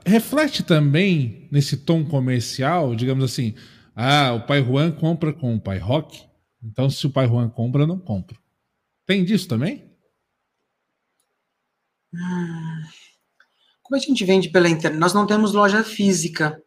[0.05, 3.53] reflete também nesse tom comercial, digamos assim,
[3.93, 6.23] ah, o pai Juan compra com o pai Rock,
[6.63, 8.37] então se o pai Juan compra, não compra.
[9.05, 9.83] Tem disso também?
[13.81, 14.97] Como a gente vende pela internet?
[14.97, 16.63] Nós não temos loja física,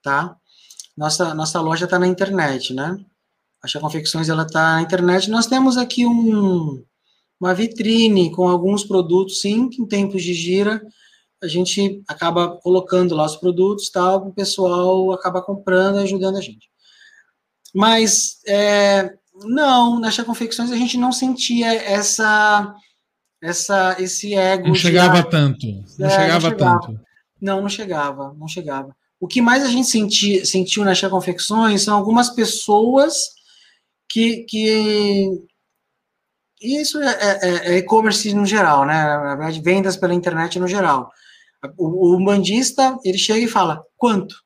[0.00, 0.38] tá?
[0.98, 2.98] Nossa, nossa loja está na internet, né?
[3.62, 5.30] A Confecções ela está na internet.
[5.30, 6.84] Nós temos aqui um,
[7.40, 10.82] uma vitrine com alguns produtos, sim, que em tempos de gira
[11.40, 16.40] a gente acaba colocando lá os produtos, tal, o pessoal acaba comprando e ajudando a
[16.40, 16.68] gente.
[17.72, 19.14] Mas é,
[19.44, 22.74] não, na Confecções a gente não sentia essa
[23.40, 24.66] essa esse ego.
[24.66, 25.64] Não chegava tanto.
[25.96, 27.00] Não, é, chegava não chegava tanto.
[27.40, 28.97] Não, não chegava, não chegava.
[29.20, 33.16] O que mais a gente senti, sentiu na Confecções são algumas pessoas
[34.08, 35.42] que, que
[36.60, 38.94] isso é, é, é e-commerce no geral, né?
[38.94, 41.10] Na verdade, vendas pela internet no geral.
[41.76, 44.36] O, o bandista, ele chega e fala, quanto?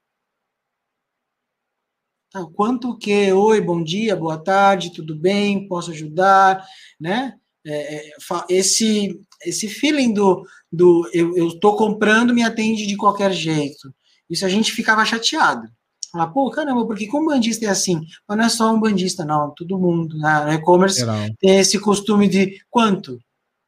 [2.30, 3.30] Tá, quanto que?
[3.30, 5.68] Oi, bom dia, boa tarde, tudo bem?
[5.68, 6.66] Posso ajudar?
[6.98, 7.34] Né?
[7.64, 8.12] É, é
[8.48, 13.94] esse, esse feeling do, do eu estou comprando, me atende de qualquer jeito.
[14.32, 15.68] Isso a gente ficava chateado.
[16.10, 18.00] Fala, pô, caramba, porque como bandista é assim?
[18.26, 20.16] Mas não é só um bandista, não, todo mundo.
[20.18, 20.44] Né?
[20.46, 21.04] No e-commerce
[21.38, 23.20] tem esse costume de quanto?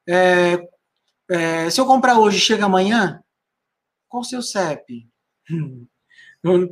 [0.09, 0.67] É,
[1.31, 3.21] é, se eu comprar hoje, chega amanhã?
[4.09, 5.07] Qual o seu CEP?
[5.51, 5.87] Hum.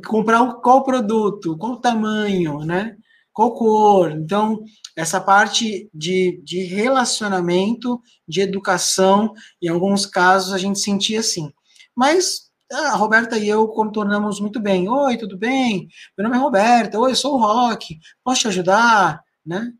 [0.05, 2.95] Comprar qual produto, qual tamanho, né?
[3.31, 4.11] Qual cor?
[4.11, 4.63] Então,
[4.95, 11.51] essa parte de, de relacionamento, de educação, em alguns casos a gente sentia assim.
[11.95, 14.89] Mas a Roberta e eu contornamos muito bem.
[14.89, 15.87] Oi, tudo bem?
[16.17, 16.99] Meu nome é Roberta.
[16.99, 17.97] Oi, eu sou o Rock.
[18.23, 19.21] Posso te ajudar?
[19.45, 19.71] Né?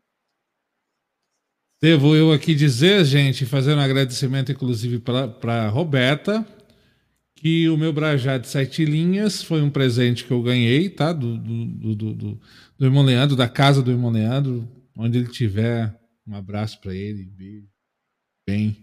[1.82, 6.46] Devo eu aqui dizer, gente, fazer um agradecimento, inclusive, para a Roberta,
[7.34, 11.12] que o meu Brajá de sete linhas foi um presente que eu ganhei, tá?
[11.12, 12.40] Do, do, do, do,
[12.78, 14.66] do irmão Leandro, da casa do irmão Leandro,
[14.96, 15.94] onde ele tiver.
[16.26, 17.30] Um abraço para ele,
[18.46, 18.76] bem.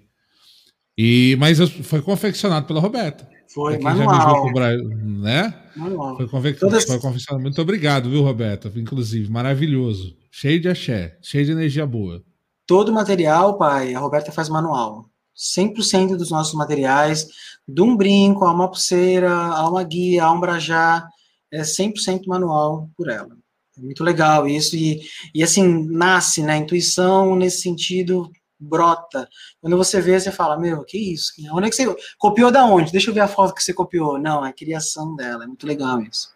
[0.96, 3.31] E, mas foi confeccionado pela Roberta.
[3.54, 4.52] Foi, manual.
[4.54, 4.78] Bra...
[4.78, 5.54] Né?
[5.76, 6.18] Manual.
[6.18, 6.54] Foi, confe...
[6.54, 6.86] Todas...
[6.86, 7.42] foi confeccionado.
[7.42, 8.72] Muito obrigado, viu, Roberta?
[8.76, 10.16] Inclusive, maravilhoso.
[10.32, 12.24] Cheio de axé, cheio de energia boa.
[12.66, 15.10] Todo material, pai, a Roberta faz manual.
[15.36, 17.28] 100% dos nossos materiais,
[17.68, 21.06] de um brinco, a uma pulseira, a uma guia, a um brajá,
[21.52, 23.36] é 100% manual por ela.
[23.78, 25.02] É muito legal isso, e,
[25.34, 28.30] e assim, nasce, né, intuição nesse sentido
[28.62, 29.28] brota.
[29.60, 31.34] Quando você vê, você fala, meu, que isso?
[31.52, 32.92] Onde é que você copiou da onde?
[32.92, 34.20] Deixa eu ver a foto que você copiou.
[34.20, 36.30] Não, é a criação dela, é muito legal isso.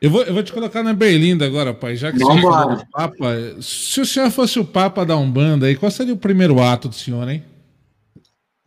[0.00, 2.76] Eu vou, eu vou te colocar na Berlinda agora, pai, já que Vamos você falou
[2.76, 3.34] do Papa.
[3.62, 6.94] Se o senhor fosse o Papa da Umbanda, aí, qual seria o primeiro ato do
[6.94, 7.42] senhor, hein?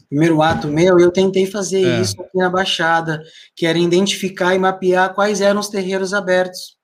[0.10, 2.02] Primeiro ato meu, eu tentei fazer é.
[2.02, 3.22] isso aqui na Baixada,
[3.56, 6.79] que era identificar e mapear quais eram os terreiros abertos,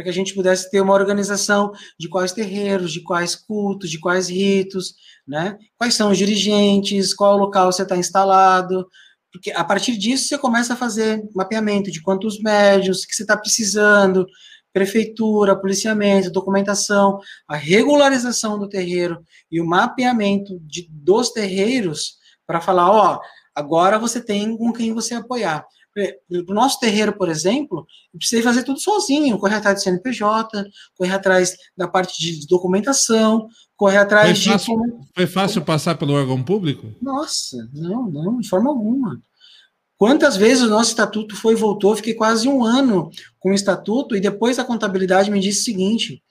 [0.00, 3.98] para que a gente pudesse ter uma organização de quais terreiros, de quais cultos, de
[4.00, 4.94] quais ritos,
[5.28, 5.58] né?
[5.76, 8.88] Quais são os dirigentes, qual local você está instalado,
[9.30, 13.36] porque a partir disso você começa a fazer mapeamento de quantos médios, que você está
[13.36, 14.26] precisando,
[14.72, 19.22] prefeitura, policiamento, documentação, a regularização do terreiro
[19.52, 22.14] e o mapeamento de, dos terreiros
[22.46, 23.20] para falar, ó,
[23.54, 25.62] agora você tem com quem você apoiar.
[26.28, 30.64] No nosso terreiro, por exemplo, eu precisei fazer tudo sozinho, correr atrás do CNPJ,
[30.96, 35.12] correr atrás da parte de documentação, correr atrás foi fácil, de.
[35.14, 36.94] Foi fácil passar pelo órgão público?
[37.02, 39.20] Nossa, não, não, de forma alguma.
[39.98, 41.94] Quantas vezes o nosso estatuto foi e voltou?
[41.96, 46.22] Fiquei quase um ano com o estatuto e depois a contabilidade me disse o seguinte: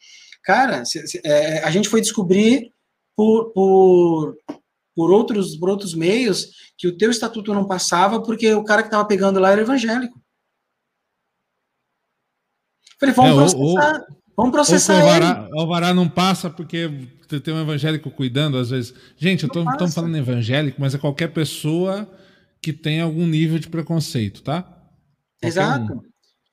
[0.42, 0.84] cara,
[1.24, 2.72] é, a gente foi descobrir
[3.16, 4.36] por, por,
[5.00, 8.90] por, outros, por outros meios que o teu estatuto não passava porque o cara que
[8.90, 10.22] estava pegando lá era evangélico.
[13.00, 13.94] Falei, vamos é, processar.
[13.94, 15.58] Ou, vamos processar ou Alvará, ele.
[15.58, 16.90] Alvará não passa porque
[17.30, 18.94] tem um evangélico cuidando, às vezes.
[19.16, 22.12] Gente, eu tô, falando evangélico, mas é qualquer pessoa
[22.62, 24.64] que tem algum nível de preconceito, tá?
[24.64, 26.02] Qualquer exato, um.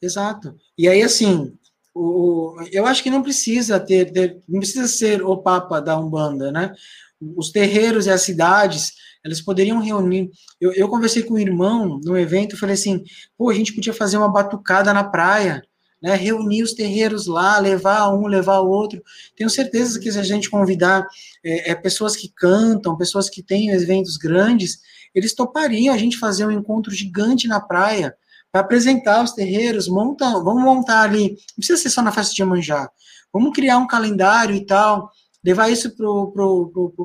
[0.00, 0.56] exato.
[0.78, 1.52] E aí, assim,
[1.92, 6.52] o, eu acho que não precisa ter, ter, não precisa ser o Papa da Umbanda,
[6.52, 6.72] né?
[7.20, 8.92] Os terreiros e as cidades,
[9.24, 10.30] eles poderiam reunir.
[10.60, 13.02] Eu, eu conversei com o irmão no evento, falei assim,
[13.36, 15.62] pô, a gente podia fazer uma batucada na praia,
[16.02, 19.02] né, reunir os terreiros lá, levar um, levar o outro.
[19.34, 21.06] Tenho certeza que se a gente convidar
[21.44, 24.78] é, é, pessoas que cantam, pessoas que têm eventos grandes,
[25.14, 28.14] eles topariam a gente fazer um encontro gigante na praia
[28.52, 32.42] para apresentar os terreiros, monta, vamos montar ali, não precisa ser só na festa de
[32.42, 32.88] Iemanjá,
[33.32, 35.10] vamos criar um calendário e tal,
[35.44, 35.94] levar isso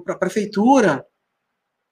[0.04, 1.06] para a prefeitura,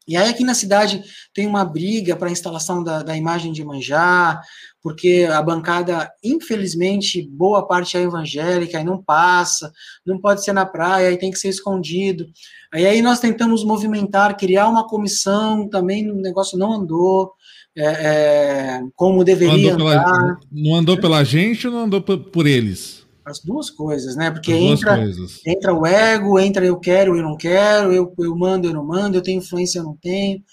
[0.09, 1.03] e aí aqui na cidade
[1.35, 4.41] tem uma briga para a instalação da, da imagem de Manjá,
[4.81, 9.71] porque a bancada, infelizmente, boa parte é evangélica e não passa,
[10.03, 12.25] não pode ser na praia, aí tem que ser escondido.
[12.73, 17.31] Aí, aí nós tentamos movimentar, criar uma comissão, também o negócio não andou,
[17.77, 22.17] é, é, como deveria não andou, pela, não andou pela gente ou não andou por,
[22.17, 22.98] por eles?
[23.29, 24.31] As duas coisas, né?
[24.31, 24.99] Porque entra,
[25.45, 29.17] entra o ego, entra eu quero, eu não quero, eu, eu mando, eu não mando,
[29.17, 30.43] eu tenho influência, eu não tenho.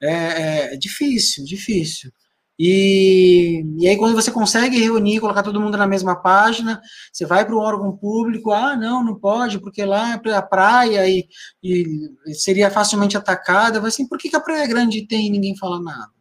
[0.00, 2.10] É, é difícil, difícil.
[2.58, 6.80] E, e aí, quando você consegue reunir, colocar todo mundo na mesma página,
[7.12, 11.08] você vai para o órgão público, ah, não, não pode, porque lá é a praia
[11.08, 11.26] e,
[11.62, 13.80] e seria facilmente atacada.
[13.80, 16.12] Vai assim, por que, que a Praia Grande tem e ninguém fala nada?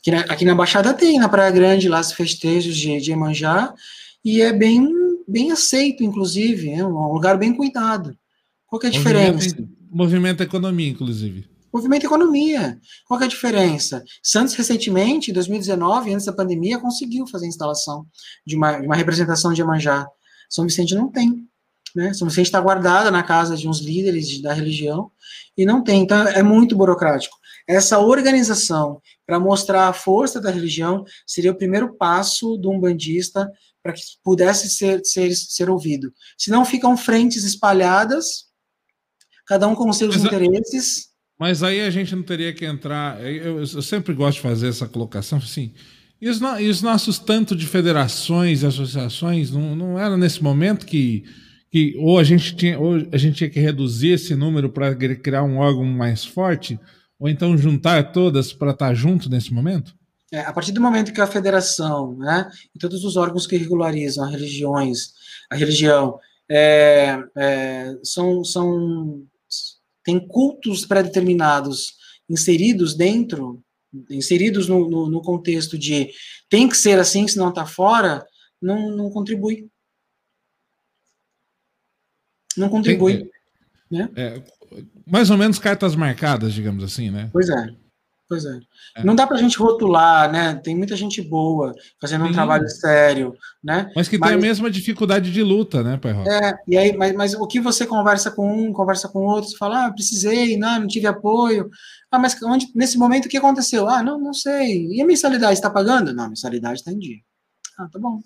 [0.00, 3.72] Aqui na, aqui na Baixada tem, na Praia Grande, lá os festejos de, de Emanjá,
[4.24, 4.88] e é bem,
[5.26, 8.16] bem aceito, inclusive, é um lugar bem cuidado.
[8.66, 9.56] Qual é a diferença?
[9.90, 11.48] Movimento economia, inclusive.
[11.72, 12.78] Movimento economia.
[13.06, 14.02] Qual é a diferença?
[14.22, 18.06] Santos, recentemente, em 2019, antes da pandemia, conseguiu fazer a instalação
[18.46, 20.06] de uma, de uma representação de Iemanjá.
[20.48, 21.46] São Vicente não tem.
[21.94, 22.12] Né?
[22.14, 25.10] São Vicente está guardada na casa de uns líderes de, da religião
[25.56, 26.02] e não tem.
[26.02, 27.36] Então, é muito burocrático.
[27.66, 33.50] Essa organização para mostrar a força da religião seria o primeiro passo do umbandista
[33.88, 36.12] para que pudesse ser, ser, ser ouvido.
[36.36, 38.44] Se não ficam frentes espalhadas,
[39.46, 41.08] cada um com os seus mas, interesses.
[41.38, 43.18] Mas aí a gente não teria que entrar.
[43.24, 45.72] Eu, eu sempre gosto de fazer essa colocação assim.
[46.20, 50.84] E os, e os nossos tanto de federações e associações não, não era nesse momento
[50.84, 51.24] que,
[51.70, 55.44] que ou a gente tinha ou a gente tinha que reduzir esse número para criar
[55.44, 56.78] um órgão mais forte,
[57.18, 59.97] ou então juntar todas para estar junto nesse momento?
[60.30, 64.24] É, a partir do momento que a federação, né, e todos os órgãos que regularizam
[64.24, 65.14] as religiões,
[65.50, 69.26] a religião, é, é, são, são
[70.04, 71.96] tem cultos pré-determinados
[72.28, 73.62] inseridos dentro,
[74.10, 76.10] inseridos no, no, no, contexto de
[76.48, 78.26] tem que ser assim, senão está fora,
[78.60, 79.68] não, não contribui.
[82.56, 83.18] Não contribui.
[83.18, 83.30] Tem,
[83.90, 84.10] né?
[84.16, 84.42] É,
[85.06, 87.30] mais ou menos cartas marcadas, digamos assim, né?
[87.32, 87.87] Pois é.
[88.28, 88.60] Pois é.
[88.96, 89.04] é.
[89.04, 90.54] Não dá para a gente rotular, né?
[90.56, 92.30] Tem muita gente boa fazendo Sim.
[92.30, 93.34] um trabalho sério,
[93.64, 93.90] né?
[93.96, 97.14] Mas que mas, tem a mesma dificuldade de luta, né, Pai É, e aí, mas,
[97.14, 100.80] mas o que você conversa com um, conversa com outro, você fala, ah, precisei, não,
[100.80, 101.70] não tive apoio.
[102.10, 103.88] Ah, mas onde, nesse momento o que aconteceu?
[103.88, 104.86] Ah, não, não sei.
[104.88, 106.12] E a mensalidade está pagando?
[106.12, 107.18] Não, a mensalidade está em dia.
[107.78, 108.20] Ah, tá bom.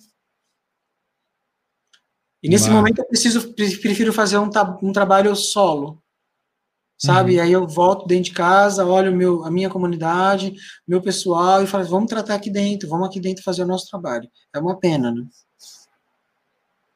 [2.43, 4.51] E nesse momento eu preciso, prefiro fazer um,
[4.83, 6.02] um trabalho solo,
[7.05, 7.37] sabe?
[7.37, 7.43] Uhum.
[7.43, 10.55] Aí eu volto dentro de casa, olho meu, a minha comunidade,
[10.87, 14.29] meu pessoal e falo, vamos tratar aqui dentro, vamos aqui dentro fazer o nosso trabalho.
[14.55, 15.23] É uma pena, né?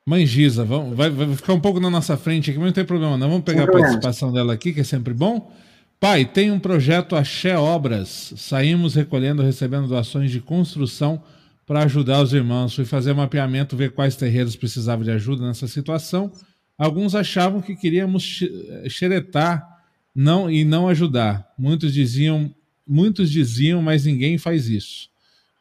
[0.09, 2.85] Mãe Giza, vamos, vai, vai ficar um pouco na nossa frente aqui, mas não tem
[2.85, 3.29] problema não.
[3.29, 5.53] Vamos pegar a participação dela aqui, que é sempre bom.
[5.99, 8.33] Pai, tem um projeto Axé Obras.
[8.37, 11.21] Saímos recolhendo, recebendo doações de construção
[11.67, 12.77] para ajudar os irmãos.
[12.77, 16.31] Fui fazer mapeamento, ver quais terreiros precisavam de ajuda nessa situação.
[16.79, 18.45] Alguns achavam que queríamos
[18.89, 19.76] xeretar
[20.17, 21.53] não e não ajudar.
[21.59, 22.51] Muitos diziam,
[22.89, 25.11] muitos diziam, mas ninguém faz isso.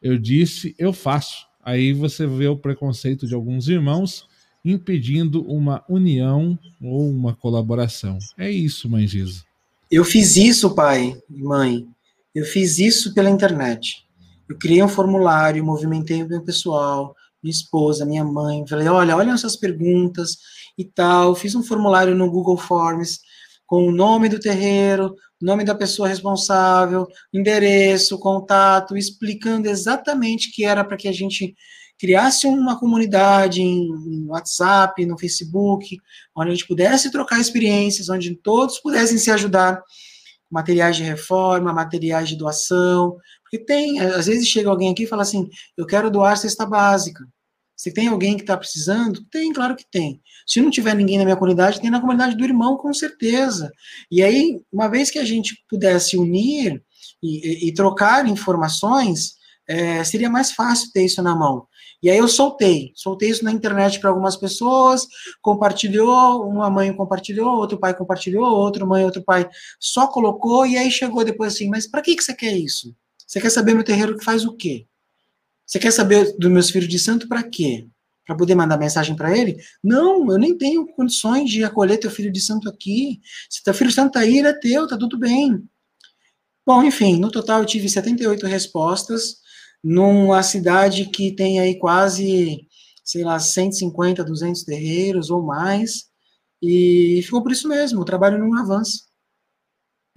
[0.00, 1.46] Eu disse, eu faço.
[1.62, 4.26] Aí você vê o preconceito de alguns irmãos
[4.64, 8.18] impedindo uma união ou uma colaboração.
[8.38, 9.44] É isso, mãe Giza.
[9.90, 11.86] Eu fiz isso, pai e mãe.
[12.34, 14.04] Eu fiz isso pela internet.
[14.48, 18.66] Eu criei um formulário, movimentei o meu pessoal, minha esposa, minha mãe.
[18.66, 20.38] Falei, olha, olha essas perguntas
[20.78, 21.34] e tal.
[21.34, 23.20] Fiz um formulário no Google Forms
[23.66, 30.84] com o nome do terreiro, nome da pessoa responsável, endereço, contato, explicando exatamente que era
[30.84, 31.54] para que a gente
[31.98, 35.96] criasse uma comunidade em, WhatsApp, no Facebook,
[36.36, 39.82] onde a gente pudesse trocar experiências, onde todos pudessem se ajudar,
[40.50, 45.22] materiais de reforma, materiais de doação, porque tem, às vezes chega alguém aqui e fala
[45.22, 47.24] assim, eu quero doar cesta básica.
[47.76, 49.22] Se tem alguém que está precisando?
[49.30, 50.20] Tem, claro que tem.
[50.46, 53.70] Se não tiver ninguém na minha comunidade, tem na comunidade do irmão, com certeza.
[54.10, 56.82] E aí, uma vez que a gente pudesse unir
[57.22, 59.34] e, e, e trocar informações,
[59.68, 61.66] é, seria mais fácil ter isso na mão.
[62.02, 65.06] E aí eu soltei, soltei isso na internet para algumas pessoas,
[65.42, 69.48] compartilhou, uma mãe compartilhou, outro pai compartilhou, outro mãe, outro pai
[69.80, 72.94] só colocou, e aí chegou depois assim, mas para que, que você quer isso?
[73.26, 74.86] Você quer saber meu terreiro que faz o quê?
[75.66, 77.88] Você quer saber dos meus filhos de santo para quê?
[78.24, 79.56] Para poder mandar mensagem para ele?
[79.82, 83.20] Não, eu nem tenho condições de acolher teu filho de santo aqui.
[83.50, 85.62] Se teu filho de santo tá aí, ele é teu, tá tudo bem.
[86.64, 89.36] Bom, enfim, no total eu tive 78 respostas
[89.82, 92.66] numa cidade que tem aí quase,
[93.04, 96.06] sei lá, 150, 200 terreiros ou mais.
[96.62, 99.00] E ficou por isso mesmo, o trabalho não avança.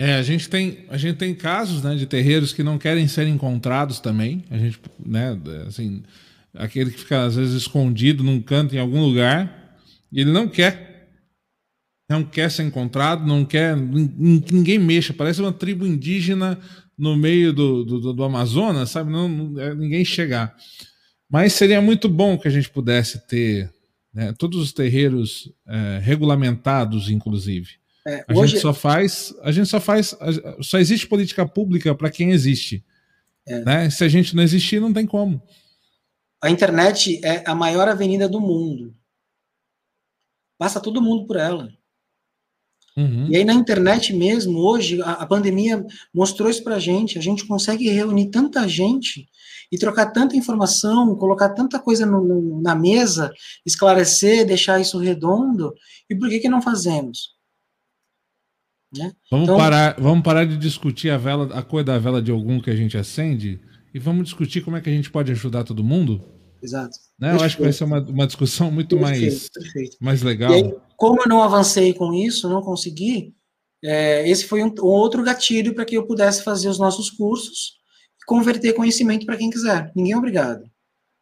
[0.02, 3.28] É, a gente tem, a gente tem casos né, de terreiros que não querem ser
[3.28, 4.46] encontrados também.
[4.50, 6.02] A gente, né, assim,
[6.54, 9.78] aquele que fica às vezes escondido num canto em algum lugar
[10.10, 11.10] e ele não quer,
[12.10, 13.76] não quer ser encontrado, não quer
[14.46, 15.14] que ninguém mexa.
[15.14, 16.58] Parece uma tribo indígena
[16.98, 19.12] no meio do, do, do Amazonas, sabe?
[19.12, 20.56] Não, não é ninguém chegar.
[21.30, 23.70] Mas seria muito bom que a gente pudesse ter
[24.14, 27.80] né, todos os terreiros é, regulamentados, inclusive.
[28.08, 28.54] É, a hoje...
[28.54, 30.16] gente só faz, a gente só faz,
[30.62, 32.84] só existe política pública para quem existe.
[33.48, 33.60] É.
[33.64, 33.90] Né?
[33.90, 35.42] Se a gente não existir, não tem como.
[36.42, 38.96] A internet é a maior avenida do mundo.
[40.58, 41.70] Passa todo mundo por ela.
[42.96, 43.28] Uhum.
[43.30, 47.18] E aí na internet mesmo, hoje, a, a pandemia mostrou isso pra gente.
[47.18, 49.28] A gente consegue reunir tanta gente
[49.72, 53.32] e trocar tanta informação, colocar tanta coisa no, no, na mesa,
[53.66, 55.74] esclarecer, deixar isso redondo.
[56.10, 57.39] E por que que não fazemos?
[58.96, 59.12] Né?
[59.30, 62.60] Vamos, então, parar, vamos parar de discutir a vela, a cor da vela de algum
[62.60, 63.60] que a gente acende
[63.94, 66.24] e vamos discutir como é que a gente pode ajudar todo mundo?
[66.62, 66.98] Exato.
[67.20, 67.34] Né?
[67.34, 69.98] Eu acho que vai ser uma, uma discussão muito perfeito, mais, perfeito.
[70.02, 70.52] mais legal.
[70.52, 73.34] Aí, como eu não avancei com isso, não consegui,
[73.84, 77.76] é, esse foi um, um outro gatilho para que eu pudesse fazer os nossos cursos
[78.22, 79.92] e converter conhecimento para quem quiser.
[79.96, 80.64] Ninguém é obrigado.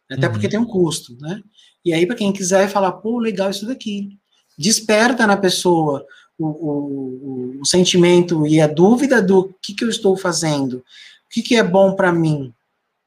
[0.10, 0.34] Até uhum.
[0.34, 1.42] porque tem um custo, né?
[1.84, 4.10] E aí, para quem quiser falar, pô, legal isso daqui.
[4.58, 6.06] Desperta na pessoa
[6.38, 10.84] o, o, o, sentimento e a dúvida do que, que eu estou fazendo, o
[11.30, 12.54] que, que é bom para mim,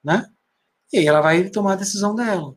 [0.02, 0.26] né?
[0.92, 2.54] E aí ela vai tomar a decisão dela.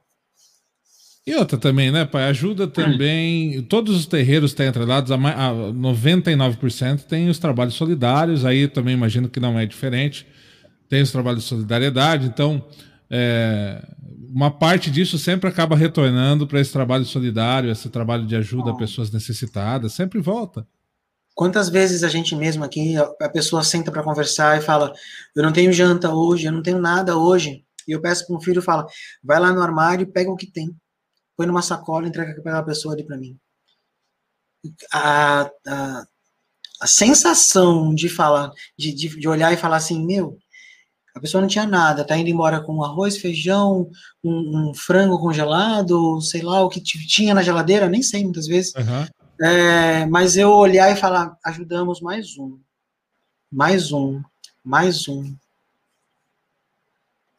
[1.26, 2.26] E outra também, né, pai?
[2.26, 3.62] Ajuda também.
[3.64, 9.40] Todos os terreiros têm atrelados, a 99% tem os trabalhos solidários, aí também imagino que
[9.40, 10.28] não é diferente.
[10.90, 12.66] Tem os trabalhos de solidariedade, então
[13.16, 13.80] é,
[14.34, 18.76] uma parte disso sempre acaba retornando para esse trabalho solidário, esse trabalho de ajuda a
[18.76, 20.68] pessoas necessitadas, sempre volta.
[21.36, 24.92] Quantas vezes a gente mesmo aqui, a pessoa senta para conversar e fala:
[25.36, 27.64] Eu não tenho janta hoje, eu não tenho nada hoje.
[27.88, 28.88] E eu peço para um filho fala:
[29.24, 30.76] Vai lá no armário pega o que tem.
[31.38, 33.38] Põe numa sacola e entrega para a pessoa ali para mim.
[34.92, 36.04] A, a,
[36.82, 40.40] a, sensação de falar, de, de, de olhar e falar assim: Meu,
[41.14, 43.90] a pessoa não tinha nada, tá indo embora com arroz, feijão,
[44.24, 48.74] um, um frango congelado, sei lá o que tinha na geladeira, nem sei muitas vezes.
[48.76, 49.46] Uhum.
[49.46, 52.58] É, mas eu olhar e falar, ajudamos mais um,
[53.52, 54.22] mais um,
[54.64, 55.36] mais um.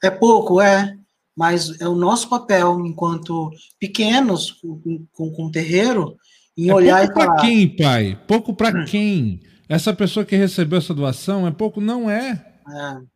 [0.02, 0.96] É pouco, é,
[1.36, 6.16] mas é o nosso papel enquanto pequenos com, com, com terreiro
[6.56, 7.26] em é olhar e falar.
[7.26, 8.20] Pouco para quem, pai?
[8.28, 8.84] Pouco para hum.
[8.84, 9.40] quem?
[9.68, 11.80] Essa pessoa que recebeu essa doação é pouco?
[11.80, 12.44] Não é.
[12.68, 13.13] É.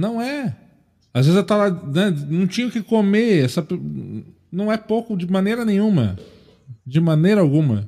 [0.00, 0.56] Não é.
[1.12, 3.44] Às vezes ela tá lá, né, não tinha o que comer.
[3.44, 3.66] Essa,
[4.50, 6.18] não é pouco de maneira nenhuma.
[6.86, 7.86] De maneira alguma.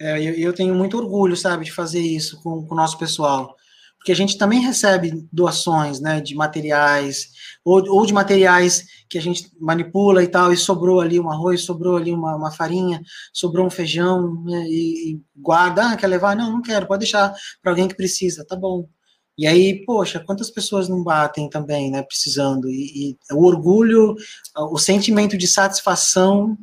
[0.00, 3.54] É, eu, eu tenho muito orgulho, sabe, de fazer isso com, com o nosso pessoal.
[3.96, 7.28] Porque a gente também recebe doações, né, de materiais,
[7.64, 11.62] ou, ou de materiais que a gente manipula e tal, e sobrou ali um arroz,
[11.62, 13.00] sobrou ali uma, uma farinha,
[13.32, 16.36] sobrou um feijão, né, e, e guarda, ah, quer levar?
[16.36, 17.32] Não, não quero, pode deixar
[17.62, 18.88] para alguém que precisa, tá bom.
[19.36, 22.70] E aí, poxa, quantas pessoas não batem também, né, precisando?
[22.70, 24.14] E, e o orgulho,
[24.56, 26.56] o sentimento de satisfação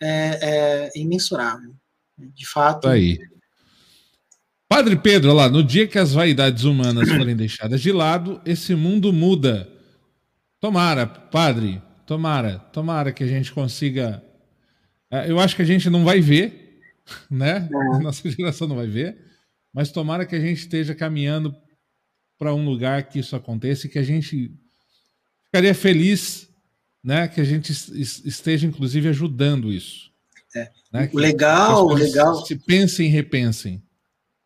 [0.00, 1.74] é, é imensurável.
[2.18, 2.82] De fato.
[2.82, 3.18] Tá aí.
[4.68, 9.12] Padre Pedro, lá, no dia que as vaidades humanas forem deixadas de lado, esse mundo
[9.12, 9.68] muda.
[10.60, 14.22] Tomara, padre, tomara, tomara que a gente consiga.
[15.10, 16.80] É, eu acho que a gente não vai ver,
[17.30, 17.68] né?
[17.72, 17.98] É.
[18.02, 19.16] Nossa geração não vai ver,
[19.72, 21.56] mas tomara que a gente esteja caminhando
[22.38, 24.52] para um lugar que isso aconteça e que a gente
[25.44, 26.48] ficaria feliz,
[27.02, 30.10] né, que a gente esteja inclusive ajudando isso.
[30.54, 30.70] É.
[30.92, 31.10] Né?
[31.12, 32.46] legal, legal.
[32.46, 33.82] Se pensem e repensem.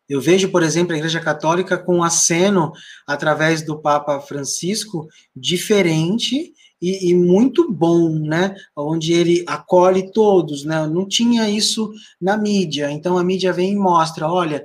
[0.08, 2.72] Eu vejo, por exemplo, a Igreja Católica com um aceno
[3.06, 6.52] através do Papa Francisco diferente
[6.82, 8.56] e, e, muito bom, né?
[8.76, 10.84] Onde ele acolhe todos, né?
[10.88, 12.90] Não tinha isso na mídia.
[12.90, 14.64] Então a mídia vem e mostra: olha,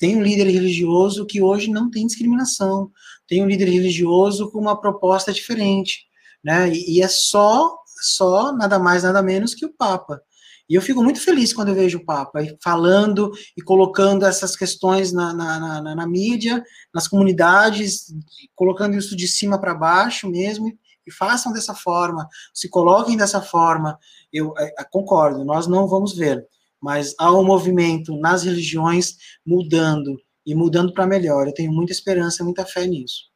[0.00, 2.90] tem um líder religioso que hoje não tem discriminação,
[3.28, 6.00] tem um líder religioso com uma proposta diferente,
[6.42, 6.68] né?
[6.68, 10.20] E, e é só, só nada mais, nada menos que o Papa.
[10.68, 15.12] E eu fico muito feliz quando eu vejo o Papa falando e colocando essas questões
[15.12, 16.64] na, na, na, na mídia,
[16.94, 18.06] nas comunidades,
[18.54, 20.72] colocando isso de cima para baixo mesmo,
[21.06, 23.98] e façam dessa forma, se coloquem dessa forma.
[24.32, 26.46] Eu é, é, concordo, nós não vamos ver,
[26.80, 29.16] mas há um movimento nas religiões
[29.46, 31.46] mudando e mudando para melhor.
[31.46, 33.30] Eu tenho muita esperança, muita fé nisso.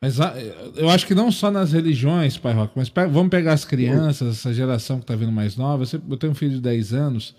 [0.00, 0.34] Mas ah,
[0.74, 4.52] eu acho que não só nas religiões, Pai Rock, mas vamos pegar as crianças, essa
[4.52, 5.84] geração que está vindo mais nova.
[6.08, 7.34] Eu tenho um filho de 10 anos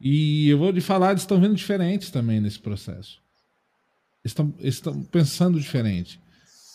[0.00, 3.20] e eu vou lhe falar, eles estão vindo diferentes também nesse processo.
[4.24, 6.20] Estão, estão pensando diferente.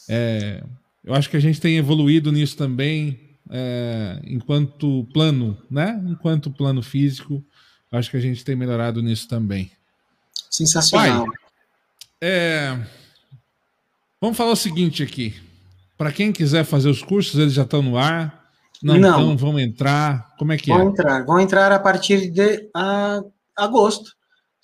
[0.10, 0.64] É,
[1.04, 3.20] eu acho que a gente tem evoluído nisso também,
[3.50, 6.02] é, enquanto plano, né?
[6.08, 7.44] Enquanto plano físico,
[7.92, 9.72] acho que a gente tem melhorado nisso também.
[10.50, 11.26] Sensacional.
[11.26, 11.36] Pai,
[12.22, 12.80] é,
[14.22, 15.36] vamos falar o seguinte aqui.
[15.98, 18.44] Para quem quiser fazer os cursos, eles já estão no ar.
[18.82, 19.10] Não, não.
[19.10, 20.34] Então, vão entrar.
[20.38, 20.86] Como é que vão é?
[20.86, 21.26] Entrar.
[21.26, 23.22] Vão entrar a partir de a,
[23.56, 24.12] agosto.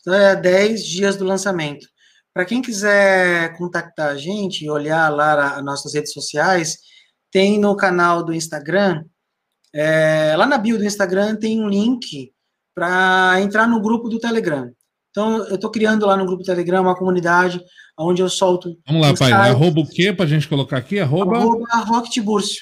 [0.01, 1.87] Então, é 10 dias do lançamento.
[2.33, 6.77] Para quem quiser contactar a gente e olhar lá as nossas redes sociais,
[7.31, 9.03] tem no canal do Instagram,
[9.73, 12.33] é, lá na bio do Instagram tem um link
[12.73, 14.71] para entrar no grupo do Telegram.
[15.11, 17.61] Então, eu estou criando lá no grupo do Telegram uma comunidade
[17.97, 18.79] onde eu solto.
[18.87, 19.31] Vamos lá, pai.
[19.31, 20.99] Arroba o quê para a gente colocar aqui?
[20.99, 22.61] Arroba, arroba Rock Tiburcio.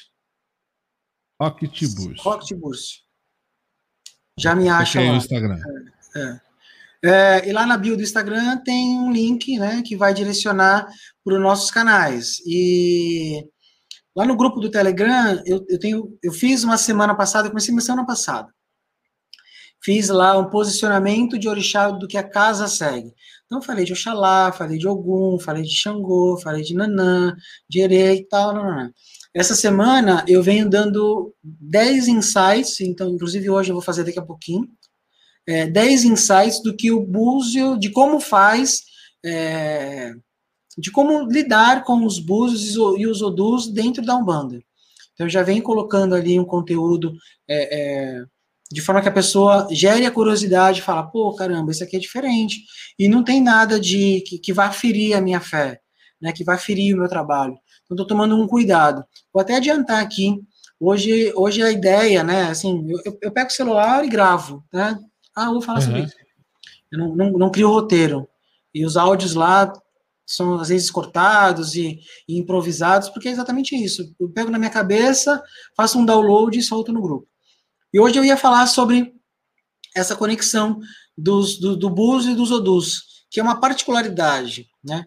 [1.39, 2.23] Rock Tiburcio.
[2.23, 3.01] Rock Tiburcio.
[4.39, 5.07] Já me acha lá.
[5.11, 5.59] no Instagram.
[6.15, 6.46] É, é.
[7.03, 10.87] É, e lá na bio do Instagram tem um link né, que vai direcionar
[11.23, 12.37] para os nossos canais.
[12.45, 13.43] E
[14.15, 17.73] lá no grupo do Telegram, eu, eu, tenho, eu fiz uma semana passada, eu comecei
[17.73, 18.49] uma semana passada.
[19.83, 23.13] Fiz lá um posicionamento de orixá do que a casa segue.
[23.45, 27.33] Então, falei de Oxalá, falei de Ogum, falei de Xangô, falei de Nanã,
[27.69, 28.53] de Ere e tal.
[29.33, 34.25] Essa semana eu venho dando 10 insights, então, inclusive hoje eu vou fazer daqui a
[34.25, 34.67] pouquinho,
[35.47, 38.81] é, 10 insights do que o búzio, de como faz,
[39.25, 40.13] é,
[40.77, 44.59] de como lidar com os búzios e os odus dentro da Umbanda.
[45.13, 47.13] Então, já vem colocando ali um conteúdo
[47.49, 48.23] é, é,
[48.71, 52.61] de forma que a pessoa gere a curiosidade fala, pô, caramba, isso aqui é diferente.
[52.99, 55.79] E não tem nada de que, que vai ferir a minha fé,
[56.21, 57.57] né, que vai ferir o meu trabalho.
[57.85, 59.03] Então, estou tomando um cuidado.
[59.33, 60.35] Vou até adiantar aqui,
[60.79, 64.99] hoje, hoje a ideia, né, assim, eu, eu pego o celular e gravo, né,
[65.37, 65.85] ah, vou falar uhum.
[65.85, 66.15] sobre isso.
[66.91, 68.27] Eu não, não, não crio roteiro.
[68.73, 69.71] E os áudios lá
[70.25, 74.15] são às vezes cortados e, e, improvisados, porque é exatamente isso.
[74.19, 75.41] Eu pego na minha cabeça,
[75.75, 77.27] faço um download e solto no grupo.
[77.93, 79.13] E hoje eu ia falar sobre
[79.95, 80.79] essa conexão
[81.15, 85.05] dos, do, do Búzio e dos Odus, que é uma particularidade, né?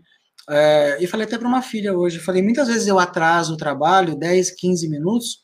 [0.49, 4.17] É, e falei até para uma filha hoje, falei, muitas vezes eu atraso o trabalho
[4.17, 5.41] 10, 15 minutos,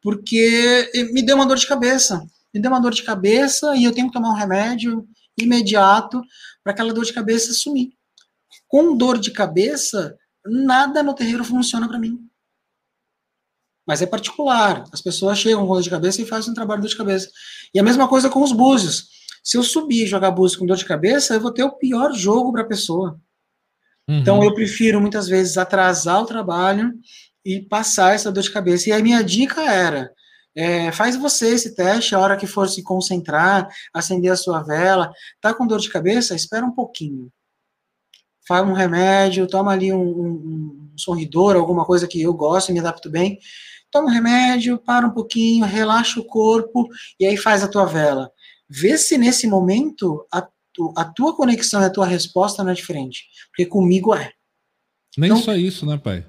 [0.00, 3.92] porque me deu uma dor de cabeça me deu uma dor de cabeça e eu
[3.92, 5.06] tenho que tomar um remédio
[5.40, 6.22] imediato
[6.62, 7.92] para aquela dor de cabeça sumir.
[8.68, 12.18] Com dor de cabeça, nada no terreiro funciona para mim.
[13.86, 14.84] Mas é particular.
[14.92, 17.30] As pessoas chegam com dor de cabeça e fazem um trabalho de dor de cabeça.
[17.74, 19.08] E a mesma coisa com os búzios.
[19.42, 22.12] Se eu subir e jogar búzios com dor de cabeça, eu vou ter o pior
[22.12, 23.20] jogo para a pessoa.
[24.08, 24.18] Uhum.
[24.18, 26.92] Então eu prefiro muitas vezes atrasar o trabalho
[27.44, 28.88] e passar essa dor de cabeça.
[28.88, 30.12] E a minha dica era:
[30.54, 35.12] é, faz você esse teste, a hora que for se concentrar, acender a sua vela.
[35.40, 36.34] Tá com dor de cabeça?
[36.34, 37.30] Espera um pouquinho.
[38.46, 42.72] Faz um remédio, toma ali um, um, um sorridor, alguma coisa que eu gosto e
[42.72, 43.38] me adapto bem.
[43.90, 46.88] Toma um remédio, para um pouquinho, relaxa o corpo
[47.20, 48.30] e aí faz a tua vela.
[48.68, 52.74] Vê se nesse momento a, tu, a tua conexão e a tua resposta não é
[52.74, 53.24] diferente.
[53.48, 54.32] Porque comigo é.
[55.16, 56.26] Nem então, só isso, né, pai?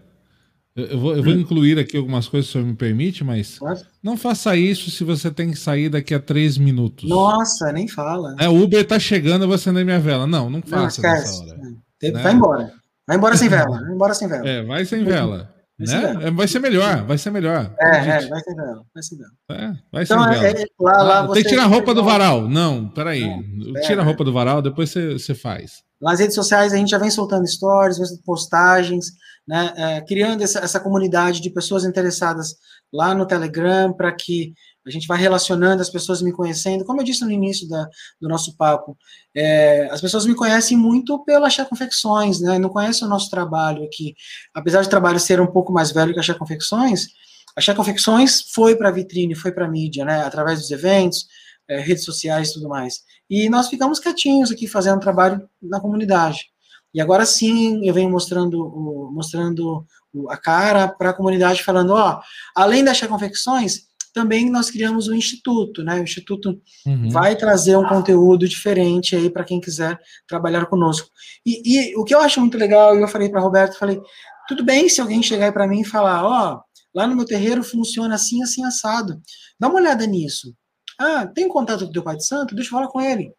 [0.76, 3.60] Eu vou, eu vou incluir aqui algumas coisas, se o senhor me permite, mas
[4.02, 7.08] não faça isso se você tem que sair daqui a três minutos.
[7.08, 8.36] Nossa, nem fala.
[8.40, 10.26] É, o Uber tá chegando, eu vou acender minha vela.
[10.26, 11.60] Não, não faça não, nessa hora.
[12.02, 12.12] É.
[12.12, 12.24] Né?
[12.24, 12.74] Vai embora.
[13.08, 13.78] Vai embora sem vela.
[13.86, 14.48] Vai embora sem vela.
[14.48, 15.54] É, vai sem vela.
[15.78, 16.28] Vai, né?
[16.28, 17.76] É, vai ser melhor, vai ser melhor.
[17.80, 18.84] É, é vai sem vela.
[18.94, 19.32] Vai sem vela.
[19.52, 20.48] É, vai então, sem vela.
[20.48, 22.48] É, lá, lá tem que tirar a roupa do varal.
[22.50, 23.24] Não, peraí.
[23.24, 25.84] É, Tira a roupa do varal, depois você, você faz.
[26.02, 29.06] Nas redes sociais a gente já vem soltando stories, postagens
[29.48, 32.56] né, é, criando essa, essa, comunidade de pessoas interessadas
[32.92, 34.54] lá no Telegram, para que
[34.86, 36.86] a gente vá relacionando, as pessoas me conhecendo.
[36.86, 37.88] Como eu disse no início da,
[38.22, 38.98] do nosso papo,
[39.36, 43.84] é, as pessoas me conhecem muito pela Chá Confecções, né, não conhecem o nosso trabalho
[43.84, 44.16] aqui.
[44.54, 47.08] Apesar de o trabalho ser um pouco mais velho que a Chá Confecções,
[47.56, 51.28] a Chá Confecções foi para a vitrine, foi para a mídia, né, através dos eventos,
[51.68, 53.02] é, redes sociais e tudo mais.
[53.30, 56.53] E nós ficamos quietinhos aqui fazendo trabalho na comunidade.
[56.94, 58.70] E agora sim eu venho mostrando,
[59.12, 59.86] mostrando
[60.30, 62.22] a cara para a comunidade, falando: ó,
[62.56, 66.00] além das confecções, também nós criamos o Instituto, né?
[66.00, 67.10] O Instituto uhum.
[67.10, 71.10] vai trazer um conteúdo diferente aí para quem quiser trabalhar conosco.
[71.46, 74.00] E, e, o que eu acho muito legal, eu falei para Roberto, falei,
[74.48, 76.62] tudo bem se alguém chegar para mim e falar, ó,
[76.94, 79.20] lá no meu terreiro funciona assim, assim, assado.
[79.60, 80.54] Dá uma olhada nisso.
[81.00, 82.54] Ah, tem contato do teu pai de santo?
[82.54, 83.34] Deixa eu falar com ele.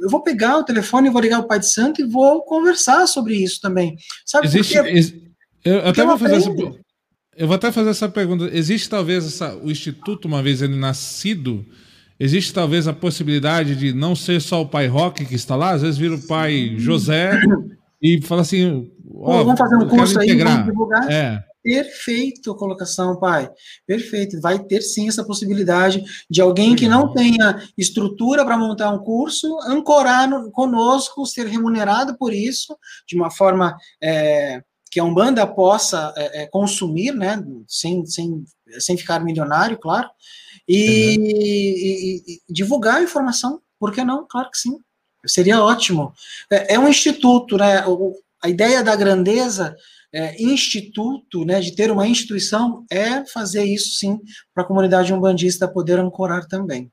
[0.00, 3.34] Eu vou pegar o telefone, vou ligar o pai de santo e vou conversar sobre
[3.34, 3.96] isso também.
[4.24, 5.22] Sabe Existe, por quê?
[5.64, 6.50] Eu até vou fazer essa,
[7.36, 8.48] eu vou até fazer essa pergunta.
[8.52, 11.64] Existe talvez essa, o instituto uma vez ele nascido,
[12.18, 15.82] existe talvez a possibilidade de não ser só o pai Roque que está lá, às
[15.82, 17.40] vezes vira o pai José
[18.00, 21.10] e fala assim, ó, vamos fazer um curso aí, vamos divulgar.
[21.10, 21.44] É.
[21.64, 23.50] Perfeito a colocação, pai.
[23.86, 24.38] Perfeito.
[24.38, 29.58] Vai ter sim essa possibilidade de alguém que não tenha estrutura para montar um curso,
[29.62, 32.76] ancorar no, conosco, ser remunerado por isso,
[33.08, 38.44] de uma forma é, que a Umbanda possa é, é, consumir, né, sem, sem,
[38.78, 40.10] sem ficar milionário, claro,
[40.68, 41.24] e, uhum.
[41.24, 44.26] e, e, divulgar a informação, por que não?
[44.28, 44.78] Claro que sim,
[45.26, 46.12] seria ótimo.
[46.52, 49.74] É, é um instituto, né, o, a ideia da grandeza
[50.14, 54.20] é, instituto, né, de ter uma instituição, é fazer isso sim,
[54.54, 56.88] para a comunidade umbandista poder ancorar também.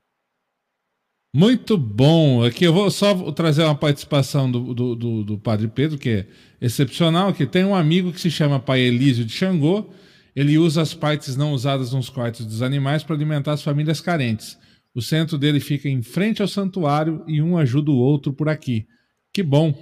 [1.34, 2.44] Muito bom.
[2.44, 6.26] Aqui eu vou só trazer uma participação do, do, do, do, Padre Pedro, que é
[6.60, 9.88] excepcional, que tem um amigo que se chama Pai Elísio de Xangô.
[10.34, 14.58] Ele usa as partes não usadas nos quartos dos animais para alimentar as famílias carentes.
[14.94, 18.86] O centro dele fica em frente ao santuário e um ajuda o outro por aqui.
[19.32, 19.72] Que bom,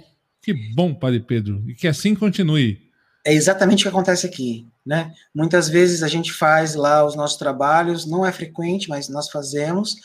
[0.41, 1.61] que bom, Padre Pedro.
[1.67, 2.90] E que assim continue.
[3.23, 5.13] É exatamente o que acontece aqui, né?
[5.33, 9.95] Muitas vezes a gente faz lá os nossos trabalhos, não é frequente, mas nós fazemos,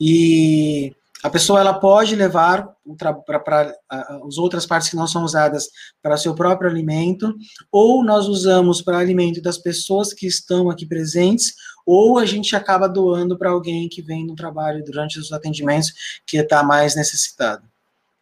[0.00, 0.92] e
[1.22, 2.68] a pessoa ela pode levar
[2.98, 5.68] para as outras partes que não são usadas
[6.02, 7.34] para seu próprio alimento,
[7.72, 11.54] ou nós usamos para alimento das pessoas que estão aqui presentes,
[11.86, 16.36] ou a gente acaba doando para alguém que vem no trabalho durante os atendimentos que
[16.36, 17.62] está mais necessitado.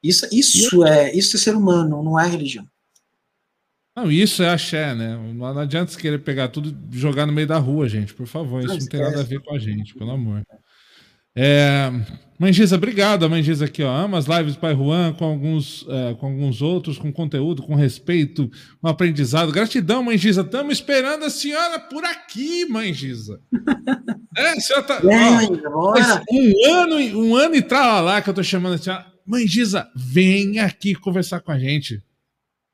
[0.02, 2.66] Isso, isso é isso é ser humano, não é religião.
[3.94, 5.18] Não, isso é axé, né?
[5.34, 8.60] Não adianta querer pegar tudo e jogar no meio da rua, gente, por favor.
[8.60, 10.42] Isso não, não tem nada a ver com a gente, pelo amor.
[11.34, 11.90] É,
[12.38, 13.24] Mangisa, obrigado.
[13.24, 13.94] A Mangisa aqui, ó.
[13.94, 17.74] Ama as lives do Pai Juan com alguns, é, com alguns outros, com conteúdo, com
[17.74, 18.50] respeito,
[18.80, 19.52] com aprendizado.
[19.52, 20.42] Gratidão, Mangisa.
[20.42, 23.40] Estamos esperando a senhora por aqui, Mangisa.
[24.36, 25.00] é, a senhora tá.
[25.02, 29.06] ó, um ano, um ano e tal lá que eu tô chamando a senhora.
[29.26, 32.02] Mangisa, vem aqui conversar com a gente.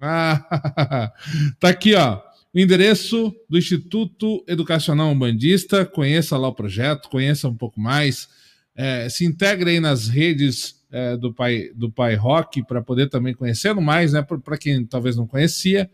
[0.01, 1.12] Ah,
[1.59, 2.20] tá aqui, ó.
[2.55, 5.85] O endereço do Instituto Educacional Umbandista.
[5.85, 8.29] Conheça lá o projeto, conheça um pouco mais.
[8.75, 13.35] É, se integre aí nas redes é, do Pai do Pai Rock para poder também
[13.35, 14.23] conhecê-lo mais, né?
[14.23, 15.91] Para quem talvez não conhecia.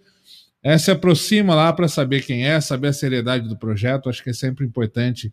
[0.62, 4.08] É, se aproxima lá para saber quem é, saber a seriedade do projeto.
[4.08, 5.32] Acho que é sempre importante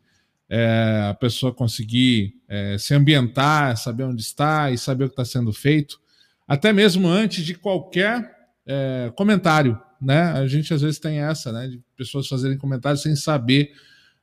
[0.49, 5.23] é, a pessoa conseguir é, se ambientar, saber onde está e saber o que está
[5.23, 6.02] sendo feito,
[6.45, 8.40] até mesmo antes de qualquer
[8.72, 10.31] é, comentário, né?
[10.31, 11.68] A gente às vezes tem essa, né?
[11.68, 13.72] De pessoas fazerem comentários sem saber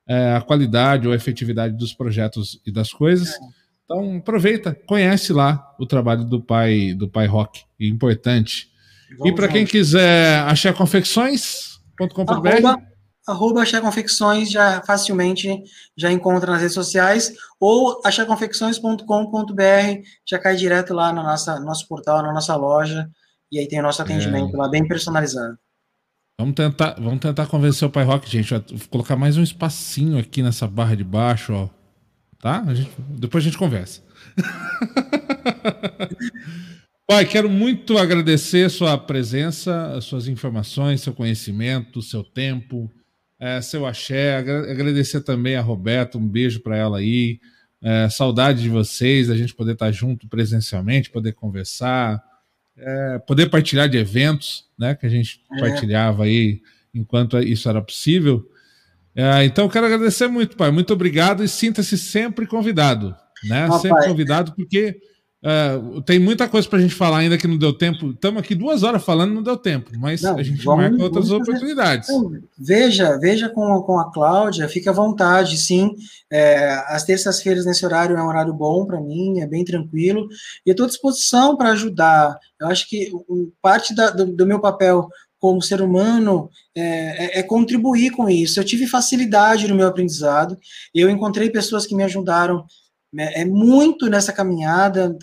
[0.09, 3.35] é, a qualidade ou a efetividade dos projetos e das coisas.
[3.35, 3.39] É.
[3.85, 8.71] Então aproveita, conhece lá o trabalho do pai do pai Rock, importante.
[9.19, 12.89] Vamos e para quem quiser achar confecções.com.br
[13.27, 15.63] arroba Achar Confecções já facilmente
[15.97, 22.23] já encontra nas redes sociais ou acharconfecções.com.br já cai direto lá no nossa, nosso portal,
[22.23, 23.07] na nossa loja
[23.51, 24.59] e aí tem o nosso atendimento é.
[24.59, 25.59] lá bem personalizado.
[26.41, 28.51] Vamos tentar, vamos tentar convencer o Pai Rock, gente.
[28.51, 31.69] Vou colocar mais um espacinho aqui nessa barra de baixo, ó.
[32.41, 32.63] Tá?
[32.63, 34.03] A gente, depois a gente conversa.
[37.09, 42.89] Pai, quero muito agradecer sua presença, suas informações, seu conhecimento, seu tempo,
[43.41, 44.37] é, seu axé.
[44.37, 47.41] Agradecer também a Roberta, um beijo para ela aí.
[47.83, 52.23] É, saudade de vocês, a gente poder estar junto presencialmente, poder conversar,
[52.79, 54.95] é, poder partilhar de eventos, né?
[54.95, 55.61] Que a gente é.
[55.61, 56.61] partilhava aí
[56.95, 58.49] enquanto isso era possível.
[59.15, 60.71] É, então, eu quero agradecer muito, pai.
[60.71, 63.15] Muito obrigado e sinta-se sempre convidado,
[63.45, 63.69] né?
[63.79, 65.01] Sempre convidado, porque
[65.41, 68.11] Uh, tem muita coisa para a gente falar ainda que não deu tempo.
[68.11, 71.31] Estamos aqui duas horas falando, não deu tempo, mas não, a gente vamos, marca outras
[71.31, 72.09] oportunidades.
[72.59, 75.95] Veja, veja com, com a Cláudia, fique à vontade, sim.
[76.29, 80.29] É, as terças-feiras nesse horário é um horário bom para mim, é bem tranquilo,
[80.67, 82.37] e estou à disposição para ajudar.
[82.61, 83.09] Eu acho que
[83.63, 85.09] parte da, do, do meu papel
[85.39, 88.59] como ser humano é, é, é, contribuir com isso.
[88.59, 90.59] Eu tive facilidade no meu aprendizado,
[90.93, 92.65] eu encontrei pessoas que me ajudaram
[93.17, 95.17] é, é muito nessa caminhada.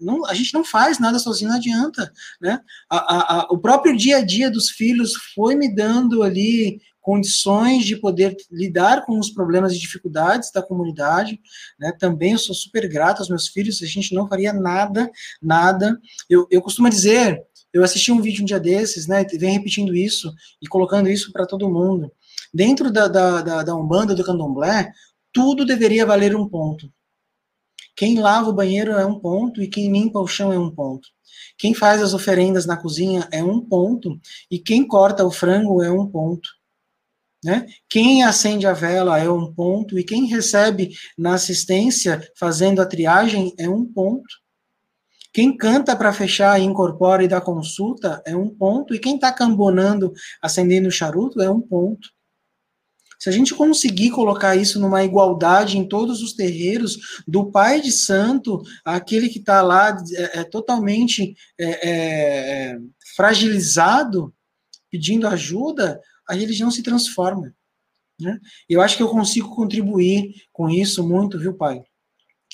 [0.00, 2.12] Não, a gente não faz nada sozinho, não adianta.
[2.40, 2.60] Né?
[2.88, 7.84] A, a, a, o próprio dia a dia dos filhos foi me dando ali condições
[7.84, 11.38] de poder lidar com os problemas e dificuldades da comunidade.
[11.78, 11.92] Né?
[11.98, 15.10] Também eu sou super grato aos meus filhos, a gente não faria nada,
[15.42, 16.00] nada.
[16.30, 17.42] Eu, eu costumo dizer,
[17.74, 20.32] eu assisti um vídeo um dia desses, né, vem repetindo isso
[20.62, 22.10] e colocando isso para todo mundo.
[22.52, 24.90] dentro da, da, da, da Umbanda, do Candomblé,
[25.32, 26.90] tudo deveria valer um ponto.
[27.96, 31.08] Quem lava o banheiro é um ponto e quem limpa o chão é um ponto.
[31.56, 34.18] Quem faz as oferendas na cozinha é um ponto
[34.50, 36.48] e quem corta o frango é um ponto.
[37.44, 37.66] Né?
[37.90, 43.54] Quem acende a vela é um ponto, e quem recebe na assistência fazendo a triagem
[43.58, 44.42] é um ponto.
[45.30, 50.10] Quem canta para fechar incorpora e dá consulta é um ponto, e quem está cambonando,
[50.40, 52.08] acendendo o charuto é um ponto.
[53.24, 57.90] Se a gente conseguir colocar isso numa igualdade em todos os terreiros, do pai de
[57.90, 62.78] santo, aquele que está lá é, é totalmente é, é,
[63.16, 64.30] fragilizado,
[64.90, 65.98] pedindo ajuda,
[66.28, 67.54] a religião se transforma.
[68.20, 68.38] Né?
[68.68, 71.82] Eu acho que eu consigo contribuir com isso muito, viu, pai?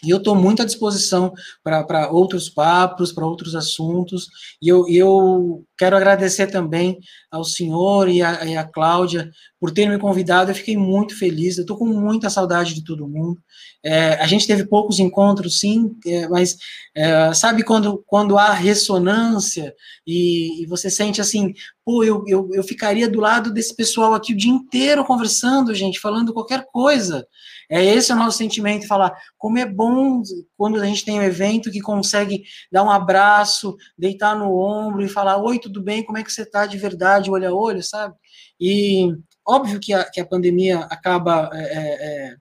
[0.04, 1.32] E eu estou muito à disposição
[1.62, 4.28] para outros papos, para outros assuntos.
[4.60, 6.98] E eu, eu quero agradecer também
[7.30, 10.50] ao senhor e a Cláudia por terem me convidado.
[10.50, 11.58] Eu fiquei muito feliz.
[11.58, 13.38] Eu estou com muita saudade de todo mundo.
[13.82, 16.58] É, a gente teve poucos encontros, sim, é, mas
[16.94, 19.74] é, sabe quando, quando há ressonância
[20.06, 24.34] e, e, você sente assim, pô, eu, eu, eu ficaria do lado desse pessoal aqui
[24.34, 27.26] o dia inteiro conversando, gente, falando qualquer coisa.
[27.70, 30.22] É esse o nosso sentimento, falar como é bom
[30.56, 35.08] quando a gente tem um evento que consegue dar um abraço, deitar no ombro e
[35.08, 38.16] falar, oi, tudo bem, como é que você está de verdade, olho a olho, sabe?
[38.60, 39.14] E
[39.46, 42.36] óbvio que a, que a pandemia acaba é, é, é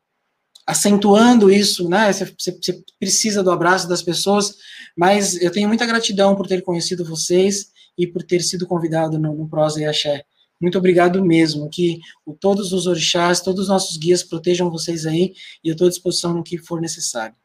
[0.65, 2.11] acentuando isso, né?
[2.11, 4.55] Você, você, precisa do abraço das pessoas,
[4.97, 9.33] mas eu tenho muita gratidão por ter conhecido vocês e por ter sido convidado no,
[9.33, 10.23] no Prosa e Axé.
[10.61, 11.69] Muito obrigado mesmo.
[11.69, 11.99] Que
[12.39, 15.33] todos os orixás, todos os nossos guias protejam vocês aí
[15.63, 17.35] e eu estou à disposição no que for necessário.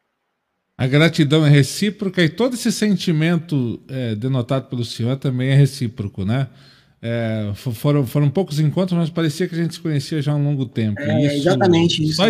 [0.76, 6.24] A gratidão é recíproca e todo esse sentimento é, denotado pelo senhor também é recíproco,
[6.24, 6.48] né?
[7.00, 10.42] É, foram, foram poucos encontros, mas parecia que a gente se conhecia já há um
[10.42, 11.00] longo tempo.
[11.00, 12.16] É, isso, exatamente isso.
[12.16, 12.24] Só,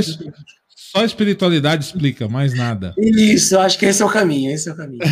[0.69, 2.93] só a espiritualidade explica, mais nada.
[2.98, 5.05] Isso, eu acho que esse é o caminho, esse é o caminho.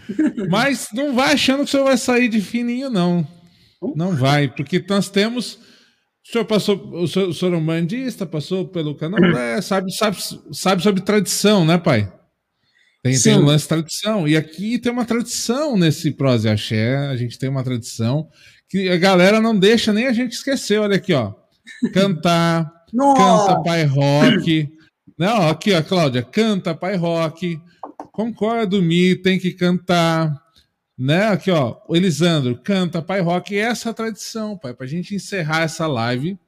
[0.50, 3.26] mas não vai achando que o senhor vai sair de fininho, não.
[3.94, 5.58] Não vai, porque nós temos.
[6.26, 10.16] O senhor passou, o senhor, o senhor é um bandista, passou pelo candomblé, sabe, sabe,
[10.52, 12.12] sabe sobre tradição, né, pai?
[13.02, 14.28] Tem, tem um lance de tradição.
[14.28, 18.28] E aqui tem uma tradição nesse Prose Axé, a gente tem uma tradição
[18.68, 20.78] que a galera não deixa nem a gente esquecer.
[20.78, 21.32] Olha aqui, ó.
[21.94, 24.68] Cantar, canta pai rock.
[25.18, 27.58] Não, aqui, ó, Cláudia, canta pai rock.
[28.12, 30.30] Concordo, Mi, tem que cantar
[31.00, 31.28] né?
[31.28, 35.14] Aqui, ó, o Elisandro canta Pai Rock, e essa é a tradição, pai, pra gente
[35.14, 36.38] encerrar essa live.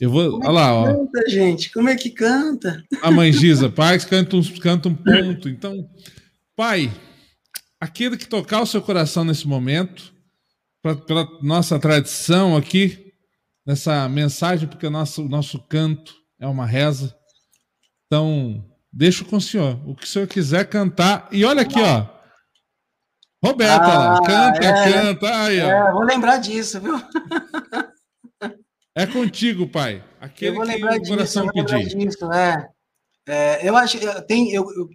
[0.00, 0.84] Eu vou, é olha lá, ó.
[0.86, 2.82] Canta, gente, como é que canta?
[3.02, 5.46] A mãe Giza, pai, canta um, canta um ponto.
[5.46, 5.90] Então,
[6.56, 6.90] pai,
[7.78, 10.14] aquilo que tocar o seu coração nesse momento,
[10.80, 13.12] pra, pela nossa tradição aqui,
[13.66, 17.14] nessa mensagem, porque o nosso, nosso canto é uma reza.
[18.06, 19.78] Então, deixo com o senhor.
[19.86, 21.28] O que o senhor quiser cantar.
[21.30, 22.21] E olha aqui, ó.
[23.44, 25.44] Roberta ah, canta, é, canta.
[25.44, 26.94] Aí, é, vou lembrar disso, viu?
[28.94, 30.04] É contigo, pai.
[30.20, 31.96] Aquele eu vou lembrar que o coração disso, pedir.
[31.96, 32.68] Disso, é.
[33.26, 33.68] é.
[33.68, 34.88] eu acho, tem, eu, eu,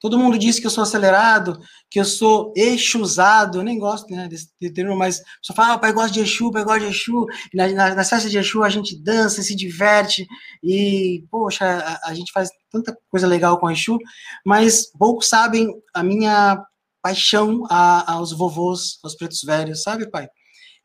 [0.00, 1.58] todo mundo diz que eu sou acelerado,
[1.88, 5.92] que eu sou exusado, eu nem gosto né, desse termo, mas só fala, ah, pai
[5.92, 7.24] gosta de Exu, pai gosta de Exu,
[7.54, 10.26] na, na, na festa de Exu a gente dança, se diverte,
[10.62, 13.96] e, poxa, a, a gente faz tanta coisa legal com Exu,
[14.44, 16.60] mas poucos sabem a minha
[17.04, 20.26] paixão a, aos vovôs, aos pretos velhos, sabe, pai?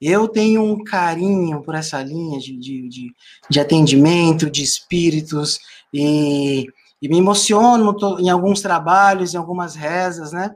[0.02, 3.08] Eu tenho um carinho por essa linha de, de, de,
[3.50, 5.60] de atendimento, de espíritos,
[5.94, 6.68] e,
[7.02, 10.54] e, me emociono em alguns trabalhos, em algumas rezas, né?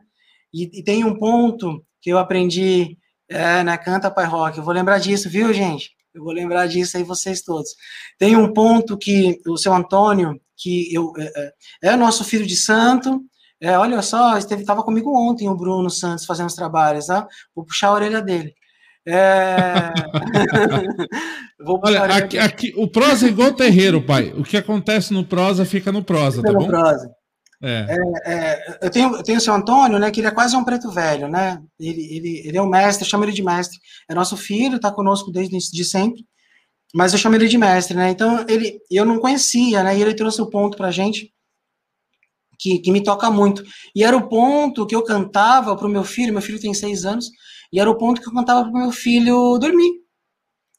[0.53, 2.98] E, e tem um ponto que eu aprendi
[3.30, 5.91] é, na Canta Pai Rock, eu vou lembrar disso, viu, gente?
[6.14, 7.73] Eu vou lembrar disso aí, vocês todos.
[8.19, 12.56] Tem um ponto que o seu Antônio, que eu, é, é, é nosso filho de
[12.56, 13.23] santo,
[13.64, 17.26] é, olha só, esteve estava comigo ontem o Bruno Santos fazendo os trabalhos, tá?
[17.56, 18.53] Vou puxar a orelha dele.
[19.07, 19.94] É...
[21.65, 24.34] Olha, aqui, aqui, o prosa é igual terreiro, pai.
[24.38, 26.68] O que acontece no prosa fica no prosa, fica tá no bom?
[26.68, 27.10] Prosa.
[27.61, 27.88] É.
[27.88, 30.65] É, é, eu, tenho, eu tenho o seu Antônio, né, que ele é quase um
[30.65, 31.61] preto velho, né?
[31.80, 33.80] Ele, ele, ele é um mestre, eu chamo ele de mestre.
[34.10, 36.26] É nosso filho, está conosco desde de sempre,
[36.94, 38.10] mas eu chamo ele de mestre, né?
[38.10, 39.98] Então, ele, eu não conhecia, né?
[39.98, 41.31] E ele trouxe o ponto pra gente
[42.57, 43.63] que, que me toca muito.
[43.95, 47.05] E era o ponto que eu cantava para o meu filho, meu filho tem seis
[47.05, 47.30] anos,
[47.71, 50.03] e era o ponto que eu cantava para o meu filho dormir.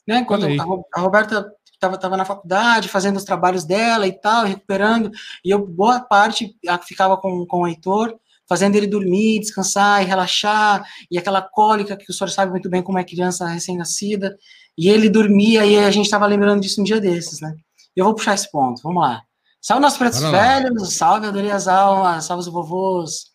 [0.06, 0.24] Né?
[0.24, 5.10] Quando a, a Roberta estava tava na faculdade, fazendo os trabalhos dela e tal, recuperando,
[5.44, 6.56] e eu, boa parte,
[6.86, 8.14] ficava com, com o Heitor,
[8.48, 12.82] fazendo ele dormir, descansar e relaxar, e aquela cólica que o senhor sabe muito bem
[12.82, 14.36] como é criança recém-nascida,
[14.76, 17.54] e ele dormia, e a gente estava lembrando disso um dia desses, né?
[17.94, 19.22] Eu vou puxar esse ponto, vamos lá.
[19.64, 23.30] Salve nossos pretos velhos, salve adorei as almas, salve os vovôs.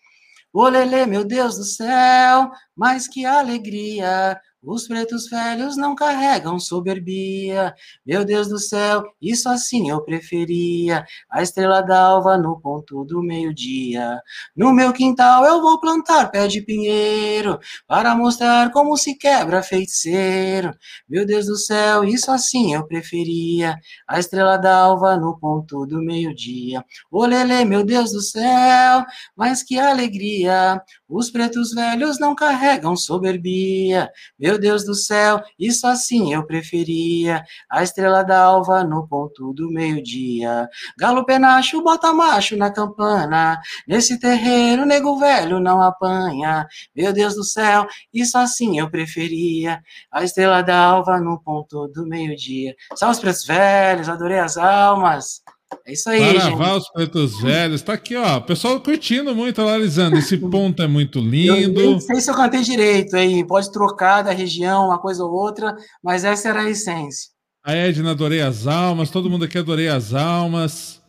[0.53, 7.73] Olele, meu Deus do céu, mas que alegria, os pretos velhos não carregam soberbia.
[8.06, 11.06] Meu Deus do céu, isso assim eu preferia.
[11.30, 14.22] A estrela d'alva no ponto do meio-dia.
[14.56, 17.57] No meu quintal eu vou plantar pé de pinheiro
[17.88, 20.72] para mostrar como se quebra feiticeiro.
[21.07, 23.77] Meu Deus do céu, isso assim eu preferia.
[24.07, 26.84] A estrela d'alva no ponto do meio-dia.
[27.11, 29.06] Olele, meu Deus do céu,
[29.36, 30.81] mas que alegria.
[31.10, 34.11] Os pretos velhos não carregam soberbia.
[34.38, 37.44] Meu Deus do céu, isso assim eu preferia.
[37.68, 40.69] A estrela da alva no ponto do meio-dia.
[40.99, 43.60] Galo penacho, bota macho na campana.
[43.88, 46.68] Nesse terreiro, nego velho não apanha.
[46.95, 49.81] Meu Deus do céu, isso assim eu preferia.
[50.11, 52.76] A estrela da alva no ponto do meio-dia.
[52.95, 55.41] Salve os pretos velhos, adorei as almas.
[55.86, 56.84] É isso aí, Carnaval, gente.
[56.84, 57.82] os pretos velhos.
[57.82, 58.38] Tá aqui, ó.
[58.38, 60.18] O pessoal curtindo muito, analisando.
[60.18, 61.80] Esse ponto é muito lindo.
[61.80, 63.46] Eu não sei se eu cantei direito aí.
[63.46, 67.30] Pode trocar da região, uma coisa ou outra, mas essa era a essência.
[67.64, 69.12] A Edna, adorei as almas.
[69.12, 71.02] Todo mundo aqui adorei as almas.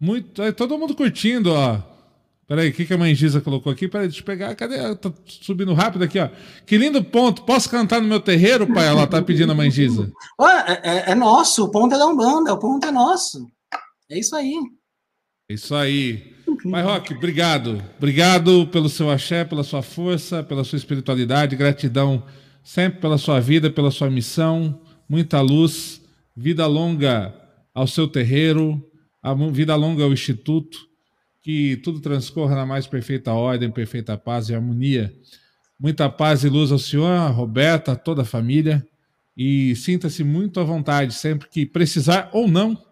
[0.00, 0.42] Muito.
[0.42, 1.78] É, todo mundo curtindo, ó.
[2.46, 3.88] Peraí, o que, que a mãe Giza colocou aqui?
[3.88, 4.54] Peraí, deixa eu pegar.
[4.54, 4.94] Cadê?
[4.94, 6.28] Tá subindo rápido aqui, ó.
[6.64, 7.42] Que lindo ponto.
[7.42, 8.86] Posso cantar no meu terreiro, pai?
[8.86, 10.12] Ela tá pedindo a mãe Giza.
[10.68, 11.64] É, é, é nosso.
[11.64, 12.52] O ponto é da Umbanda.
[12.52, 13.46] O ponto é nosso.
[14.08, 14.54] É isso aí.
[15.48, 16.34] É isso aí.
[16.70, 17.82] Pai Roque, obrigado.
[17.96, 21.56] Obrigado pelo seu axé, pela sua força, pela sua espiritualidade.
[21.56, 22.24] Gratidão
[22.62, 24.80] sempre pela sua vida, pela sua missão.
[25.08, 26.00] Muita luz.
[26.36, 27.34] Vida longa
[27.74, 28.80] ao seu terreiro.
[29.52, 30.78] Vida longa ao Instituto.
[31.42, 35.12] Que tudo transcorra na mais perfeita ordem, perfeita paz e harmonia.
[35.78, 38.86] Muita paz e luz ao senhor, a Roberta, a toda a família.
[39.36, 42.85] E sinta-se muito à vontade sempre que precisar ou não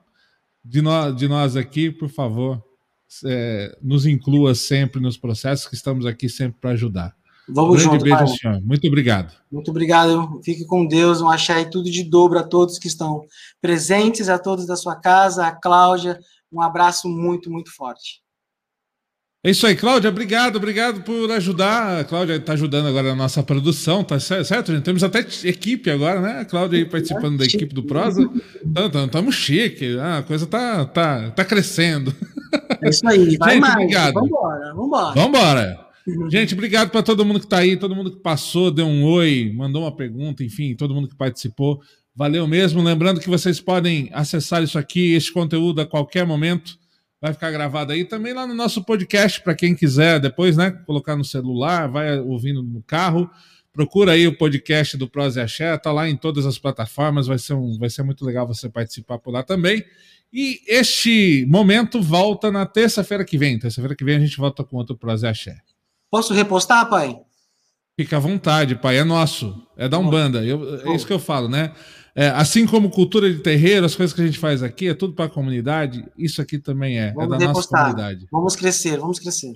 [0.64, 2.62] de nós, de nós aqui, por favor,
[3.24, 7.14] é, nos inclua sempre nos processos, que estamos aqui sempre para ajudar.
[7.46, 8.60] Vamos um junto, beijo, senhor.
[8.62, 9.34] Muito obrigado.
[9.52, 10.40] Muito obrigado.
[10.42, 11.20] Fique com Deus.
[11.20, 13.26] Um axé e tudo de dobro a todos que estão
[13.60, 16.18] presentes, a todos da sua casa, a Cláudia.
[16.50, 18.23] Um abraço muito, muito forte.
[19.44, 20.08] É isso aí, Cláudia.
[20.08, 22.00] Obrigado, obrigado por ajudar.
[22.00, 24.84] A Cláudia está ajudando agora a nossa produção, tá certo, gente?
[24.84, 26.40] Temos até equipe agora, né?
[26.40, 28.26] A Cláudia aí participando da equipe do Prosa.
[29.04, 29.98] Estamos chique.
[29.98, 32.10] A coisa tá, tá, tá crescendo.
[32.82, 33.36] É isso aí.
[33.36, 33.74] Vai gente, mais.
[33.74, 34.14] obrigado.
[34.14, 35.14] Vambora, vambora.
[35.14, 35.84] Vambora.
[36.30, 39.52] Gente, obrigado para todo mundo que está aí, todo mundo que passou, deu um oi,
[39.54, 41.82] mandou uma pergunta, enfim, todo mundo que participou.
[42.16, 42.82] Valeu mesmo.
[42.82, 46.82] Lembrando que vocês podem acessar isso aqui, este conteúdo a qualquer momento
[47.24, 51.16] vai ficar gravado aí também lá no nosso podcast, para quem quiser depois, né, colocar
[51.16, 53.30] no celular, vai ouvindo no carro.
[53.72, 57.54] Procura aí o podcast do Prose Axé, tá lá em todas as plataformas, vai ser,
[57.54, 59.82] um, vai ser muito legal você participar por lá também.
[60.30, 63.58] E este momento volta na terça-feira que vem.
[63.58, 65.56] Terça-feira que vem a gente volta com outro Prose Axé.
[66.10, 67.16] Posso repostar, pai?
[67.98, 70.44] Fica à vontade, pai, é nosso, é da Umbanda.
[70.44, 71.72] Eu, é isso que eu falo, né?
[72.16, 75.14] É, assim como cultura de terreiro, as coisas que a gente faz aqui é tudo
[75.14, 77.80] para a comunidade, isso aqui também é, vamos é da depostar.
[77.80, 78.28] nossa comunidade.
[78.30, 79.54] Vamos crescer, vamos crescer.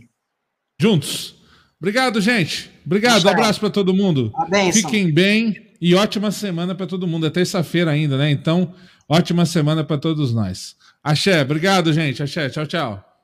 [0.80, 1.36] Juntos.
[1.80, 2.70] Obrigado, gente.
[2.84, 4.32] Obrigado, um abraço para todo mundo.
[4.72, 7.26] Fiquem bem e ótima semana para todo mundo.
[7.26, 8.30] É terça-feira ainda, né?
[8.30, 8.74] Então,
[9.08, 10.74] ótima semana para todos nós.
[11.02, 12.22] Axé, obrigado, gente.
[12.22, 13.07] Axé, tchau, tchau.